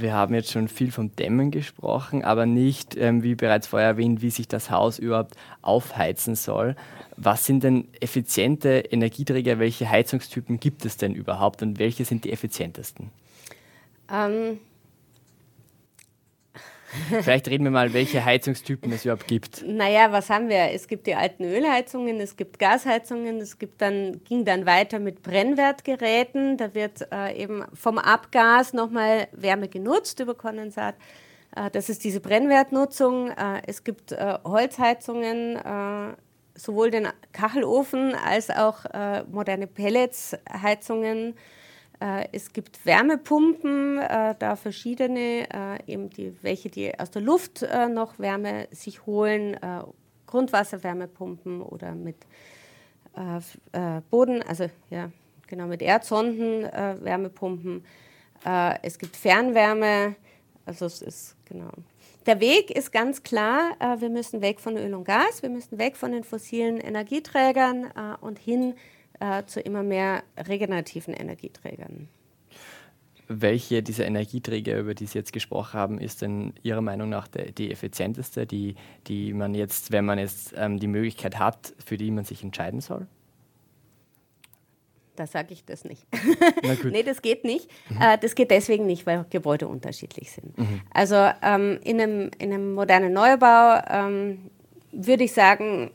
wir 0.01 0.13
haben 0.13 0.35
jetzt 0.35 0.51
schon 0.51 0.69
viel 0.69 0.91
vom 0.91 1.15
Dämmen 1.15 1.51
gesprochen, 1.51 2.25
aber 2.25 2.47
nicht, 2.47 2.97
ähm, 2.97 3.23
wie 3.23 3.35
bereits 3.35 3.67
vorher 3.67 3.89
erwähnt, 3.89 4.23
wie 4.23 4.31
sich 4.31 4.49
das 4.49 4.71
Haus 4.71 4.99
überhaupt 4.99 5.35
aufheizen 5.63 6.35
soll. 6.35 6.77
Was 7.17 7.45
sind 7.47 7.65
denn 7.65 7.89
effiziente 8.01 8.79
Energieträger? 8.79 9.59
Welche 9.59 9.89
Heizungstypen 9.89 10.61
gibt 10.61 10.85
es 10.85 10.97
denn 10.97 11.15
überhaupt 11.15 11.63
und 11.63 11.79
welche 11.79 12.05
sind 12.05 12.25
die 12.25 12.33
effizientesten? 12.33 13.11
Ähm, 14.13 14.59
Vielleicht 17.11 17.49
reden 17.49 17.65
wir 17.65 17.71
mal, 17.71 17.93
welche 17.93 18.25
Heizungstypen 18.25 18.91
es 18.93 19.05
überhaupt 19.05 19.27
gibt. 19.27 19.65
Naja, 19.67 20.11
was 20.13 20.31
haben 20.31 20.49
wir? 20.49 20.73
Es 20.73 20.89
gibt 20.89 21.07
die 21.07 21.15
alten 21.15 21.45
Ölheizungen, 21.45 22.21
es 22.21 22.37
gibt 22.37 22.59
Gasheizungen, 22.59 23.39
es 23.39 23.59
gibt 23.59 23.83
dann, 23.83 24.23
ging 24.25 24.45
dann 24.45 24.67
weiter 24.67 24.99
mit 24.99 25.23
Brennwertgeräten. 25.23 26.57
Da 26.57 26.75
wird 26.75 27.07
äh, 27.13 27.41
eben 27.41 27.65
vom 27.75 27.99
Abgas 27.99 28.73
nochmal 28.73 29.29
Wärme 29.33 29.69
genutzt 29.69 30.21
über 30.21 30.35
Kondensat. 30.35 30.95
Äh, 31.55 31.71
das 31.71 31.89
ist 31.89 32.05
diese 32.05 32.21
Brennwertnutzung. 32.21 33.31
Äh, 33.31 33.63
es 33.67 33.85
gibt 33.85 34.13
äh, 34.13 34.39
Holzheizungen, 34.45 35.57
äh, 35.57 36.17
sowohl 36.55 36.91
den 36.91 37.09
Kachelofen 37.33 38.15
als 38.15 38.51
auch 38.51 38.85
äh, 38.87 39.25
moderne 39.25 39.67
Pelletsheizungen. 39.67 41.35
Äh, 42.01 42.29
es 42.33 42.53
gibt 42.53 42.85
Wärmepumpen, 42.87 43.99
äh, 43.99 44.35
da 44.39 44.57
verschiedene, 44.57 45.49
äh, 45.53 45.93
eben 45.93 46.11
die, 46.11 46.37
welche 46.43 46.69
die 46.69 46.99
aus 46.99 47.11
der 47.11 47.23
Luft 47.23 47.67
noch 47.91 48.19
Wärme 48.19 48.69
sich 48.71 49.07
holen, 49.07 49.57
Grundwasserwärmepumpen 50.27 51.63
oder 51.63 51.95
mit 51.95 52.17
Boden, 54.11 54.43
also 54.43 54.67
ja, 54.91 55.11
genau 55.47 55.67
mit 55.67 55.83
Erdsonden 55.83 56.63
Wärmepumpen. 56.63 57.85
es 58.83 58.99
gibt 58.99 59.17
Fernwärme, 59.17 60.15
also 60.67 60.87
es 60.87 61.03
ist 61.03 61.37
genau. 61.47 61.71
Der 62.27 62.41
Weg 62.41 62.71
ist 62.71 62.93
ganz 62.93 63.23
klar, 63.23 63.77
wir 63.99 64.11
müssen 64.11 64.41
weg 64.41 64.61
von 64.61 64.77
Öl 64.77 64.95
und 64.95 65.05
Gas, 65.05 65.43
wir 65.43 65.51
müssen 65.51 65.79
weg 65.79 65.97
von 65.97 66.13
den 66.13 66.23
fossilen 66.23 66.79
Energieträgern 66.79 67.91
und 68.21 68.39
hin 68.39 68.75
äh, 69.21 69.45
zu 69.45 69.61
immer 69.61 69.83
mehr 69.83 70.23
regenerativen 70.37 71.15
Energieträgern. 71.15 72.09
Welche 73.31 73.83
dieser 73.83 74.07
Energieträger, 74.07 74.79
über 74.79 74.95
die 74.95 75.05
Sie 75.05 75.19
jetzt 75.19 75.35
gesprochen 75.35 75.75
haben, 75.75 75.99
ist 75.99 76.23
denn 76.23 76.55
Ihrer 76.63 76.81
Meinung 76.81 77.11
nach 77.11 77.29
die, 77.29 77.53
die 77.53 77.71
effizienteste, 77.71 78.47
die, 78.47 78.75
die 79.07 79.35
man 79.35 79.55
jetzt, 79.55 79.93
wenn 79.93 80.07
man 80.07 80.19
jetzt 80.19 80.55
ähm, 80.57 80.79
die 80.81 80.87
Möglichkeit 80.87 81.39
hat, 81.39 81.75
für 81.85 81.99
die 81.99 82.11
man 82.11 82.25
sich 82.25 82.43
entscheiden 82.43 82.81
soll? 82.81 83.07
Da 85.19 85.27
sage 85.27 85.53
ich 85.53 85.65
das 85.65 85.85
nicht. 85.85 86.07
nee, 86.85 87.03
das 87.03 87.23
geht 87.23 87.45
nicht. 87.45 87.69
Mhm. 87.91 88.01
Äh, 88.01 88.19
das 88.19 88.35
geht 88.37 88.53
deswegen 88.53 88.87
nicht, 88.87 89.05
weil 89.05 89.27
Gebäude 89.29 89.67
unterschiedlich 89.67 90.31
sind. 90.31 90.57
Mhm. 90.57 90.81
Also 90.91 91.17
ähm, 91.43 91.81
in, 91.83 92.01
einem, 92.01 92.31
in 92.39 92.53
einem 92.53 92.73
modernen 92.73 93.13
Neubau 93.13 93.83
ähm, 93.91 94.51
würde 94.93 95.25
ich 95.25 95.33
sagen, 95.33 95.91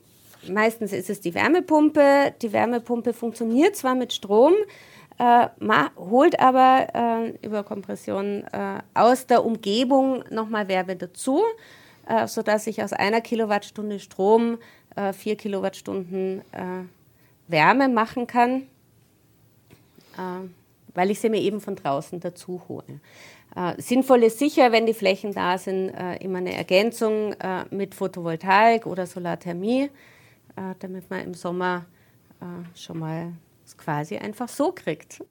meistens 0.50 0.94
ist 0.94 1.10
es 1.10 1.22
die 1.22 1.34
Wärmepumpe. 1.34 2.34
Die 2.42 2.54
Wärmepumpe 2.54 3.14
funktioniert 3.14 3.76
zwar 3.76 3.96
mit 3.96 4.14
Strom, 4.14 4.54
äh, 5.20 5.48
holt 5.98 6.40
aber 6.40 6.88
äh, 6.94 7.46
über 7.46 7.64
Kompression 7.64 8.44
äh, 8.52 8.80
aus 8.94 9.28
der 9.28 9.46
Umgebung 9.46 10.24
nochmal 10.30 10.68
Wärme 10.68 10.96
dazu, 10.96 11.42
äh, 12.08 12.28
sodass 12.28 12.68
ich 12.68 12.84
aus 12.84 12.94
einer 12.94 13.22
Kilowattstunde 13.22 14.00
Strom 14.00 14.58
äh, 14.96 15.14
vier 15.14 15.36
Kilowattstunden 15.36 16.42
äh, 16.52 16.84
Wärme 17.48 17.90
machen 17.90 18.28
kann 18.28 18.64
äh, 20.18 20.48
weil 20.96 21.10
ich 21.10 21.20
sie 21.20 21.30
mir 21.30 21.42
eben 21.42 21.60
von 21.60 21.76
draußen 21.76 22.20
dazu 22.20 22.62
hole. 22.70 23.00
Sinnvoll 23.78 24.24
ist 24.24 24.40
sicher, 24.40 24.72
wenn 24.72 24.86
die 24.86 24.94
Flächen 24.96 25.32
da 25.34 25.58
sind, 25.60 25.92
immer 26.20 26.40
eine 26.40 26.56
Ergänzung 26.56 27.36
mit 27.70 27.94
Photovoltaik 27.94 28.86
oder 28.86 29.06
Solarthermie, 29.06 29.90
damit 30.80 31.10
man 31.10 31.22
im 31.22 31.34
Sommer 31.34 31.86
schon 32.76 33.00
mal 33.00 33.34
es 33.66 33.78
quasi 33.78 34.18
einfach 34.18 34.50
so 34.50 34.72
kriegt. 34.72 35.24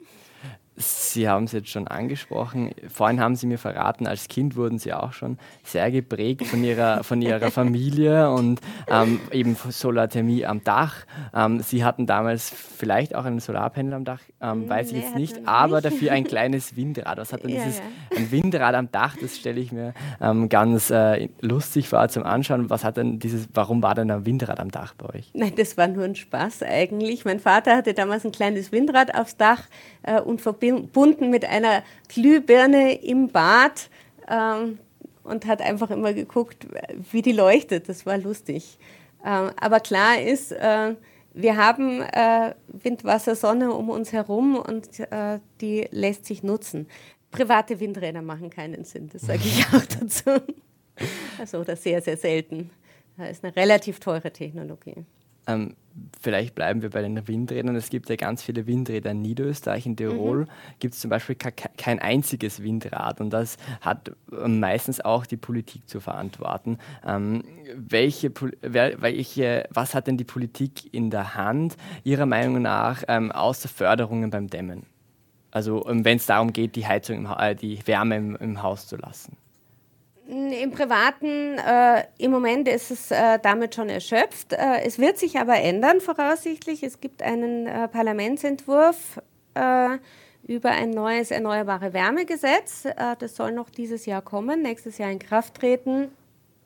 Sie 0.74 1.28
haben 1.28 1.44
es 1.44 1.52
jetzt 1.52 1.68
schon 1.68 1.86
angesprochen. 1.86 2.70
Vorhin 2.88 3.20
haben 3.20 3.36
Sie 3.36 3.46
mir 3.46 3.58
verraten, 3.58 4.06
als 4.06 4.28
Kind 4.28 4.56
wurden 4.56 4.78
Sie 4.78 4.94
auch 4.94 5.12
schon 5.12 5.36
sehr 5.62 5.90
geprägt 5.90 6.46
von 6.46 6.64
Ihrer, 6.64 7.04
von 7.04 7.20
ihrer 7.20 7.50
Familie 7.50 8.30
und 8.30 8.58
ähm, 8.88 9.20
eben 9.32 9.54
Solarthermie 9.54 10.46
am 10.46 10.64
Dach. 10.64 11.04
Ähm, 11.34 11.60
Sie 11.60 11.84
hatten 11.84 12.06
damals 12.06 12.48
vielleicht 12.48 13.14
auch 13.14 13.26
einen 13.26 13.40
Solarpanel 13.40 13.92
am 13.92 14.06
Dach, 14.06 14.20
ähm, 14.40 14.66
weiß 14.66 14.92
nee, 14.92 14.98
ich 14.98 15.04
jetzt 15.04 15.14
nicht, 15.14 15.46
aber 15.46 15.82
nicht. 15.82 15.84
dafür 15.84 16.12
ein 16.12 16.24
kleines 16.24 16.74
Windrad. 16.74 17.18
Was 17.18 17.34
hat 17.34 17.42
denn 17.42 17.50
ja, 17.54 17.64
dieses, 17.64 17.78
ja. 17.78 17.84
ein 18.16 18.32
Windrad 18.32 18.74
am 18.74 18.90
Dach? 18.90 19.16
Das 19.20 19.36
stelle 19.36 19.60
ich 19.60 19.72
mir 19.72 19.92
ähm, 20.22 20.48
ganz 20.48 20.88
äh, 20.88 21.28
lustig 21.42 21.90
vor 21.90 22.08
zum 22.08 22.22
Anschauen. 22.22 22.70
Was 22.70 22.82
hat 22.82 22.96
denn 22.96 23.18
dieses, 23.18 23.46
warum 23.52 23.82
war 23.82 23.94
denn 23.94 24.10
ein 24.10 24.24
Windrad 24.24 24.58
am 24.58 24.70
Dach 24.70 24.94
bei 24.94 25.18
euch? 25.18 25.30
Nein, 25.34 25.52
das 25.54 25.76
war 25.76 25.86
nur 25.86 26.04
ein 26.04 26.14
Spaß 26.14 26.62
eigentlich. 26.62 27.26
Mein 27.26 27.40
Vater 27.40 27.76
hatte 27.76 27.92
damals 27.92 28.24
ein 28.24 28.32
kleines 28.32 28.72
Windrad 28.72 29.14
aufs 29.14 29.36
Dach 29.36 29.64
äh, 30.02 30.18
und 30.18 30.40
verbunden 30.40 30.61
mit 30.62 31.44
einer 31.44 31.82
Glühbirne 32.08 32.94
im 33.02 33.28
Bad 33.28 33.90
ähm, 34.28 34.78
und 35.24 35.46
hat 35.46 35.60
einfach 35.62 35.90
immer 35.90 36.12
geguckt, 36.12 36.66
wie 37.10 37.22
die 37.22 37.32
leuchtet. 37.32 37.88
Das 37.88 38.06
war 38.06 38.18
lustig. 38.18 38.78
Ähm, 39.24 39.50
aber 39.60 39.80
klar 39.80 40.20
ist, 40.20 40.52
äh, 40.52 40.94
wir 41.34 41.56
haben 41.56 42.02
äh, 42.02 42.54
Wind, 42.68 43.04
Wasser, 43.04 43.34
Sonne 43.34 43.72
um 43.72 43.88
uns 43.88 44.12
herum 44.12 44.56
und 44.56 45.00
äh, 45.00 45.38
die 45.60 45.88
lässt 45.90 46.26
sich 46.26 46.42
nutzen. 46.42 46.88
Private 47.30 47.80
Windräder 47.80 48.20
machen 48.20 48.50
keinen 48.50 48.84
Sinn, 48.84 49.08
das 49.10 49.22
sage 49.22 49.40
ich 49.44 49.66
auch 49.68 49.86
dazu. 50.00 50.30
Also, 51.38 51.58
oder 51.58 51.76
sehr, 51.76 52.02
sehr 52.02 52.16
selten. 52.18 52.70
Das 53.16 53.30
ist 53.30 53.44
eine 53.44 53.56
relativ 53.56 54.00
teure 54.00 54.30
Technologie. 54.30 55.04
Ähm, 55.46 55.74
vielleicht 56.20 56.54
bleiben 56.54 56.82
wir 56.82 56.90
bei 56.90 57.02
den 57.02 57.26
Windrädern. 57.26 57.76
Es 57.76 57.90
gibt 57.90 58.08
ja 58.08 58.16
ganz 58.16 58.42
viele 58.42 58.66
Windräder 58.66 59.10
in 59.10 59.22
Niederösterreich. 59.22 59.86
In 59.86 59.96
Tirol 59.96 60.40
mhm. 60.40 60.48
gibt 60.78 60.94
es 60.94 61.00
zum 61.00 61.10
Beispiel 61.10 61.36
kein 61.36 61.98
einziges 61.98 62.62
Windrad 62.62 63.20
und 63.20 63.30
das 63.30 63.56
hat 63.80 64.12
ähm, 64.32 64.60
meistens 64.60 65.00
auch 65.00 65.26
die 65.26 65.36
Politik 65.36 65.88
zu 65.88 66.00
verantworten. 66.00 66.78
Ähm, 67.06 67.44
welche, 67.74 68.32
welche, 68.62 69.68
was 69.70 69.94
hat 69.94 70.06
denn 70.06 70.16
die 70.16 70.24
Politik 70.24 70.92
in 70.94 71.10
der 71.10 71.34
Hand, 71.34 71.76
Ihrer 72.04 72.26
Meinung 72.26 72.62
nach, 72.62 73.02
ähm, 73.08 73.32
außer 73.32 73.68
Förderungen 73.68 74.30
beim 74.30 74.48
Dämmen? 74.48 74.84
Also 75.50 75.86
ähm, 75.86 76.04
wenn 76.04 76.16
es 76.16 76.26
darum 76.26 76.52
geht, 76.52 76.76
die 76.76 76.86
Heizung, 76.86 77.16
im, 77.16 77.26
äh, 77.26 77.54
die 77.54 77.86
Wärme 77.86 78.16
im, 78.16 78.36
im 78.36 78.62
Haus 78.62 78.86
zu 78.86 78.96
lassen. 78.96 79.36
Im 80.32 80.70
Privaten, 80.70 81.58
äh, 81.58 82.04
im 82.16 82.30
Moment 82.30 82.66
ist 82.66 82.90
es 82.90 83.10
äh, 83.10 83.38
damit 83.42 83.74
schon 83.74 83.90
erschöpft. 83.90 84.54
Äh, 84.54 84.80
es 84.82 84.98
wird 84.98 85.18
sich 85.18 85.38
aber 85.38 85.56
ändern, 85.56 86.00
voraussichtlich. 86.00 86.82
Es 86.82 87.00
gibt 87.00 87.22
einen 87.22 87.66
äh, 87.66 87.86
Parlamentsentwurf 87.88 89.20
äh, 89.52 89.98
über 90.46 90.70
ein 90.70 90.88
neues 90.88 91.32
Erneuerbare 91.32 91.92
Wärmegesetz. 91.92 92.86
Äh, 92.86 92.94
das 93.18 93.36
soll 93.36 93.52
noch 93.52 93.68
dieses 93.68 94.06
Jahr 94.06 94.22
kommen, 94.22 94.62
nächstes 94.62 94.96
Jahr 94.96 95.10
in 95.10 95.18
Kraft 95.18 95.56
treten. 95.56 96.08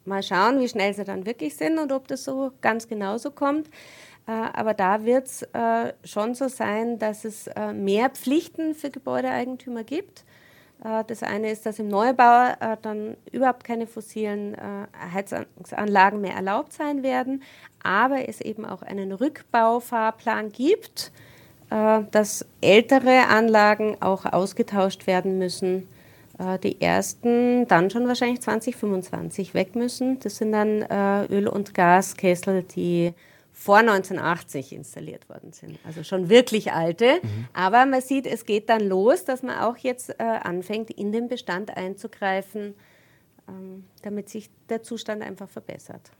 Mal 0.04 0.22
schauen, 0.22 0.60
wie 0.60 0.68
schnell 0.68 0.94
sie 0.94 1.02
dann 1.02 1.26
wirklich 1.26 1.56
sind 1.56 1.80
und 1.80 1.90
ob 1.90 2.06
das 2.06 2.22
so 2.22 2.52
ganz 2.60 2.86
genauso 2.86 3.32
kommt. 3.32 3.68
aber 4.26 4.72
da 4.72 5.04
wird 5.04 5.26
es 5.26 5.44
schon 6.04 6.36
so 6.36 6.46
sein, 6.46 7.00
dass 7.00 7.24
es 7.24 7.50
mehr 7.74 8.10
Pflichten 8.10 8.76
für 8.76 8.90
Gebäudeeigentümer 8.90 9.82
gibt 9.82 10.24
das 11.06 11.22
eine 11.22 11.50
ist, 11.50 11.66
dass 11.66 11.78
im 11.78 11.88
Neubau 11.88 12.48
äh, 12.60 12.76
dann 12.82 13.16
überhaupt 13.32 13.64
keine 13.64 13.86
fossilen 13.86 14.54
äh, 14.54 14.86
Heizungsanlagen 15.12 16.20
mehr 16.20 16.34
erlaubt 16.34 16.72
sein 16.72 17.02
werden, 17.02 17.42
aber 17.82 18.28
es 18.28 18.40
eben 18.40 18.64
auch 18.64 18.82
einen 18.82 19.12
Rückbaufahrplan 19.12 20.52
gibt, 20.52 21.12
dass 21.68 22.46
ältere 22.60 23.26
Anlagen 23.26 23.96
auch 24.00 24.24
ausgetauscht 24.24 25.08
werden 25.08 25.38
müssen. 25.38 25.88
Die 26.62 26.80
ersten 26.80 27.66
dann 27.66 27.90
schon 27.90 28.06
wahrscheinlich 28.06 28.40
2025 28.40 29.52
weg 29.52 29.74
müssen. 29.74 30.20
Das 30.20 30.36
sind 30.36 30.52
dann 30.52 30.82
Öl- 31.28 31.48
und 31.48 31.74
Gaskessel, 31.74 32.62
die 32.62 33.14
vor 33.58 33.78
1980 33.78 34.74
installiert 34.74 35.30
worden 35.30 35.52
sind. 35.52 35.78
Also 35.86 36.04
schon 36.04 36.28
wirklich 36.28 36.72
alte. 36.72 37.20
Mhm. 37.22 37.48
Aber 37.54 37.86
man 37.86 38.02
sieht, 38.02 38.26
es 38.26 38.44
geht 38.44 38.68
dann 38.68 38.86
los, 38.86 39.24
dass 39.24 39.42
man 39.42 39.58
auch 39.58 39.78
jetzt 39.78 40.10
äh, 40.20 40.22
anfängt, 40.22 40.90
in 40.90 41.10
den 41.10 41.26
Bestand 41.26 41.74
einzugreifen, 41.74 42.74
ähm, 43.48 43.84
damit 44.02 44.28
sich 44.28 44.50
der 44.68 44.82
Zustand 44.82 45.22
einfach 45.22 45.48
verbessert. 45.48 46.12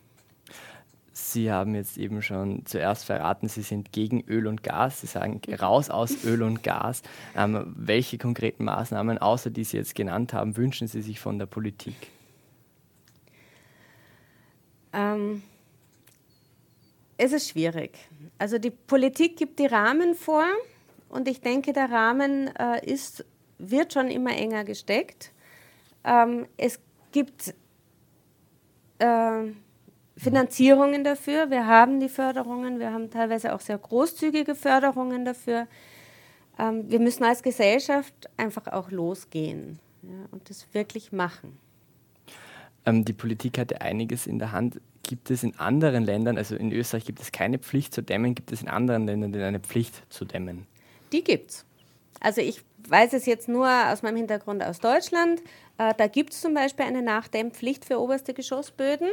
Sie 1.13 1.53
haben 1.53 1.75
jetzt 1.75 1.99
eben 1.99 2.23
schon 2.23 2.65
zuerst 2.65 3.05
verraten, 3.05 3.49
Sie 3.49 3.63
sind 3.63 3.93
gegen 3.93 4.23
Öl 4.23 4.47
und 4.47 4.63
Gas. 4.63 5.03
Sie 5.03 5.07
sagen 5.07 5.43
raus 5.61 5.91
aus 5.91 6.25
Öl 6.25 6.43
und 6.43 6.63
Gas. 6.63 7.03
Ähm, 7.37 7.75
welche 7.77 8.17
konkreten 8.17 8.65
Maßnahmen, 8.65 9.19
außer 9.19 9.51
die 9.51 9.65
Sie 9.65 9.77
jetzt 9.77 9.95
genannt 9.95 10.33
haben, 10.33 10.57
wünschen 10.57 10.89
Sie 10.89 11.03
sich 11.03 11.21
von 11.21 11.39
der 11.39 11.47
Politik? 11.47 11.97
Ähm, 14.95 15.43
es 17.17 17.33
ist 17.33 17.49
schwierig. 17.49 17.99
Also 18.39 18.59
die 18.59 18.71
Politik 18.71 19.37
gibt 19.37 19.59
die 19.59 19.67
Rahmen 19.67 20.15
vor 20.15 20.45
und 21.09 21.29
ich 21.29 21.41
denke, 21.41 21.73
der 21.73 21.91
Rahmen 21.91 22.55
äh, 22.57 22.85
ist, 22.85 23.25
wird 23.59 23.93
schon 23.93 24.09
immer 24.09 24.37
enger 24.37 24.65
gesteckt. 24.65 25.33
Ähm, 26.05 26.47
es 26.57 26.79
gibt 27.13 27.55
äh, 28.99 29.45
Finanzierungen 30.17 31.05
dafür. 31.05 31.51
Wir 31.51 31.67
haben 31.67 32.01
die 32.01 32.09
Förderungen, 32.09 32.79
wir 32.79 32.93
haben 32.93 33.11
teilweise 33.11 33.55
auch 33.55 33.61
sehr 33.61 33.79
großzügige 33.79 34.55
Förderungen 34.55 35.25
dafür. 35.25 35.67
Ähm, 36.59 36.91
wir 36.91 37.01
müssen 37.01 37.25
als 37.25 37.43
Gesellschaft 37.43 38.15
einfach 38.37 38.67
auch 38.69 38.91
losgehen 38.91 39.79
ja, 40.03 40.27
und 40.31 40.49
das 40.51 40.67
wirklich 40.73 41.13
machen. 41.13 41.59
Ähm, 42.85 43.05
die 43.05 43.13
Politik 43.13 43.59
hatte 43.59 43.81
einiges 43.81 44.27
in 44.27 44.39
der 44.39 44.53
Hand 44.53 44.81
gibt 45.07 45.31
es 45.31 45.43
in 45.43 45.59
anderen 45.59 46.05
Ländern, 46.05 46.37
also 46.37 46.57
in 46.57 46.73
Österreich 46.73 47.05
gibt 47.05 47.21
es 47.21 47.33
keine 47.33 47.59
Pflicht 47.59 47.95
zu 47.95 48.03
dämmen, 48.03 48.35
gibt 48.35 48.53
es 48.53 48.63
in 48.63 48.69
anderen 48.69 49.07
Ländern 49.07 49.33
denn 49.33 49.43
eine 49.43 49.61
Pflicht 49.61 50.03
zu 50.13 50.25
dämmen? 50.25 50.67
Die 51.13 51.23
gibt's. 51.23 51.65
Also 52.21 52.41
ich 52.41 52.63
weiß 52.89 53.13
es 53.13 53.27
jetzt 53.27 53.49
nur 53.49 53.69
aus 53.93 54.03
meinem 54.03 54.17
Hintergrund 54.17 54.63
aus 54.65 54.81
Deutschland. 54.81 55.41
Äh, 55.79 55.95
da 55.97 56.07
gibt 56.09 56.33
es 56.33 56.41
zum 56.41 56.55
Beispiel 56.55 56.87
eine 56.87 57.03
Nachdämmpflicht 57.03 57.85
für 57.85 58.01
oberste 58.01 58.35
Geschossböden. 58.35 59.09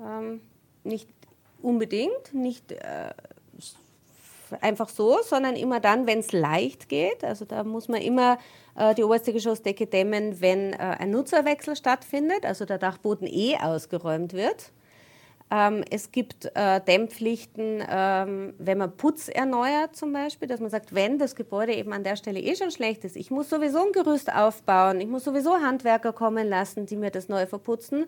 Ähm, 0.00 0.40
nicht 0.84 1.08
unbedingt, 1.62 2.34
nicht 2.34 2.72
äh, 2.72 3.10
einfach 4.60 4.90
so, 4.90 5.18
sondern 5.22 5.56
immer 5.56 5.80
dann, 5.80 6.06
wenn 6.06 6.18
es 6.18 6.32
leicht 6.32 6.88
geht. 6.88 7.24
Also 7.24 7.44
da 7.44 7.64
muss 7.64 7.88
man 7.88 8.02
immer 8.02 8.38
äh, 8.76 8.94
die 8.94 9.02
oberste 9.02 9.32
Geschossdecke 9.32 9.86
dämmen, 9.86 10.42
wenn 10.42 10.74
ein 10.74 11.10
Nutzerwechsel 11.10 11.74
stattfindet, 11.74 12.44
also 12.44 12.66
der 12.66 12.78
Dachboden 12.78 13.26
eh 13.26 13.56
ausgeräumt 13.56 14.34
wird. 14.34 14.72
Ähm, 15.52 15.84
es 15.90 16.12
gibt 16.12 16.50
äh, 16.54 16.80
Dämmpflichten, 16.80 17.84
ähm, 17.86 18.54
wenn 18.56 18.78
man 18.78 18.96
Putz 18.96 19.28
erneuert 19.28 19.94
zum 19.94 20.10
Beispiel, 20.10 20.48
dass 20.48 20.60
man 20.60 20.70
sagt, 20.70 20.94
wenn 20.94 21.18
das 21.18 21.36
Gebäude 21.36 21.74
eben 21.74 21.92
an 21.92 22.04
der 22.04 22.16
Stelle 22.16 22.40
eh 22.40 22.56
schon 22.56 22.70
schlecht 22.70 23.04
ist, 23.04 23.16
ich 23.16 23.30
muss 23.30 23.50
sowieso 23.50 23.84
ein 23.84 23.92
Gerüst 23.92 24.32
aufbauen, 24.32 24.98
ich 25.02 25.08
muss 25.08 25.24
sowieso 25.24 25.60
Handwerker 25.60 26.14
kommen 26.14 26.48
lassen, 26.48 26.86
die 26.86 26.96
mir 26.96 27.10
das 27.10 27.28
neu 27.28 27.44
verputzen. 27.44 28.06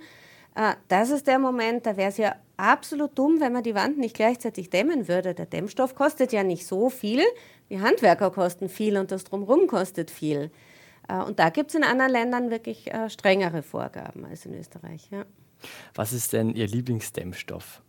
Äh, 0.54 0.72
das 0.88 1.10
ist 1.10 1.26
der 1.26 1.38
Moment, 1.38 1.84
da 1.84 1.98
wäre 1.98 2.08
es 2.08 2.16
ja 2.16 2.34
absolut 2.56 3.18
dumm, 3.18 3.40
wenn 3.40 3.52
man 3.52 3.62
die 3.62 3.74
Wand 3.74 3.98
nicht 3.98 4.16
gleichzeitig 4.16 4.70
dämmen 4.70 5.06
würde. 5.06 5.34
Der 5.34 5.44
Dämmstoff 5.44 5.94
kostet 5.94 6.32
ja 6.32 6.44
nicht 6.44 6.66
so 6.66 6.88
viel, 6.88 7.20
die 7.68 7.78
Handwerker 7.78 8.30
kosten 8.30 8.70
viel 8.70 8.96
und 8.96 9.12
das 9.12 9.24
Drumherum 9.24 9.66
kostet 9.66 10.10
viel. 10.10 10.50
Äh, 11.10 11.18
und 11.18 11.38
da 11.38 11.50
gibt 11.50 11.68
es 11.68 11.74
in 11.74 11.84
anderen 11.84 12.10
Ländern 12.10 12.50
wirklich 12.50 12.90
äh, 12.90 13.10
strengere 13.10 13.62
Vorgaben 13.62 14.24
als 14.24 14.46
in 14.46 14.54
Österreich. 14.54 15.10
Ja. 15.10 15.26
Was 15.94 16.12
ist 16.12 16.32
denn 16.32 16.54
Ihr 16.54 16.66
Lieblingsdämmstoff? 16.66 17.82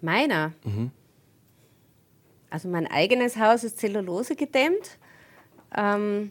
Meiner? 0.00 0.52
Mhm. 0.64 0.90
also 2.50 2.68
mein 2.68 2.86
eigenes 2.86 3.36
Haus 3.38 3.64
ist 3.64 3.78
Zellulose 3.78 4.36
gedämmt. 4.36 4.98
Ähm, 5.76 6.30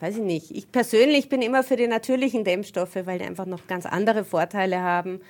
weiß 0.00 0.16
ich 0.16 0.22
nicht. 0.22 0.50
Ich 0.52 0.70
persönlich 0.70 1.28
bin 1.28 1.42
immer 1.42 1.62
für 1.62 1.76
die 1.76 1.88
natürlichen 1.88 2.44
Dämmstoffe, 2.44 2.96
weil 3.04 3.18
die 3.18 3.24
einfach 3.24 3.46
noch 3.46 3.66
ganz 3.66 3.84
andere 3.84 4.24
Vorteile 4.24 4.80
haben. 4.80 5.20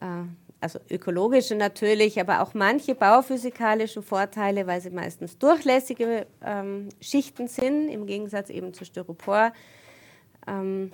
Äh, 0.00 0.24
also 0.60 0.80
ökologische 0.90 1.54
natürlich, 1.54 2.20
aber 2.20 2.42
auch 2.42 2.52
manche 2.52 2.94
bauphysikalische 2.96 4.02
Vorteile, 4.02 4.66
weil 4.66 4.80
sie 4.80 4.90
meistens 4.90 5.38
durchlässige 5.38 6.26
ähm, 6.44 6.88
Schichten 7.00 7.46
sind, 7.46 7.88
im 7.88 8.06
Gegensatz 8.06 8.50
eben 8.50 8.74
zu 8.74 8.84
Styropor. 8.84 9.52
Ähm, 10.48 10.92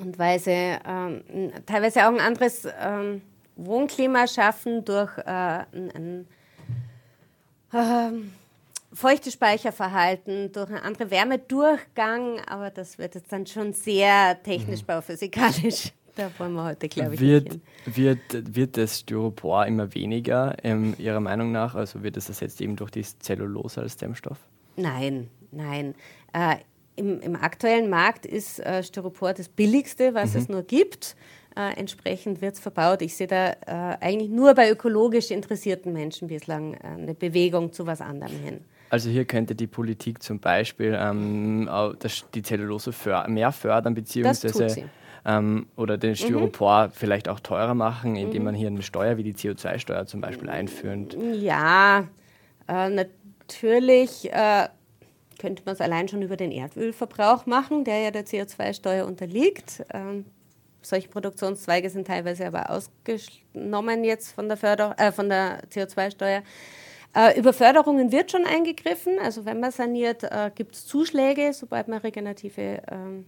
und 0.00 0.18
weil 0.18 0.38
sie 0.38 0.50
ähm, 0.86 1.22
teilweise 1.66 2.06
auch 2.06 2.12
ein 2.12 2.20
anderes 2.20 2.66
ähm, 2.80 3.22
Wohnklima 3.56 4.26
schaffen 4.26 4.84
durch 4.84 5.18
äh, 5.18 5.22
ein, 5.72 6.26
ein 7.72 7.72
äh, 7.72 8.12
Feuchtespeicherverhalten, 8.92 10.52
durch 10.52 10.68
einen 10.68 10.78
anderen 10.78 11.10
Wärmedurchgang, 11.10 12.40
aber 12.46 12.70
das 12.70 12.98
wird 12.98 13.14
jetzt 13.14 13.32
dann 13.32 13.46
schon 13.46 13.72
sehr 13.72 14.42
technisch 14.42 14.82
mhm. 14.82 14.86
bauphysikalisch. 14.86 15.92
Da 16.18 16.32
wollen 16.38 16.54
wir 16.54 16.64
heute, 16.64 16.88
glaube 16.88 17.14
ich, 17.14 17.20
wird, 17.20 17.60
Wird, 17.84 18.56
wird 18.56 18.76
das 18.76 18.98
Styropor 18.98 19.66
immer 19.66 19.94
weniger, 19.94 20.56
ähm, 20.64 20.96
Ihrer 20.98 21.20
Meinung 21.20 21.52
nach? 21.52 21.76
Also 21.76 22.02
wird 22.02 22.16
es 22.16 22.28
ersetzt 22.28 22.60
eben 22.60 22.74
durch 22.74 22.90
die 22.90 23.02
Zellulose 23.02 23.82
als 23.82 23.96
Dämmstoff? 23.98 24.38
Nein, 24.74 25.30
nein. 25.52 25.94
Äh, 26.32 26.56
im, 26.98 27.20
im, 27.20 27.36
aktuellen 27.36 27.88
Markt 27.88 28.26
ist 28.26 28.60
äh, 28.60 28.82
Styropor 28.82 29.32
das 29.32 29.48
billigste, 29.48 30.14
was 30.14 30.34
mhm. 30.34 30.40
es 30.40 30.48
nur 30.48 30.62
gibt. 30.62 31.16
Äh, 31.56 31.78
entsprechend 31.78 32.40
wird 32.40 32.54
es 32.54 32.60
verbaut. 32.60 33.02
Ich 33.02 33.16
sehe 33.16 33.26
da 33.26 33.50
äh, 33.50 33.96
eigentlich 34.00 34.30
nur 34.30 34.54
bei 34.54 34.70
ökologisch 34.70 35.30
interessierten 35.30 35.92
Menschen 35.92 36.28
bislang 36.28 36.74
äh, 36.74 36.86
eine 36.86 37.14
Bewegung 37.14 37.72
zu 37.72 37.86
was 37.86 38.00
anderem 38.00 38.38
hin. 38.44 38.60
Also 38.90 39.10
hier 39.10 39.24
könnte 39.24 39.54
die 39.54 39.66
Politik 39.66 40.22
zum 40.22 40.40
Beispiel 40.40 40.96
ähm, 40.98 41.68
die 42.34 42.42
Zellulose 42.42 42.92
för 42.92 43.28
mehr 43.28 43.52
fördern, 43.52 43.94
beziehungsweise 43.94 44.88
ähm, 45.24 45.66
oder 45.76 45.98
den 45.98 46.10
mhm. 46.10 46.16
Styropor 46.16 46.86
mhm. 46.86 46.90
vielleicht 46.92 47.28
auch 47.28 47.40
teurer 47.40 47.74
machen, 47.74 48.16
indem 48.16 48.42
mhm. 48.42 48.44
man 48.46 48.54
hier 48.54 48.68
eine 48.68 48.82
Steuer 48.82 49.16
wie 49.16 49.24
die 49.24 49.34
CO2-Steuer 49.34 50.06
zum 50.06 50.20
Beispiel 50.20 50.48
einführt. 50.48 51.16
Ja, 51.34 52.04
äh, 52.66 52.88
natürlich 52.88 54.32
äh, 54.32 54.68
könnte 55.38 55.62
man 55.64 55.74
es 55.74 55.80
allein 55.80 56.08
schon 56.08 56.22
über 56.22 56.36
den 56.36 56.50
Erdölverbrauch 56.50 57.46
machen, 57.46 57.84
der 57.84 58.00
ja 58.00 58.10
der 58.10 58.26
CO2-Steuer 58.26 59.06
unterliegt. 59.06 59.84
Ähm, 59.92 60.24
solche 60.82 61.08
Produktionszweige 61.08 61.90
sind 61.90 62.06
teilweise 62.06 62.46
aber 62.46 62.70
ausgenommen 62.70 64.04
jetzt 64.04 64.32
von 64.32 64.48
der, 64.48 64.56
Förder 64.56 64.94
äh, 64.98 65.12
von 65.12 65.28
der 65.28 65.62
CO2-Steuer. 65.70 66.42
Äh, 67.14 67.38
über 67.38 67.52
Förderungen 67.52 68.12
wird 68.12 68.30
schon 68.30 68.44
eingegriffen. 68.44 69.18
Also 69.18 69.44
wenn 69.44 69.60
man 69.60 69.72
saniert, 69.72 70.24
äh, 70.24 70.50
gibt 70.54 70.74
es 70.74 70.86
Zuschläge, 70.86 71.52
sobald 71.52 71.88
man 71.88 71.98
regenerative, 71.98 72.82
ähm, 72.90 73.26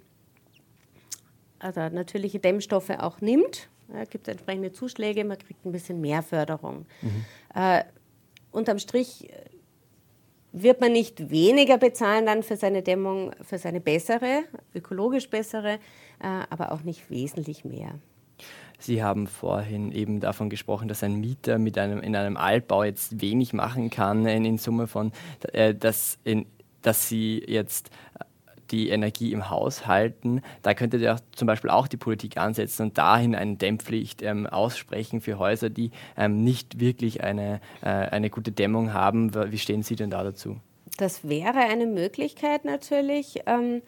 also 1.58 1.80
natürliche 1.88 2.38
Dämmstoffe 2.38 2.90
auch 2.90 3.20
nimmt. 3.20 3.68
Äh, 3.92 4.06
gibt 4.06 4.28
es 4.28 4.32
entsprechende 4.32 4.72
Zuschläge, 4.72 5.24
man 5.24 5.38
kriegt 5.38 5.64
ein 5.64 5.72
bisschen 5.72 6.00
mehr 6.00 6.22
Förderung. 6.22 6.86
Mhm. 7.02 7.24
Äh, 7.54 7.84
unterm 8.52 8.78
Strich 8.78 9.28
wird 10.52 10.80
man 10.80 10.92
nicht 10.92 11.30
weniger 11.30 11.78
bezahlen 11.78 12.26
dann 12.26 12.42
für 12.42 12.56
seine 12.56 12.82
Dämmung, 12.82 13.32
für 13.42 13.58
seine 13.58 13.80
bessere, 13.80 14.44
ökologisch 14.74 15.28
bessere, 15.30 15.74
äh, 16.20 16.44
aber 16.50 16.72
auch 16.72 16.82
nicht 16.82 17.10
wesentlich 17.10 17.64
mehr. 17.64 17.94
Sie 18.78 19.02
haben 19.02 19.26
vorhin 19.26 19.92
eben 19.92 20.20
davon 20.20 20.48
gesprochen, 20.48 20.88
dass 20.88 21.02
ein 21.02 21.20
Mieter 21.20 21.58
mit 21.58 21.76
einem, 21.76 22.00
in 22.00 22.16
einem 22.16 22.36
Altbau 22.36 22.84
jetzt 22.84 23.20
wenig 23.20 23.52
machen 23.52 23.90
kann, 23.90 24.26
in, 24.26 24.44
in 24.44 24.58
Summe 24.58 24.86
von, 24.86 25.12
äh, 25.52 25.74
dass, 25.74 26.18
in, 26.24 26.46
dass 26.80 27.08
Sie 27.08 27.44
jetzt 27.46 27.90
die 28.70 28.88
Energie 28.88 29.32
im 29.32 29.50
Haus 29.50 29.86
halten. 29.86 30.42
Da 30.62 30.74
könnte 30.74 30.96
ja 30.98 31.16
zum 31.32 31.46
Beispiel 31.46 31.70
auch 31.70 31.88
die 31.88 31.96
Politik 31.96 32.36
ansetzen 32.36 32.82
und 32.84 32.98
dahin 32.98 33.34
eine 33.34 33.56
Dämmpflicht 33.56 34.22
ähm, 34.22 34.46
aussprechen 34.46 35.20
für 35.20 35.38
Häuser, 35.38 35.70
die 35.70 35.90
ähm, 36.16 36.44
nicht 36.44 36.80
wirklich 36.80 37.22
eine, 37.22 37.60
äh, 37.82 37.88
eine 37.88 38.30
gute 38.30 38.52
Dämmung 38.52 38.92
haben. 38.92 39.34
Wie 39.34 39.58
stehen 39.58 39.82
Sie 39.82 39.96
denn 39.96 40.10
da 40.10 40.22
dazu? 40.22 40.56
Das 40.96 41.28
wäre 41.28 41.58
eine 41.58 41.86
Möglichkeit 41.86 42.64
natürlich. 42.64 43.42
Ähm, 43.46 43.82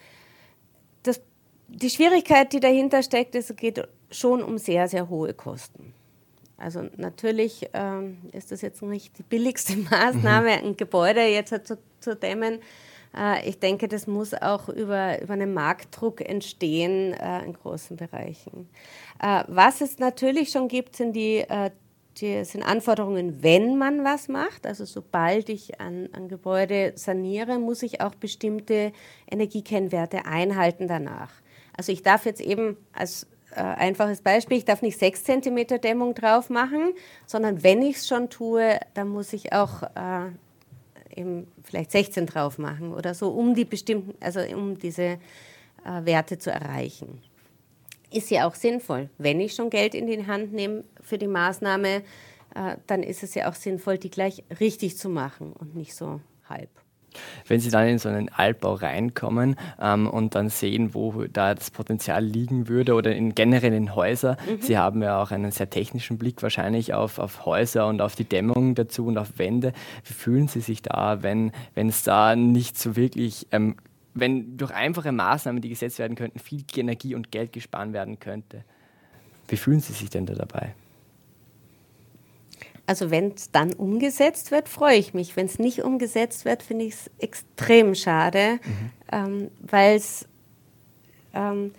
das, 1.02 1.20
die 1.68 1.90
Schwierigkeit, 1.90 2.52
die 2.52 2.60
dahinter 2.60 3.02
steckt, 3.02 3.34
ist, 3.34 3.50
es 3.50 3.56
geht 3.56 3.86
schon 4.10 4.42
um 4.42 4.58
sehr, 4.58 4.88
sehr 4.88 5.08
hohe 5.08 5.34
Kosten. 5.34 5.94
Also 6.56 6.88
natürlich 6.96 7.68
ähm, 7.72 8.18
ist 8.32 8.52
das 8.52 8.62
jetzt 8.62 8.82
nicht 8.82 9.18
die 9.18 9.24
billigste 9.24 9.76
Maßnahme, 9.90 10.58
mhm. 10.58 10.68
ein 10.68 10.76
Gebäude 10.76 11.22
jetzt 11.22 11.66
zu, 11.66 11.78
zu 12.00 12.16
dämmen. 12.16 12.60
Äh, 13.16 13.48
ich 13.48 13.58
denke, 13.58 13.88
das 13.88 14.06
muss 14.06 14.34
auch 14.34 14.68
über, 14.68 15.20
über 15.20 15.34
einen 15.34 15.54
Marktdruck 15.54 16.20
entstehen 16.20 17.12
äh, 17.14 17.44
in 17.44 17.52
großen 17.52 17.96
Bereichen. 17.96 18.68
Äh, 19.22 19.44
was 19.48 19.80
es 19.80 19.98
natürlich 19.98 20.50
schon 20.50 20.68
gibt, 20.68 20.96
sind 20.96 21.14
die, 21.14 21.44
die 22.18 22.44
sind 22.44 22.62
Anforderungen, 22.62 23.42
wenn 23.42 23.78
man 23.78 24.04
was 24.04 24.28
macht. 24.28 24.66
Also 24.66 24.84
sobald 24.84 25.48
ich 25.48 25.80
ein, 25.80 26.08
ein 26.12 26.28
Gebäude 26.28 26.92
saniere, 26.96 27.58
muss 27.58 27.82
ich 27.82 28.00
auch 28.00 28.14
bestimmte 28.14 28.92
Energiekennwerte 29.30 30.26
einhalten 30.26 30.88
danach. 30.88 31.30
Also 31.76 31.92
ich 31.92 32.02
darf 32.02 32.26
jetzt 32.26 32.40
eben 32.40 32.76
als 32.92 33.26
einfaches 33.54 34.22
Beispiel, 34.22 34.56
ich 34.56 34.64
darf 34.64 34.80
nicht 34.80 34.98
6 34.98 35.24
cm 35.24 35.80
Dämmung 35.82 36.14
drauf 36.14 36.48
machen, 36.48 36.94
sondern 37.26 37.62
wenn 37.62 37.82
ich 37.82 37.96
es 37.96 38.08
schon 38.08 38.30
tue, 38.30 38.78
dann 38.94 39.08
muss 39.08 39.34
ich 39.34 39.52
auch 39.52 39.82
eben 41.16 41.46
vielleicht 41.62 41.90
16 41.90 42.26
drauf 42.26 42.58
machen 42.58 42.92
oder 42.92 43.14
so, 43.14 43.30
um 43.30 43.54
die 43.54 43.64
bestimmten, 43.64 44.14
also 44.20 44.40
um 44.54 44.78
diese 44.78 45.02
äh, 45.02 45.18
Werte 46.04 46.38
zu 46.38 46.50
erreichen. 46.50 47.20
Ist 48.10 48.30
ja 48.30 48.46
auch 48.46 48.54
sinnvoll. 48.54 49.08
Wenn 49.18 49.40
ich 49.40 49.54
schon 49.54 49.70
Geld 49.70 49.94
in 49.94 50.06
die 50.06 50.26
Hand 50.26 50.52
nehme 50.52 50.84
für 51.00 51.18
die 51.18 51.28
Maßnahme, 51.28 52.02
äh, 52.54 52.76
dann 52.86 53.02
ist 53.02 53.22
es 53.22 53.34
ja 53.34 53.50
auch 53.50 53.54
sinnvoll, 53.54 53.98
die 53.98 54.10
gleich 54.10 54.44
richtig 54.60 54.98
zu 54.98 55.08
machen 55.08 55.52
und 55.52 55.74
nicht 55.74 55.94
so 55.94 56.20
halb. 56.48 56.70
Wenn 57.46 57.60
Sie 57.60 57.70
dann 57.70 57.86
in 57.86 57.98
so 57.98 58.08
einen 58.08 58.28
Altbau 58.28 58.74
reinkommen 58.74 59.56
ähm, 59.80 60.08
und 60.08 60.34
dann 60.34 60.48
sehen, 60.48 60.94
wo 60.94 61.24
da 61.24 61.54
das 61.54 61.70
Potenzial 61.70 62.24
liegen 62.24 62.68
würde 62.68 62.94
oder 62.94 63.14
in 63.14 63.34
generell 63.34 63.72
in 63.72 63.94
Häuser, 63.94 64.36
mhm. 64.46 64.60
Sie 64.60 64.78
haben 64.78 65.02
ja 65.02 65.22
auch 65.22 65.30
einen 65.30 65.50
sehr 65.50 65.70
technischen 65.70 66.18
Blick 66.18 66.42
wahrscheinlich 66.42 66.94
auf, 66.94 67.18
auf 67.18 67.46
Häuser 67.46 67.86
und 67.88 68.00
auf 68.00 68.14
die 68.14 68.24
Dämmung 68.24 68.74
dazu 68.74 69.06
und 69.06 69.18
auf 69.18 69.38
Wände. 69.38 69.72
Wie 70.04 70.14
fühlen 70.14 70.48
Sie 70.48 70.60
sich 70.60 70.82
da, 70.82 71.22
wenn, 71.22 71.52
wenn 71.74 71.88
es 71.88 72.02
da 72.02 72.36
nicht 72.36 72.78
so 72.78 72.96
wirklich 72.96 73.46
ähm, 73.52 73.76
wenn 74.14 74.56
durch 74.56 74.72
einfache 74.72 75.12
Maßnahmen, 75.12 75.62
die 75.62 75.68
gesetzt 75.68 75.98
werden 75.98 76.16
könnten, 76.16 76.38
viel 76.38 76.64
Energie 76.76 77.14
und 77.14 77.30
Geld 77.30 77.52
gespart 77.52 77.92
werden 77.92 78.18
könnte. 78.18 78.64
Wie 79.48 79.56
fühlen 79.56 79.80
Sie 79.80 79.92
sich 79.92 80.10
denn 80.10 80.26
da 80.26 80.34
dabei? 80.34 80.74
Also 82.86 83.10
wenn 83.10 83.32
es 83.32 83.50
dann 83.50 83.72
umgesetzt 83.72 84.50
wird, 84.50 84.68
freue 84.68 84.96
ich 84.96 85.14
mich. 85.14 85.36
Wenn 85.36 85.46
es 85.46 85.58
nicht 85.58 85.82
umgesetzt 85.82 86.44
wird, 86.44 86.62
finde 86.62 86.86
ich 86.86 86.94
es 86.94 87.10
extrem 87.18 87.94
schade, 87.94 88.58
mhm. 88.64 88.90
ähm, 89.12 89.50
weil 89.60 89.96
es 89.96 90.26
ähm, 91.34 91.72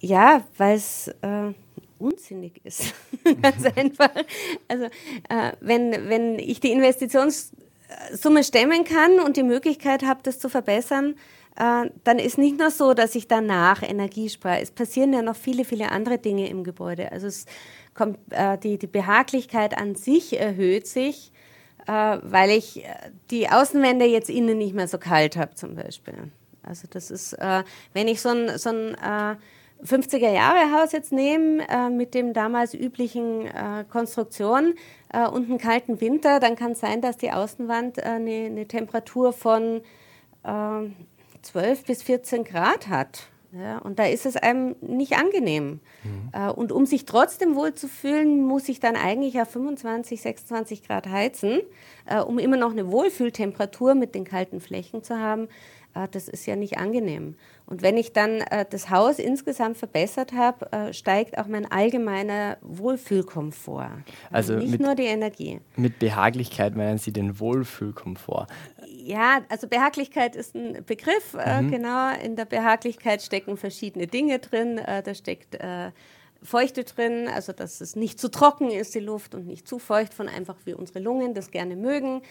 ja, 0.00 0.44
weil 0.56 0.76
es 0.76 1.08
äh, 1.22 1.52
unsinnig 1.98 2.60
ist. 2.64 2.94
Ganz 3.42 3.64
einfach. 3.76 4.10
Also 4.68 4.84
äh, 4.84 5.52
wenn, 5.60 6.08
wenn 6.08 6.38
ich 6.38 6.60
die 6.60 6.72
Investitionssumme 6.72 8.44
stemmen 8.44 8.84
kann 8.84 9.20
und 9.20 9.36
die 9.36 9.42
Möglichkeit 9.42 10.04
habe, 10.04 10.20
das 10.22 10.38
zu 10.38 10.48
verbessern, 10.48 11.16
äh, 11.56 11.90
dann 12.04 12.18
ist 12.18 12.38
nicht 12.38 12.58
nur 12.58 12.70
so, 12.70 12.94
dass 12.94 13.14
ich 13.14 13.28
danach 13.28 13.82
Energie 13.82 14.28
spare. 14.28 14.60
Es 14.60 14.70
passieren 14.70 15.12
ja 15.12 15.22
noch 15.22 15.36
viele, 15.36 15.64
viele 15.64 15.90
andere 15.90 16.18
Dinge 16.18 16.48
im 16.48 16.64
Gebäude. 16.64 17.10
Also 17.12 17.26
es 17.26 17.46
kommt, 17.96 18.18
äh, 18.30 18.58
die, 18.58 18.78
die 18.78 18.86
Behaglichkeit 18.86 19.76
an 19.76 19.94
sich 19.96 20.38
erhöht 20.38 20.86
sich, 20.86 21.32
äh, 21.86 22.18
weil 22.22 22.50
ich 22.50 22.84
äh, 22.84 22.88
die 23.30 23.48
Außenwände 23.48 24.04
jetzt 24.04 24.30
innen 24.30 24.58
nicht 24.58 24.74
mehr 24.74 24.88
so 24.88 24.98
kalt 24.98 25.36
habe 25.36 25.54
zum 25.54 25.74
Beispiel. 25.74 26.30
Also 26.62 26.86
das 26.90 27.10
ist, 27.10 27.32
äh, 27.34 27.64
wenn 27.92 28.06
ich 28.08 28.20
so 28.20 28.28
ein, 28.28 28.58
so 28.58 28.70
ein 28.70 28.96
50er 29.84 30.30
Jahre 30.30 30.72
Haus 30.72 30.92
jetzt 30.92 31.12
nehme 31.12 31.68
äh, 31.68 31.90
mit 31.90 32.14
dem 32.14 32.32
damals 32.32 32.74
üblichen 32.74 33.46
äh, 33.46 33.84
Konstruktion 33.88 34.74
äh, 35.12 35.26
und 35.26 35.48
einen 35.48 35.58
kalten 35.58 36.00
Winter, 36.00 36.40
dann 36.40 36.56
kann 36.56 36.72
es 36.72 36.80
sein, 36.80 37.00
dass 37.00 37.16
die 37.16 37.30
Außenwand 37.30 38.02
eine, 38.02 38.46
eine, 38.46 38.66
Temperatur 38.66 39.32
von 39.32 39.82
12 41.42 41.84
bis 41.86 42.04
14 42.04 42.44
Grad 42.44 42.86
hat. 42.86 43.26
Ja, 43.58 43.78
und 43.78 43.98
da 43.98 44.04
ist 44.04 44.26
es 44.26 44.36
einem 44.36 44.76
nicht 44.80 45.16
angenehm. 45.16 45.80
Mhm. 46.04 46.30
Äh, 46.32 46.50
und 46.50 46.72
um 46.72 46.84
sich 46.84 47.04
trotzdem 47.04 47.54
wohl 47.54 47.74
zu 47.74 47.88
fühlen, 47.88 48.44
muss 48.44 48.68
ich 48.68 48.80
dann 48.80 48.96
eigentlich 48.96 49.40
auf 49.40 49.48
25, 49.50 50.20
26 50.20 50.86
Grad 50.86 51.08
heizen, 51.08 51.60
äh, 52.06 52.20
um 52.20 52.38
immer 52.38 52.56
noch 52.56 52.72
eine 52.72 52.90
Wohlfühltemperatur 52.90 53.94
mit 53.94 54.14
den 54.14 54.24
kalten 54.24 54.60
Flächen 54.60 55.02
zu 55.02 55.18
haben. 55.18 55.48
äh, 55.94 56.08
das 56.10 56.28
ist 56.28 56.44
ja 56.44 56.56
nicht 56.56 56.76
angenehm. 56.76 57.36
Und 57.64 57.82
wenn 57.82 57.96
ich 57.96 58.12
dann 58.12 58.44
das 58.70 58.90
Haus 58.90 59.18
insgesamt 59.18 59.76
verbessert 59.76 60.34
habe, 60.34 60.92
steigt 60.92 61.36
auch 61.36 61.48
mein 61.48 61.68
allgemeiner 61.68 62.58
Wohlfühlkomfort. 62.60 63.90
Also, 64.30 64.52
also 64.52 64.64
nicht 64.64 64.70
mit, 64.70 64.80
nur 64.82 64.94
die 64.94 65.06
Energie. 65.06 65.58
Mit 65.74 65.98
Behaglichkeit 65.98 66.76
meinen 66.76 66.98
Sie 66.98 67.12
den 67.12 67.40
Wohlfühlkomfort? 67.40 68.46
Ja, 69.06 69.40
also 69.48 69.68
Behaglichkeit 69.68 70.34
ist 70.34 70.54
ein 70.54 70.84
Begriff. 70.84 71.34
Mhm. 71.34 71.70
genau, 71.70 72.12
in 72.22 72.34
der 72.36 72.44
Behaglichkeit 72.44 73.22
stecken 73.22 73.56
verschiedene 73.56 74.06
Dinge 74.06 74.38
drin. 74.40 74.80
da 74.84 75.14
steckt 75.14 75.56
Feuchte 76.42 76.84
drin, 76.84 77.28
also 77.28 77.52
dass 77.52 77.80
es 77.80 77.96
nicht 77.96 78.18
zu 78.18 78.30
trocken 78.30 78.70
ist, 78.70 78.94
die 78.94 79.00
Luft, 79.00 79.34
und 79.34 79.46
nicht 79.46 79.66
zu 79.68 79.78
feucht, 79.78 80.14
von 80.14 80.28
einfach 80.28 80.56
wie 80.64 80.74
unsere 80.74 81.00
Lungen 81.00 81.34
das 81.34 81.50
gerne 81.50 81.76
mögen. 81.76 82.22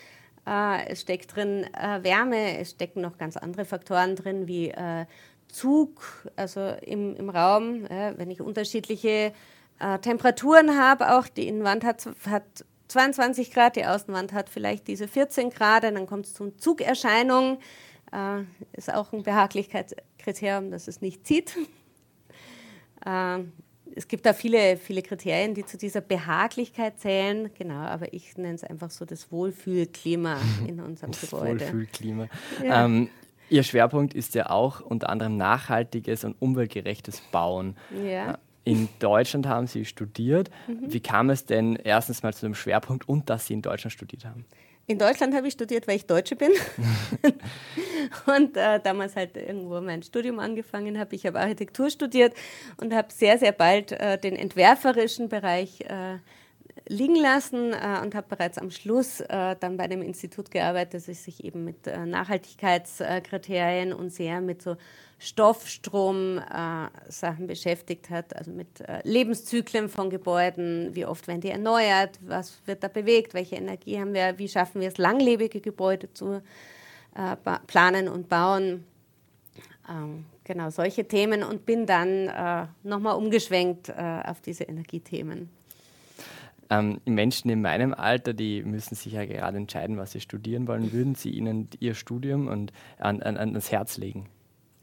Äh, 0.47 0.87
es 0.87 1.01
steckt 1.01 1.35
drin 1.35 1.65
äh, 1.73 2.03
Wärme, 2.03 2.57
es 2.57 2.71
stecken 2.71 3.01
noch 3.01 3.17
ganz 3.17 3.37
andere 3.37 3.65
Faktoren 3.65 4.15
drin 4.15 4.47
wie 4.47 4.69
äh, 4.69 5.05
Zug, 5.47 6.01
also 6.35 6.59
im, 6.81 7.15
im 7.15 7.29
Raum, 7.29 7.83
wenn 7.87 8.31
ich 8.31 8.41
unterschiedliche 8.41 9.31
Temperaturen 10.01 10.77
habe, 10.77 11.15
auch 11.15 11.27
die 11.27 11.47
Innenwand 11.47 11.83
hat, 11.83 12.09
hat 12.27 12.43
22 12.87 13.51
Grad, 13.51 13.75
die 13.75 13.85
Außenwand 13.85 14.33
hat 14.33 14.49
vielleicht 14.49 14.87
diese 14.87 15.07
14 15.07 15.49
Grad, 15.49 15.83
dann 15.83 16.05
kommt 16.05 16.27
es 16.27 16.33
zu 16.33 16.51
Zugerscheinungen. 16.51 17.57
Äh, 18.11 18.43
ist 18.73 18.93
auch 18.93 19.11
ein 19.13 19.23
Behaglichkeitskriterium, 19.23 20.71
dass 20.71 20.87
es 20.87 21.01
nicht 21.01 21.25
zieht. 21.25 21.55
Äh, 23.05 23.43
es 23.95 24.07
gibt 24.07 24.25
da 24.25 24.33
viele, 24.33 24.77
viele 24.77 25.03
Kriterien, 25.03 25.53
die 25.53 25.63
zu 25.63 25.77
dieser 25.77 26.01
Behaglichkeit 26.01 26.99
zählen. 26.99 27.51
Genau, 27.55 27.75
aber 27.75 28.13
ich 28.13 28.35
nenne 28.35 28.55
es 28.55 28.63
einfach 28.63 28.89
so 28.89 29.05
das 29.05 29.31
Wohlfühlklima 29.31 30.37
in 30.67 30.79
unserem 30.79 31.11
das 31.11 31.21
Gebäude. 31.21 31.59
Wohlfühlklima. 31.65 32.27
Ja. 32.63 32.85
Ähm, 32.85 33.09
Ihr 33.49 33.61
Schwerpunkt 33.61 34.15
ist 34.15 34.33
ja 34.33 34.49
auch 34.49 34.81
unter 34.81 35.09
anderem 35.09 35.37
nachhaltiges 35.37 36.23
und 36.23 36.35
umweltgerechtes 36.39 37.21
Bauen. 37.31 37.77
Ja. 38.03 38.39
In 38.65 38.89
Deutschland 38.99 39.47
haben 39.47 39.67
Sie 39.67 39.85
studiert. 39.85 40.49
Mhm. 40.67 40.91
Wie 40.91 40.99
kam 40.99 41.29
es 41.29 41.45
denn 41.45 41.75
erstens 41.77 42.23
mal 42.23 42.33
zu 42.33 42.45
dem 42.45 42.55
Schwerpunkt 42.55 43.07
und 43.07 43.29
dass 43.29 43.45
Sie 43.45 43.53
in 43.53 43.61
Deutschland 43.61 43.93
studiert 43.93 44.25
haben? 44.25 44.45
In 44.87 44.99
Deutschland 44.99 45.33
habe 45.33 45.47
ich 45.47 45.53
studiert, 45.53 45.87
weil 45.87 45.95
ich 45.95 46.05
Deutsche 46.05 46.35
bin. 46.35 46.51
und 48.25 48.57
äh, 48.57 48.79
damals 48.79 49.15
halt 49.15 49.37
irgendwo 49.37 49.81
mein 49.81 50.03
Studium 50.03 50.39
angefangen 50.39 50.99
habe. 50.99 51.15
Ich 51.15 51.25
habe 51.25 51.39
Architektur 51.39 51.89
studiert 51.89 52.33
und 52.77 52.93
habe 52.93 53.07
sehr, 53.11 53.37
sehr 53.37 53.51
bald 53.51 53.91
äh, 53.93 54.19
den 54.19 54.35
entwerferischen 54.35 55.29
Bereich 55.29 55.81
äh, 55.81 56.17
liegen 56.87 57.15
lassen 57.15 57.73
äh, 57.73 57.99
und 58.01 58.15
habe 58.15 58.27
bereits 58.29 58.57
am 58.57 58.71
Schluss 58.71 59.19
äh, 59.21 59.55
dann 59.59 59.77
bei 59.77 59.83
einem 59.85 60.01
Institut 60.01 60.51
gearbeitet, 60.51 61.07
das 61.07 61.23
sich 61.23 61.41
eben 61.43 61.63
mit 61.65 61.87
äh, 61.87 62.05
Nachhaltigkeitskriterien 62.05 63.93
und 63.93 64.11
sehr 64.11 64.41
mit 64.41 64.61
so 64.61 64.75
Stoffstrom-Sachen 65.17 67.47
beschäftigt 67.47 68.09
hat, 68.09 68.35
also 68.35 68.51
mit 68.51 68.83
Lebenszyklen 69.03 69.87
von 69.87 70.09
Gebäuden, 70.09 70.93
wie 70.93 71.05
oft 71.05 71.29
werden 71.29 71.39
die 71.39 71.51
erneuert, 71.51 72.19
was 72.19 72.61
wird 72.65 72.83
da 72.83 72.89
bewegt, 72.89 73.33
welche 73.33 73.55
Energie 73.55 73.97
haben 73.97 74.13
wir, 74.13 74.37
wie 74.37 74.49
schaffen 74.49 74.81
wir 74.81 74.89
es, 74.89 74.97
langlebige 74.97 75.61
Gebäude 75.61 76.11
zu 76.11 76.41
planen 77.65 78.09
und 78.09 78.27
bauen. 78.27 78.83
Ähm, 79.89 80.25
genau, 80.43 80.69
solche 80.69 81.07
Themen 81.07 81.43
und 81.43 81.65
bin 81.65 81.85
dann 81.85 82.27
äh, 82.27 82.67
nochmal 82.83 83.15
umgeschwenkt 83.15 83.87
äh, 83.87 84.21
auf 84.25 84.41
diese 84.41 84.65
Energiethemen. 84.65 85.49
Ähm, 86.69 86.99
Menschen 87.05 87.49
in 87.49 87.61
meinem 87.61 87.93
Alter, 87.93 88.33
die 88.33 88.63
müssen 88.63 88.95
sich 88.95 89.13
ja 89.13 89.25
gerade 89.25 89.57
entscheiden, 89.57 89.97
was 89.97 90.11
sie 90.11 90.19
studieren 90.19 90.67
wollen. 90.67 90.91
Würden 90.91 91.15
Sie 91.15 91.29
ihnen 91.29 91.69
ihr 91.79 91.93
Studium 91.93 92.47
und 92.47 92.73
an, 92.97 93.21
an, 93.21 93.37
ans 93.37 93.71
Herz 93.71 93.97
legen? 93.97 94.27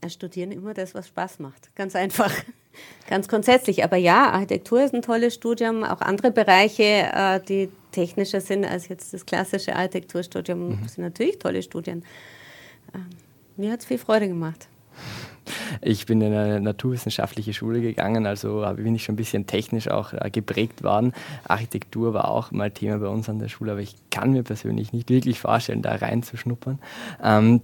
Studieren 0.09 0.51
immer 0.51 0.75
das, 0.75 0.95
was 0.95 1.09
Spaß 1.09 1.39
macht. 1.39 1.75
Ganz 1.77 1.95
einfach. 1.95 2.33
Ganz 3.09 3.29
grundsätzlich. 3.29 3.85
Aber 3.85 3.97
ja, 3.97 4.31
Architektur 4.31 4.83
ist 4.83 4.95
ein 4.95 5.03
tolles 5.03 5.35
Studium. 5.35 5.85
Auch 5.85 6.01
andere 6.01 6.33
Bereiche, 6.33 6.83
äh, 7.13 7.41
die 7.41 7.69
technischer 7.93 8.41
sind 8.41 8.65
als 8.65 8.89
jetzt 8.89 9.13
das 9.15 9.27
klassische 9.27 9.77
Architekturstudium, 9.77 10.81
mhm. 10.81 10.89
sind 10.89 11.05
natürlich 11.05 11.39
tolle 11.39 11.63
Studien. 11.63 12.05
Ähm, 12.95 13.07
mir 13.57 13.73
hat 13.73 13.81
es 13.81 13.87
viel 13.87 13.99
Freude 13.99 14.27
gemacht. 14.29 14.69
Ich 15.81 16.07
bin 16.07 16.21
in 16.21 16.33
eine 16.33 16.61
naturwissenschaftliche 16.61 17.55
Schule 17.55 17.81
gegangen, 17.81 18.27
also 18.27 18.65
bin 18.77 18.95
ich 18.95 19.05
schon 19.05 19.15
ein 19.15 19.17
bisschen 19.17 19.47
technisch 19.47 19.89
auch 19.89 20.13
äh, 20.13 20.31
geprägt 20.31 20.83
worden. 20.83 21.13
Architektur 21.47 22.15
war 22.15 22.29
auch 22.29 22.51
mal 22.51 22.71
Thema 22.71 22.99
bei 22.99 23.09
uns 23.09 23.29
an 23.29 23.39
der 23.39 23.49
Schule, 23.49 23.73
aber 23.73 23.81
ich 23.81 23.97
kann 24.11 24.33
mir 24.33 24.43
persönlich 24.43 24.93
nicht 24.93 25.11
wirklich 25.11 25.41
vorstellen, 25.41 25.83
da 25.83 25.95
reinzuschnuppern. 25.95 26.79
Ähm, 27.23 27.61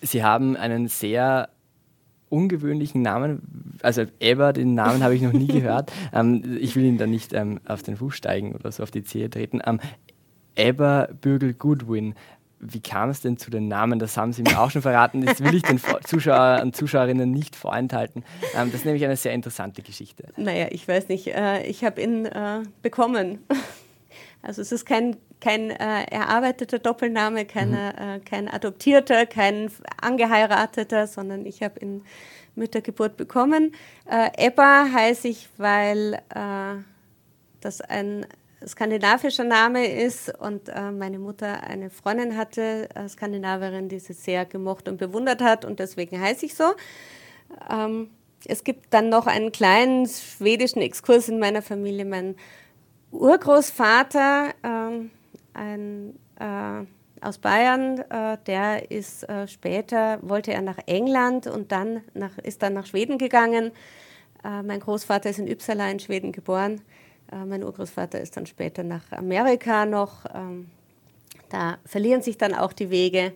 Sie 0.00 0.24
haben 0.24 0.56
einen 0.56 0.88
sehr 0.88 1.48
ungewöhnlichen 2.28 3.02
Namen. 3.02 3.78
Also 3.82 4.04
Eber, 4.18 4.52
den 4.52 4.74
Namen 4.74 5.02
habe 5.04 5.14
ich 5.14 5.22
noch 5.22 5.32
nie 5.32 5.46
gehört. 5.48 5.92
Ähm, 6.12 6.58
ich 6.60 6.74
will 6.74 6.84
ihn 6.84 6.98
da 6.98 7.06
nicht 7.06 7.34
ähm, 7.34 7.60
auf 7.66 7.82
den 7.82 7.96
Fuß 7.96 8.14
steigen 8.14 8.54
oder 8.54 8.72
so 8.72 8.82
auf 8.82 8.90
die 8.90 9.04
Zehe 9.04 9.28
treten. 9.28 9.60
Ähm, 9.64 9.80
Eber 10.56 11.08
Bürgel 11.20 11.54
Goodwin 11.54 12.14
wie 12.62 12.80
kam 12.80 13.10
es 13.10 13.20
denn 13.20 13.36
zu 13.36 13.50
den 13.50 13.66
Namen? 13.66 13.98
Das 13.98 14.16
haben 14.16 14.32
Sie 14.32 14.42
mir 14.42 14.60
auch 14.60 14.70
schon 14.70 14.82
verraten. 14.82 15.26
Das 15.26 15.40
will 15.40 15.54
ich 15.54 15.62
den 15.62 15.80
Zuschauer 16.04 16.60
und 16.62 16.76
Zuschauerinnen 16.76 17.30
nicht 17.30 17.56
vorenthalten. 17.56 18.24
Ähm, 18.54 18.70
das 18.70 18.80
ist 18.80 18.84
nämlich 18.84 19.04
eine 19.04 19.16
sehr 19.16 19.32
interessante 19.32 19.82
Geschichte. 19.82 20.28
Naja, 20.36 20.68
ich 20.70 20.86
weiß 20.86 21.08
nicht. 21.08 21.26
Äh, 21.26 21.66
ich 21.66 21.84
habe 21.84 22.00
ihn 22.00 22.26
äh, 22.26 22.62
bekommen. 22.80 23.40
Also 24.44 24.60
es 24.60 24.72
ist 24.72 24.86
kein, 24.86 25.16
kein 25.40 25.70
äh, 25.70 26.02
erarbeiteter 26.10 26.80
Doppelname, 26.80 27.44
keine, 27.44 27.94
mhm. 27.96 28.08
äh, 28.08 28.20
kein 28.20 28.48
adoptierter, 28.48 29.24
kein 29.24 29.70
angeheirateter, 30.00 31.06
sondern 31.06 31.46
ich 31.46 31.62
habe 31.62 31.78
ihn 31.78 32.02
mit 32.56 32.74
der 32.74 32.82
Geburt 32.82 33.16
bekommen. 33.16 33.72
Äh, 34.10 34.46
Ebba 34.46 34.86
heiße 34.92 35.28
ich, 35.28 35.48
weil 35.58 36.14
äh, 36.34 36.82
das 37.60 37.80
ein 37.82 38.26
skandinavischer 38.66 39.44
Name 39.44 39.86
ist 39.86 40.38
und 40.38 40.68
äh, 40.68 40.90
meine 40.90 41.18
Mutter 41.18 41.62
eine 41.62 41.90
Freundin 41.90 42.36
hatte, 42.36 42.88
äh, 42.94 43.08
Skandinavierin, 43.08 43.88
die 43.88 43.98
sie 43.98 44.12
sehr 44.12 44.44
gemocht 44.44 44.88
und 44.88 44.98
bewundert 44.98 45.40
hat 45.40 45.64
und 45.64 45.78
deswegen 45.78 46.20
heiße 46.20 46.46
ich 46.46 46.54
so. 46.54 46.72
Ähm, 47.70 48.10
es 48.46 48.64
gibt 48.64 48.92
dann 48.92 49.08
noch 49.08 49.26
einen 49.26 49.52
kleinen 49.52 50.06
schwedischen 50.06 50.80
Exkurs 50.80 51.28
in 51.28 51.38
meiner 51.38 51.62
Familie. 51.62 52.04
Mein 52.04 52.36
Urgroßvater, 53.12 54.54
ähm, 54.64 55.10
ein, 55.54 56.18
äh, 56.40 56.86
aus 57.24 57.38
Bayern, 57.38 57.98
äh, 57.98 58.38
der 58.46 58.90
ist 58.90 59.28
äh, 59.28 59.46
später, 59.46 60.18
wollte 60.22 60.52
er 60.52 60.62
nach 60.62 60.78
England 60.86 61.46
und 61.46 61.70
dann 61.70 62.02
nach, 62.14 62.36
ist 62.38 62.62
dann 62.62 62.74
nach 62.74 62.86
Schweden 62.86 63.18
gegangen. 63.18 63.70
Äh, 64.44 64.62
mein 64.62 64.80
Großvater 64.80 65.30
ist 65.30 65.38
in 65.38 65.50
Uppsala 65.50 65.88
in 65.90 66.00
Schweden 66.00 66.32
geboren. 66.32 66.80
Äh, 67.32 67.44
mein 67.46 67.64
Urgroßvater 67.64 68.20
ist 68.20 68.36
dann 68.36 68.46
später 68.46 68.82
nach 68.82 69.10
Amerika 69.10 69.86
noch. 69.86 70.24
Ähm, 70.34 70.68
da 71.48 71.78
verlieren 71.84 72.22
sich 72.22 72.38
dann 72.38 72.54
auch 72.54 72.72
die 72.72 72.90
Wege. 72.90 73.32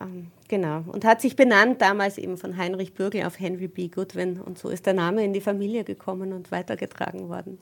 Ähm, 0.00 0.28
genau. 0.48 0.84
Und 0.86 1.04
hat 1.04 1.20
sich 1.20 1.36
benannt 1.36 1.80
damals 1.80 2.18
eben 2.18 2.36
von 2.36 2.56
Heinrich 2.56 2.94
Bürgel 2.94 3.24
auf 3.24 3.38
Henry 3.40 3.68
B. 3.68 3.88
Goodwin. 3.88 4.40
Und 4.40 4.58
so 4.58 4.68
ist 4.68 4.86
der 4.86 4.94
Name 4.94 5.24
in 5.24 5.32
die 5.32 5.40
Familie 5.40 5.84
gekommen 5.84 6.32
und 6.32 6.50
weitergetragen 6.50 7.28
worden. 7.28 7.58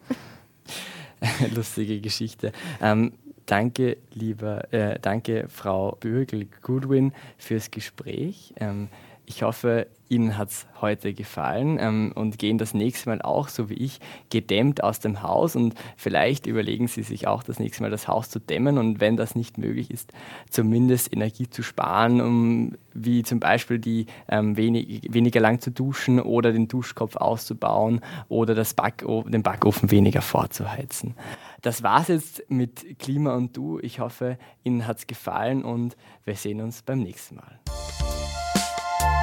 Lustige 1.54 2.00
Geschichte. 2.00 2.52
Ähm, 2.82 3.12
danke, 3.46 3.98
lieber, 4.12 4.72
äh, 4.72 4.98
danke, 5.00 5.46
Frau 5.48 5.96
Bürgel-Goodwin, 6.00 7.12
fürs 7.38 7.70
Gespräch. 7.70 8.52
Ähm, 8.58 8.88
ich 9.26 9.42
hoffe, 9.42 9.86
Ihnen 10.08 10.36
hat 10.36 10.50
es 10.50 10.66
heute 10.80 11.14
gefallen 11.14 11.78
ähm, 11.80 12.12
und 12.14 12.38
gehen 12.38 12.58
das 12.58 12.74
nächste 12.74 13.08
Mal 13.08 13.22
auch, 13.22 13.48
so 13.48 13.70
wie 13.70 13.74
ich, 13.74 14.00
gedämmt 14.30 14.84
aus 14.84 15.00
dem 15.00 15.22
Haus 15.22 15.56
und 15.56 15.74
vielleicht 15.96 16.46
überlegen 16.46 16.88
Sie 16.88 17.02
sich 17.02 17.26
auch 17.26 17.42
das 17.42 17.58
nächste 17.58 17.82
Mal 17.82 17.90
das 17.90 18.06
Haus 18.06 18.28
zu 18.28 18.38
dämmen 18.38 18.76
und 18.76 19.00
wenn 19.00 19.16
das 19.16 19.34
nicht 19.34 19.56
möglich 19.56 19.90
ist, 19.90 20.12
zumindest 20.50 21.12
Energie 21.12 21.48
zu 21.48 21.62
sparen, 21.62 22.20
um 22.20 22.72
wie 22.92 23.22
zum 23.22 23.40
Beispiel 23.40 23.78
die 23.78 24.06
ähm, 24.28 24.56
wenig, 24.56 25.08
weniger 25.10 25.40
lang 25.40 25.60
zu 25.60 25.70
duschen 25.70 26.20
oder 26.20 26.52
den 26.52 26.68
Duschkopf 26.68 27.16
auszubauen 27.16 28.00
oder 28.28 28.54
das 28.54 28.74
Backofen, 28.74 29.32
den 29.32 29.42
Backofen 29.42 29.90
weniger 29.90 30.20
vorzuheizen. 30.20 31.14
Das 31.62 31.82
war's 31.82 32.08
jetzt 32.08 32.44
mit 32.50 32.98
Klima 32.98 33.34
und 33.34 33.56
Du. 33.56 33.78
Ich 33.80 34.00
hoffe, 34.00 34.38
Ihnen 34.64 34.86
hat 34.86 34.98
es 34.98 35.06
gefallen 35.06 35.64
und 35.64 35.96
wir 36.24 36.36
sehen 36.36 36.60
uns 36.60 36.82
beim 36.82 37.00
nächsten 37.00 37.36
Mal. 37.36 37.58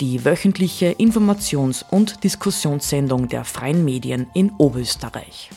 Die 0.00 0.24
wöchentliche 0.24 0.92
Informations- 0.92 1.84
und 1.90 2.24
Diskussionssendung 2.24 3.28
der 3.28 3.44
freien 3.44 3.84
Medien 3.84 4.26
in 4.34 4.50
Oberösterreich. 4.56 5.50